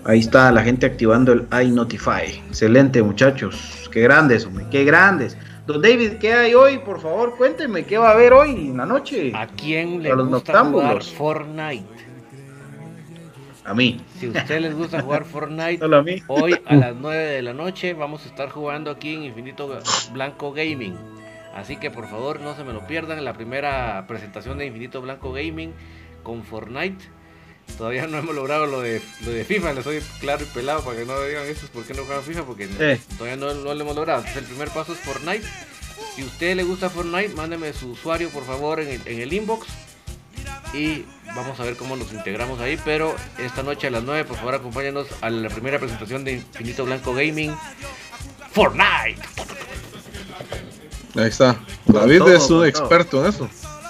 Ahí 0.03 0.19
está 0.19 0.51
la 0.51 0.63
gente 0.63 0.85
activando 0.85 1.33
el 1.33 1.47
iNotify. 1.63 2.41
Excelente, 2.47 3.01
muchachos. 3.01 3.89
Qué 3.91 4.01
grandes, 4.01 4.45
hombre, 4.45 4.65
qué 4.69 4.83
grandes. 4.83 5.37
Don 5.65 5.81
David, 5.81 6.13
¿qué 6.19 6.33
hay 6.33 6.53
hoy? 6.53 6.77
Por 6.79 7.01
favor, 7.01 7.35
cuénteme, 7.37 7.85
¿qué 7.85 7.97
va 7.97 8.09
a 8.09 8.13
haber 8.13 8.33
hoy 8.33 8.51
en 8.51 8.77
la 8.77 8.85
noche? 8.85 9.31
¿A 9.33 9.47
quién 9.47 10.03
le 10.03 10.09
los 10.09 10.27
gusta 10.27 10.63
jugar. 10.63 11.01
Fortnite? 11.03 11.85
A 13.63 13.73
mí. 13.73 13.99
Si 14.19 14.27
a 14.27 14.29
usted 14.29 14.61
les 14.61 14.75
gusta 14.75 15.01
jugar 15.01 15.25
Fortnite, 15.31 15.79
Solo 15.79 15.97
a 15.97 16.03
mí. 16.03 16.21
hoy 16.27 16.55
a 16.67 16.75
las 16.75 16.95
9 16.95 17.17
de 17.17 17.41
la 17.41 17.53
noche 17.53 17.93
vamos 17.93 18.25
a 18.25 18.29
estar 18.29 18.49
jugando 18.49 18.91
aquí 18.91 19.15
en 19.15 19.23
Infinito 19.23 19.67
Blanco 20.13 20.53
Gaming. 20.53 20.95
Así 21.55 21.77
que 21.77 21.89
por 21.89 22.07
favor 22.09 22.41
no 22.41 22.55
se 22.55 22.63
me 22.63 22.73
lo 22.73 22.85
pierdan 22.85 23.23
la 23.23 23.33
primera 23.33 24.05
presentación 24.07 24.57
de 24.57 24.65
Infinito 24.65 25.01
Blanco 25.01 25.31
Gaming 25.31 25.73
con 26.21 26.43
Fortnite. 26.43 27.03
Todavía 27.77 28.05
no 28.07 28.17
hemos 28.19 28.35
logrado 28.35 28.67
lo 28.67 28.81
de, 28.81 29.01
lo 29.23 29.31
de 29.31 29.43
FIFA, 29.43 29.73
les 29.73 29.83
soy 29.83 29.99
claro 30.19 30.43
y 30.43 30.47
pelado 30.53 30.83
para 30.83 30.97
que 30.97 31.05
no 31.05 31.19
digan 31.23 31.47
eso, 31.47 31.65
¿por 31.73 31.83
qué 31.85 31.93
no 31.95 32.03
juegan 32.03 32.23
FIFA? 32.23 32.43
Porque 32.43 32.67
Eh. 32.79 32.99
todavía 33.17 33.37
no, 33.37 33.53
no 33.53 33.73
lo 33.73 33.81
hemos 33.81 33.95
logrado. 33.95 34.19
Entonces 34.19 34.43
el 34.43 34.47
primer 34.49 34.69
paso 34.69 34.93
es 34.93 34.99
Fortnite. 34.99 35.45
Si 36.15 36.21
a 36.21 36.25
usted 36.25 36.55
le 36.55 36.63
gusta 36.63 36.89
Fortnite, 36.89 37.33
mándeme 37.35 37.73
su 37.73 37.91
usuario 37.91 38.29
por 38.29 38.45
favor 38.45 38.79
en 38.81 38.89
el, 38.89 39.01
en 39.07 39.19
el 39.21 39.33
inbox. 39.33 39.67
Y 40.73 41.05
vamos 41.35 41.59
a 41.59 41.63
ver 41.63 41.75
cómo 41.77 41.95
nos 41.95 42.11
integramos 42.13 42.59
ahí. 42.59 42.77
Pero 42.83 43.15
esta 43.39 43.63
noche 43.63 43.87
a 43.87 43.91
las 43.91 44.03
9, 44.03 44.25
por 44.25 44.35
favor, 44.37 44.55
acompáñanos 44.55 45.07
a 45.21 45.29
la 45.29 45.49
primera 45.49 45.79
presentación 45.79 46.23
de 46.25 46.33
Infinito 46.33 46.83
Blanco 46.85 47.13
Gaming. 47.15 47.55
Fortnite. 48.51 49.21
Ahí 51.15 51.27
está. 51.27 51.55
David 51.85 52.19
todo, 52.19 52.33
es 52.33 52.49
un 52.49 52.65
experto 52.65 53.21
en 53.23 53.29
eso. 53.29 53.49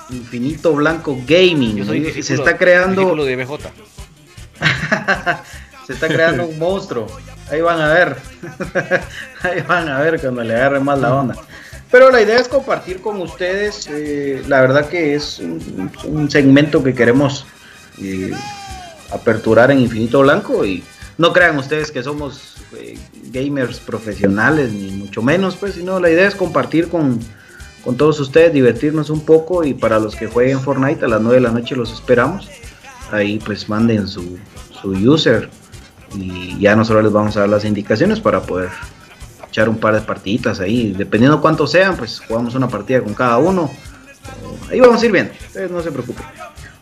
Infinito 0.09 0.73
Blanco 0.73 1.17
Gaming. 1.25 1.77
Yo 1.77 1.85
soy 1.85 2.21
Se 2.21 2.35
está 2.35 2.57
creando. 2.57 3.15
de 3.25 3.35
BJ. 3.35 3.57
Se 5.87 5.93
está 5.93 6.07
creando 6.07 6.45
un 6.47 6.57
monstruo. 6.59 7.07
Ahí 7.51 7.61
van 7.61 7.79
a 7.81 7.93
ver. 7.93 8.17
Ahí 9.43 9.61
van 9.67 9.87
a 9.89 9.99
ver 9.99 10.19
cuando 10.19 10.43
le 10.43 10.55
agarre 10.55 10.79
más 10.79 10.99
la 10.99 11.13
onda. 11.13 11.35
Pero 11.91 12.11
la 12.11 12.21
idea 12.21 12.39
es 12.39 12.47
compartir 12.47 13.01
con 13.01 13.21
ustedes. 13.21 13.87
eh, 13.91 14.43
la 14.47 14.61
verdad 14.61 14.87
que 14.89 15.15
es 15.15 15.39
un, 15.39 15.91
un 16.05 16.29
segmento 16.29 16.83
que 16.83 16.93
queremos 16.93 17.45
eh, 18.01 18.31
aperturar 19.11 19.71
en 19.71 19.79
Infinito 19.79 20.21
Blanco. 20.21 20.65
Y 20.65 20.83
no 21.17 21.31
crean 21.33 21.57
ustedes 21.57 21.91
que 21.91 22.03
somos 22.03 22.55
eh, 22.77 22.97
gamers 23.31 23.79
profesionales, 23.79 24.73
ni 24.73 24.91
mucho 24.91 25.21
menos, 25.21 25.55
pues, 25.55 25.75
sino 25.75 25.99
la 25.99 26.09
idea 26.09 26.27
es 26.27 26.35
compartir 26.35 26.89
con, 26.89 27.19
con 27.83 27.95
todos 27.95 28.19
ustedes, 28.19 28.53
divertirnos 28.53 29.09
un 29.09 29.25
poco. 29.25 29.63
Y 29.63 29.73
para 29.73 29.99
los 29.99 30.15
que 30.15 30.27
jueguen 30.27 30.59
Fortnite 30.59 31.05
a 31.05 31.07
las 31.07 31.21
9 31.21 31.35
de 31.35 31.41
la 31.41 31.51
noche 31.51 31.75
los 31.75 31.91
esperamos. 31.91 32.49
Ahí 33.11 33.39
pues 33.39 33.69
manden 33.69 34.07
su, 34.07 34.37
su 34.81 34.89
user 34.89 35.49
y 36.15 36.59
ya 36.59 36.75
nosotros 36.75 37.03
les 37.03 37.13
vamos 37.13 37.37
a 37.37 37.41
dar 37.41 37.49
las 37.49 37.65
indicaciones 37.65 38.19
para 38.19 38.41
poder 38.41 38.69
echar 39.47 39.69
un 39.69 39.77
par 39.77 39.93
de 39.93 40.01
partiditas 40.01 40.59
ahí. 40.59 40.93
Dependiendo 40.97 41.39
cuántos 41.39 41.71
sean, 41.71 41.95
pues 41.95 42.19
jugamos 42.19 42.55
una 42.55 42.67
partida 42.67 43.01
con 43.01 43.13
cada 43.13 43.37
uno. 43.37 43.71
Ahí 44.69 44.79
vamos 44.79 45.01
a 45.01 45.05
ir 45.05 45.11
viendo, 45.11 45.33
ustedes 45.47 45.69
no 45.69 45.81
se 45.81 45.91
preocupen. 45.91 46.25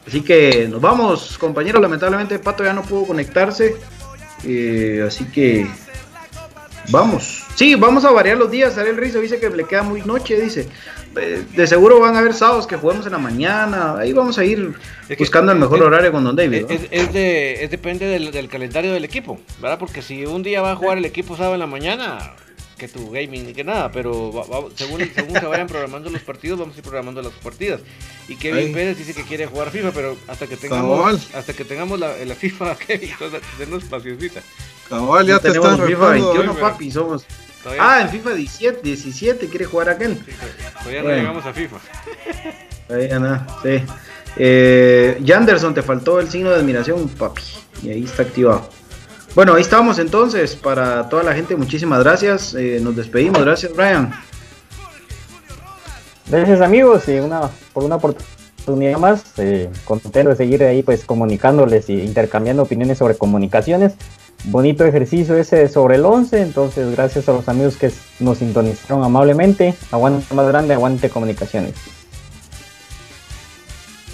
Así 0.08 0.22
que 0.22 0.68
nos 0.70 0.82
vamos, 0.82 1.38
compañeros. 1.38 1.82
Lamentablemente 1.82 2.40
Pato 2.40 2.64
ya 2.64 2.74
no 2.74 2.84
pudo 2.84 3.08
conectarse. 3.08 3.76
Eh, 4.46 5.04
así 5.08 5.26
que 5.26 5.68
vamos. 6.90 7.44
Sí, 7.56 7.76
vamos 7.76 8.04
a 8.06 8.12
variar 8.12 8.38
los 8.38 8.50
días. 8.52 8.78
Ariel 8.78 8.98
Rizo 8.98 9.20
dice 9.20 9.40
que 9.40 9.50
le 9.50 9.66
queda 9.66 9.84
muy 9.84 10.02
noche, 10.02 10.40
dice. 10.40 10.68
Eh, 11.16 11.44
De 11.56 11.68
seguro 11.68 12.00
van 12.00 12.16
a 12.16 12.20
haber 12.20 12.34
sábados 12.34 12.66
que 12.66 12.76
juguemos 12.76 13.06
en 13.06 13.12
la 13.12 13.20
mañana. 13.20 13.98
Ahí 14.00 14.14
vamos 14.14 14.38
a 14.40 14.44
ir 14.44 14.74
Es 15.08 15.18
buscando 15.18 15.52
el 15.52 15.60
mejor 15.60 15.78
es- 15.78 15.84
horario 15.84 16.12
con 16.12 16.24
Don 16.24 16.36
David. 16.36 16.66
Es, 16.70 16.82
es 16.90 17.14
de, 17.14 17.64
es 17.64 17.70
depende 17.70 18.06
del, 18.08 18.32
del 18.32 18.50
calendario 18.50 18.92
del 18.94 19.06
equipo, 19.06 19.40
¿verdad? 19.62 19.78
Porque 19.78 20.02
si 20.02 20.26
un 20.26 20.42
día 20.42 20.62
va 20.62 20.72
a 20.72 20.76
jugar 20.76 20.98
el 20.98 21.06
equipo 21.06 21.36
sábado 21.36 21.54
en 21.54 21.60
la 21.60 21.68
mañana, 21.68 22.34
que 22.88 22.94
tu 22.94 23.10
gaming 23.12 23.46
ni 23.48 23.54
que 23.54 23.64
nada, 23.64 23.92
pero 23.92 24.32
va- 24.32 24.46
va- 24.46 24.70
según, 24.76 25.00
según 25.16 25.40
se 25.40 25.46
vayan 25.46 25.68
programando 25.68 26.10
los 26.10 26.22
partidos, 26.22 26.60
vamos 26.60 26.76
a 26.76 26.78
ir 26.80 26.84
programando 26.84 27.22
las 27.22 27.32
partidas. 27.34 27.82
Y 28.28 28.36
Kevin 28.36 28.68
Ahí. 28.68 28.74
Pérez 28.74 28.98
dice 28.98 29.14
que 29.14 29.24
quiere 29.24 29.46
jugar 29.48 29.72
FIFA, 29.72 29.92
pero 29.92 30.18
hasta 30.28 30.48
que 30.48 30.58
tengamos, 30.58 30.98
Cabal. 31.00 31.20
hasta 31.36 31.54
que 31.54 31.66
tengamos 31.66 32.00
la, 32.00 32.16
la 32.26 32.36
FIFA, 32.36 32.76
Kevin, 32.88 33.12
denos 33.58 33.84
paciosita. 33.86 34.42
Cabal, 34.90 35.26
ya 35.26 35.40
te 35.40 35.50
tenemos 35.50 35.72
estás 35.74 35.88
FIFA 35.88 36.06
retando. 36.10 36.34
21, 36.34 36.54
pero- 36.54 36.68
papi, 36.70 36.92
somos. 36.92 37.26
Todavía, 37.64 37.82
Ah, 37.98 38.02
en 38.02 38.10
FIFA 38.10 38.34
17, 38.34 38.80
17 38.84 39.48
quiere 39.48 39.66
jugar 39.66 39.88
aquel. 39.90 40.18
todavía 40.80 41.02
no 41.02 41.10
llegamos 41.10 41.46
a 41.46 41.54
FIFA. 41.54 41.78
Ahí 42.90 43.10
anda, 43.10 43.48
sí. 43.64 43.82
Eh, 44.36 45.18
Yanderson, 45.22 45.74
te 45.74 45.82
faltó 45.82 46.20
el 46.20 46.30
signo 46.30 46.50
de 46.50 46.58
admiración, 46.58 47.08
papi. 47.08 47.42
Y 47.82 47.90
ahí 47.92 48.04
está 48.04 48.24
activado. 48.24 48.70
Bueno, 49.36 49.56
ahí 49.56 49.62
estamos 49.62 49.98
entonces. 49.98 50.56
Para 50.56 51.10
toda 51.10 51.24
la 51.24 51.34
gente, 51.34 51.56
muchísimas 51.56 52.04
gracias. 52.04 52.54
Eh, 52.54 52.80
nos 52.82 52.96
despedimos. 52.96 53.42
Gracias, 53.42 53.76
Brian. 53.76 54.14
Gracias 56.28 56.62
amigos 56.62 57.08
y 57.08 57.20
una 57.20 57.50
por 57.74 57.84
una 57.84 57.96
oportunidad 57.96 58.98
más, 58.98 59.24
eh, 59.38 59.70
contento 59.84 60.30
de 60.30 60.36
seguir 60.36 60.64
ahí 60.64 60.82
pues 60.82 61.04
comunicándoles 61.04 61.90
y 61.90 62.02
intercambiando 62.02 62.64
opiniones 62.64 62.98
sobre 62.98 63.16
comunicaciones. 63.16 63.94
Bonito 64.46 64.86
ejercicio 64.86 65.38
ese 65.38 65.68
sobre 65.68 65.96
el 65.96 66.06
11, 66.06 66.42
entonces 66.42 66.92
gracias 66.92 67.28
a 67.30 67.34
los 67.34 67.48
amigos 67.48 67.78
que 67.78 67.92
nos 68.20 68.38
sintonizaron 68.38 69.04
amablemente. 69.04 69.74
Aguante 69.92 70.34
más 70.34 70.48
grande, 70.48 70.74
aguante 70.74 71.10
comunicaciones. 71.10 71.74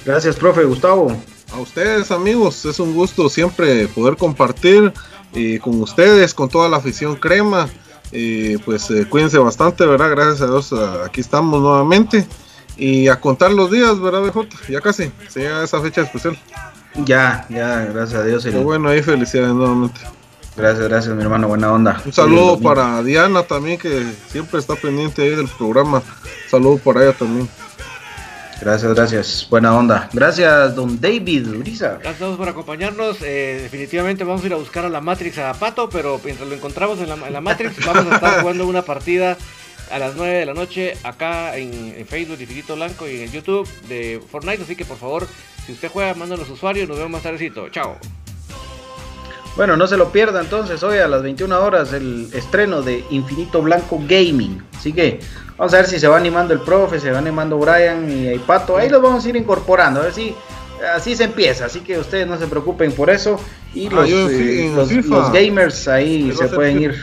Gracias, 0.05 0.35
profe 0.35 0.63
Gustavo. 0.63 1.11
A 1.53 1.57
ustedes 1.59 2.11
amigos, 2.11 2.63
es 2.65 2.79
un 2.79 2.93
gusto 2.93 3.27
siempre 3.29 3.87
poder 3.87 4.17
compartir 4.17 4.93
eh, 5.33 5.59
con 5.61 5.81
ustedes, 5.81 6.33
con 6.33 6.49
toda 6.49 6.69
la 6.69 6.77
afición 6.77 7.15
crema. 7.15 7.67
Eh, 8.11 8.57
pues 8.65 8.89
eh, 8.91 9.05
cuídense 9.09 9.37
bastante, 9.37 9.85
¿verdad? 9.85 10.09
Gracias 10.11 10.41
a 10.41 10.47
Dios, 10.47 10.73
aquí 11.05 11.21
estamos 11.21 11.61
nuevamente. 11.61 12.27
Y 12.77 13.07
a 13.09 13.19
contar 13.19 13.51
los 13.51 13.69
días, 13.71 13.99
¿verdad, 13.99 14.21
BJ? 14.21 14.47
Ya 14.69 14.79
casi, 14.81 15.11
se 15.27 15.41
llega 15.41 15.63
esa 15.63 15.81
fecha 15.81 16.01
especial. 16.01 16.37
Ya, 17.05 17.45
ya, 17.49 17.85
gracias 17.85 18.21
a 18.21 18.23
Dios. 18.23 18.45
el- 18.45 18.53
Pero 18.53 18.63
bueno, 18.63 18.89
ahí 18.89 19.01
felicidades 19.03 19.53
nuevamente. 19.53 19.99
Gracias, 20.55 20.87
gracias, 20.87 21.15
mi 21.15 21.21
hermano. 21.23 21.47
Buena 21.47 21.71
onda. 21.71 22.01
Un 22.05 22.13
saludo 22.13 22.57
Sí, 22.57 22.63
para 22.63 23.01
Diana 23.03 23.43
también, 23.43 23.77
que 23.77 24.05
siempre 24.31 24.59
está 24.59 24.75
pendiente 24.75 25.21
ahí 25.23 25.35
del 25.35 25.47
programa. 25.47 26.01
saludo 26.49 26.77
para 26.77 27.03
ella 27.03 27.13
también. 27.17 27.47
Gracias, 28.61 28.93
gracias. 28.93 29.47
Buena 29.49 29.77
onda. 29.77 30.09
Gracias, 30.13 30.75
don 30.75 30.99
David 30.99 31.47
Uriza. 31.47 31.93
Gracias 32.01 32.15
a 32.15 32.17
todos 32.17 32.37
por 32.37 32.49
acompañarnos. 32.49 33.21
Eh, 33.21 33.59
definitivamente 33.63 34.23
vamos 34.23 34.43
a 34.43 34.47
ir 34.47 34.53
a 34.53 34.57
buscar 34.57 34.85
a 34.85 34.89
la 34.89 35.01
Matrix 35.01 35.37
a 35.37 35.53
Pato, 35.53 35.89
pero 35.89 36.19
mientras 36.23 36.47
lo 36.47 36.55
encontramos 36.55 36.99
en 36.99 37.09
la, 37.09 37.15
en 37.15 37.33
la 37.33 37.41
Matrix, 37.41 37.85
vamos 37.85 38.11
a 38.11 38.15
estar 38.15 38.41
jugando 38.41 38.67
una 38.67 38.81
partida 38.81 39.37
a 39.91 39.99
las 39.99 40.15
9 40.15 40.39
de 40.39 40.45
la 40.45 40.53
noche 40.53 40.97
acá 41.03 41.57
en, 41.57 41.95
en 41.97 42.05
Facebook, 42.05 42.39
Infinito 42.39 42.75
Blanco 42.75 43.07
y 43.07 43.15
en 43.15 43.21
el 43.23 43.31
YouTube 43.31 43.67
de 43.87 44.21
Fortnite. 44.29 44.63
Así 44.63 44.75
que 44.75 44.85
por 44.85 44.97
favor, 44.97 45.27
si 45.65 45.71
usted 45.71 45.89
juega, 45.89 46.13
mándanos 46.13 46.49
usuarios. 46.49 46.87
Nos 46.87 46.97
vemos 46.97 47.11
más 47.11 47.23
tardecito. 47.23 47.69
Chao. 47.69 47.97
Bueno, 49.59 49.75
no 49.75 49.87
se 49.87 49.97
lo 49.97 50.09
pierda 50.13 50.39
entonces 50.39 50.81
hoy 50.83 50.99
a 50.99 51.07
las 51.09 51.21
21 51.21 51.59
horas 51.59 51.91
el 51.91 52.29
estreno 52.33 52.81
de 52.81 53.03
Infinito 53.09 53.61
Blanco 53.61 53.99
Gaming. 54.07 54.63
Así 54.77 54.93
que 54.93 55.19
vamos 55.57 55.73
a 55.73 55.77
ver 55.77 55.85
si 55.87 55.99
se 55.99 56.07
va 56.07 56.15
animando 56.15 56.53
el 56.53 56.61
profe, 56.61 56.97
se 56.97 57.11
va 57.11 57.17
animando 57.17 57.57
Brian 57.57 58.09
y 58.09 58.39
Pato. 58.39 58.77
Ahí 58.77 58.87
los 58.87 59.01
vamos 59.01 59.25
a 59.25 59.27
ir 59.27 59.35
incorporando, 59.35 59.99
a 59.99 60.03
ver 60.03 60.13
si 60.13 60.33
así 60.95 61.13
se 61.13 61.25
empieza. 61.25 61.65
Así 61.65 61.81
que 61.81 61.99
ustedes 61.99 62.25
no 62.25 62.37
se 62.39 62.47
preocupen 62.47 62.93
por 62.93 63.09
eso. 63.09 63.37
Y 63.73 63.87
Ah, 63.87 63.95
los, 63.95 64.09
eh, 64.09 64.71
los- 64.73 65.33
gamers 65.33 65.89
ahí 65.89 66.31
se 66.31 66.47
pueden 66.47 66.81
ir. 66.81 66.95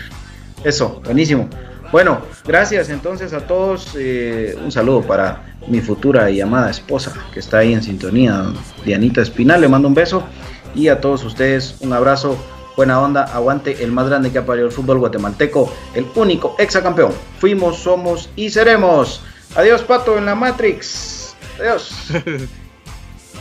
Eso, 0.65 1.03
buenísimo. 1.05 1.51
Bueno, 1.93 2.23
gracias 2.47 2.89
entonces 2.89 3.35
a 3.35 3.41
todos. 3.47 3.91
eh, 3.99 4.57
un 4.65 4.73
saludo 4.73 5.03
para 5.03 5.43
mi 5.69 5.83
futura 5.83 6.31
y 6.31 6.41
amada 6.41 6.71
esposa 6.71 7.13
que 7.35 7.41
está 7.41 7.59
ahí 7.59 7.75
en 7.75 7.83
sintonía, 7.83 8.47
Dianita 8.83 9.21
Espinal. 9.21 9.61
Le 9.61 9.69
mando 9.69 9.89
un 9.89 9.95
beso. 9.95 10.25
Y 10.77 10.89
a 10.89 11.01
todos 11.01 11.25
ustedes 11.25 11.77
un 11.81 11.93
abrazo, 11.93 12.37
buena 12.77 13.01
onda, 13.01 13.25
aguante 13.25 13.83
el 13.83 13.91
más 13.91 14.09
grande 14.09 14.31
que 14.31 14.39
ha 14.39 14.47
parido 14.47 14.67
el 14.67 14.73
fútbol 14.73 14.99
guatemalteco, 14.99 15.73
el 15.95 16.07
único 16.15 16.55
exacampeón. 16.59 17.13
Fuimos, 17.41 17.79
somos 17.79 18.29
y 18.37 18.51
seremos. 18.51 19.23
Adiós, 19.57 19.83
Pato, 19.83 20.19
en 20.19 20.27
la 20.27 20.35
Matrix. 20.35 21.35
Adiós. 21.59 21.91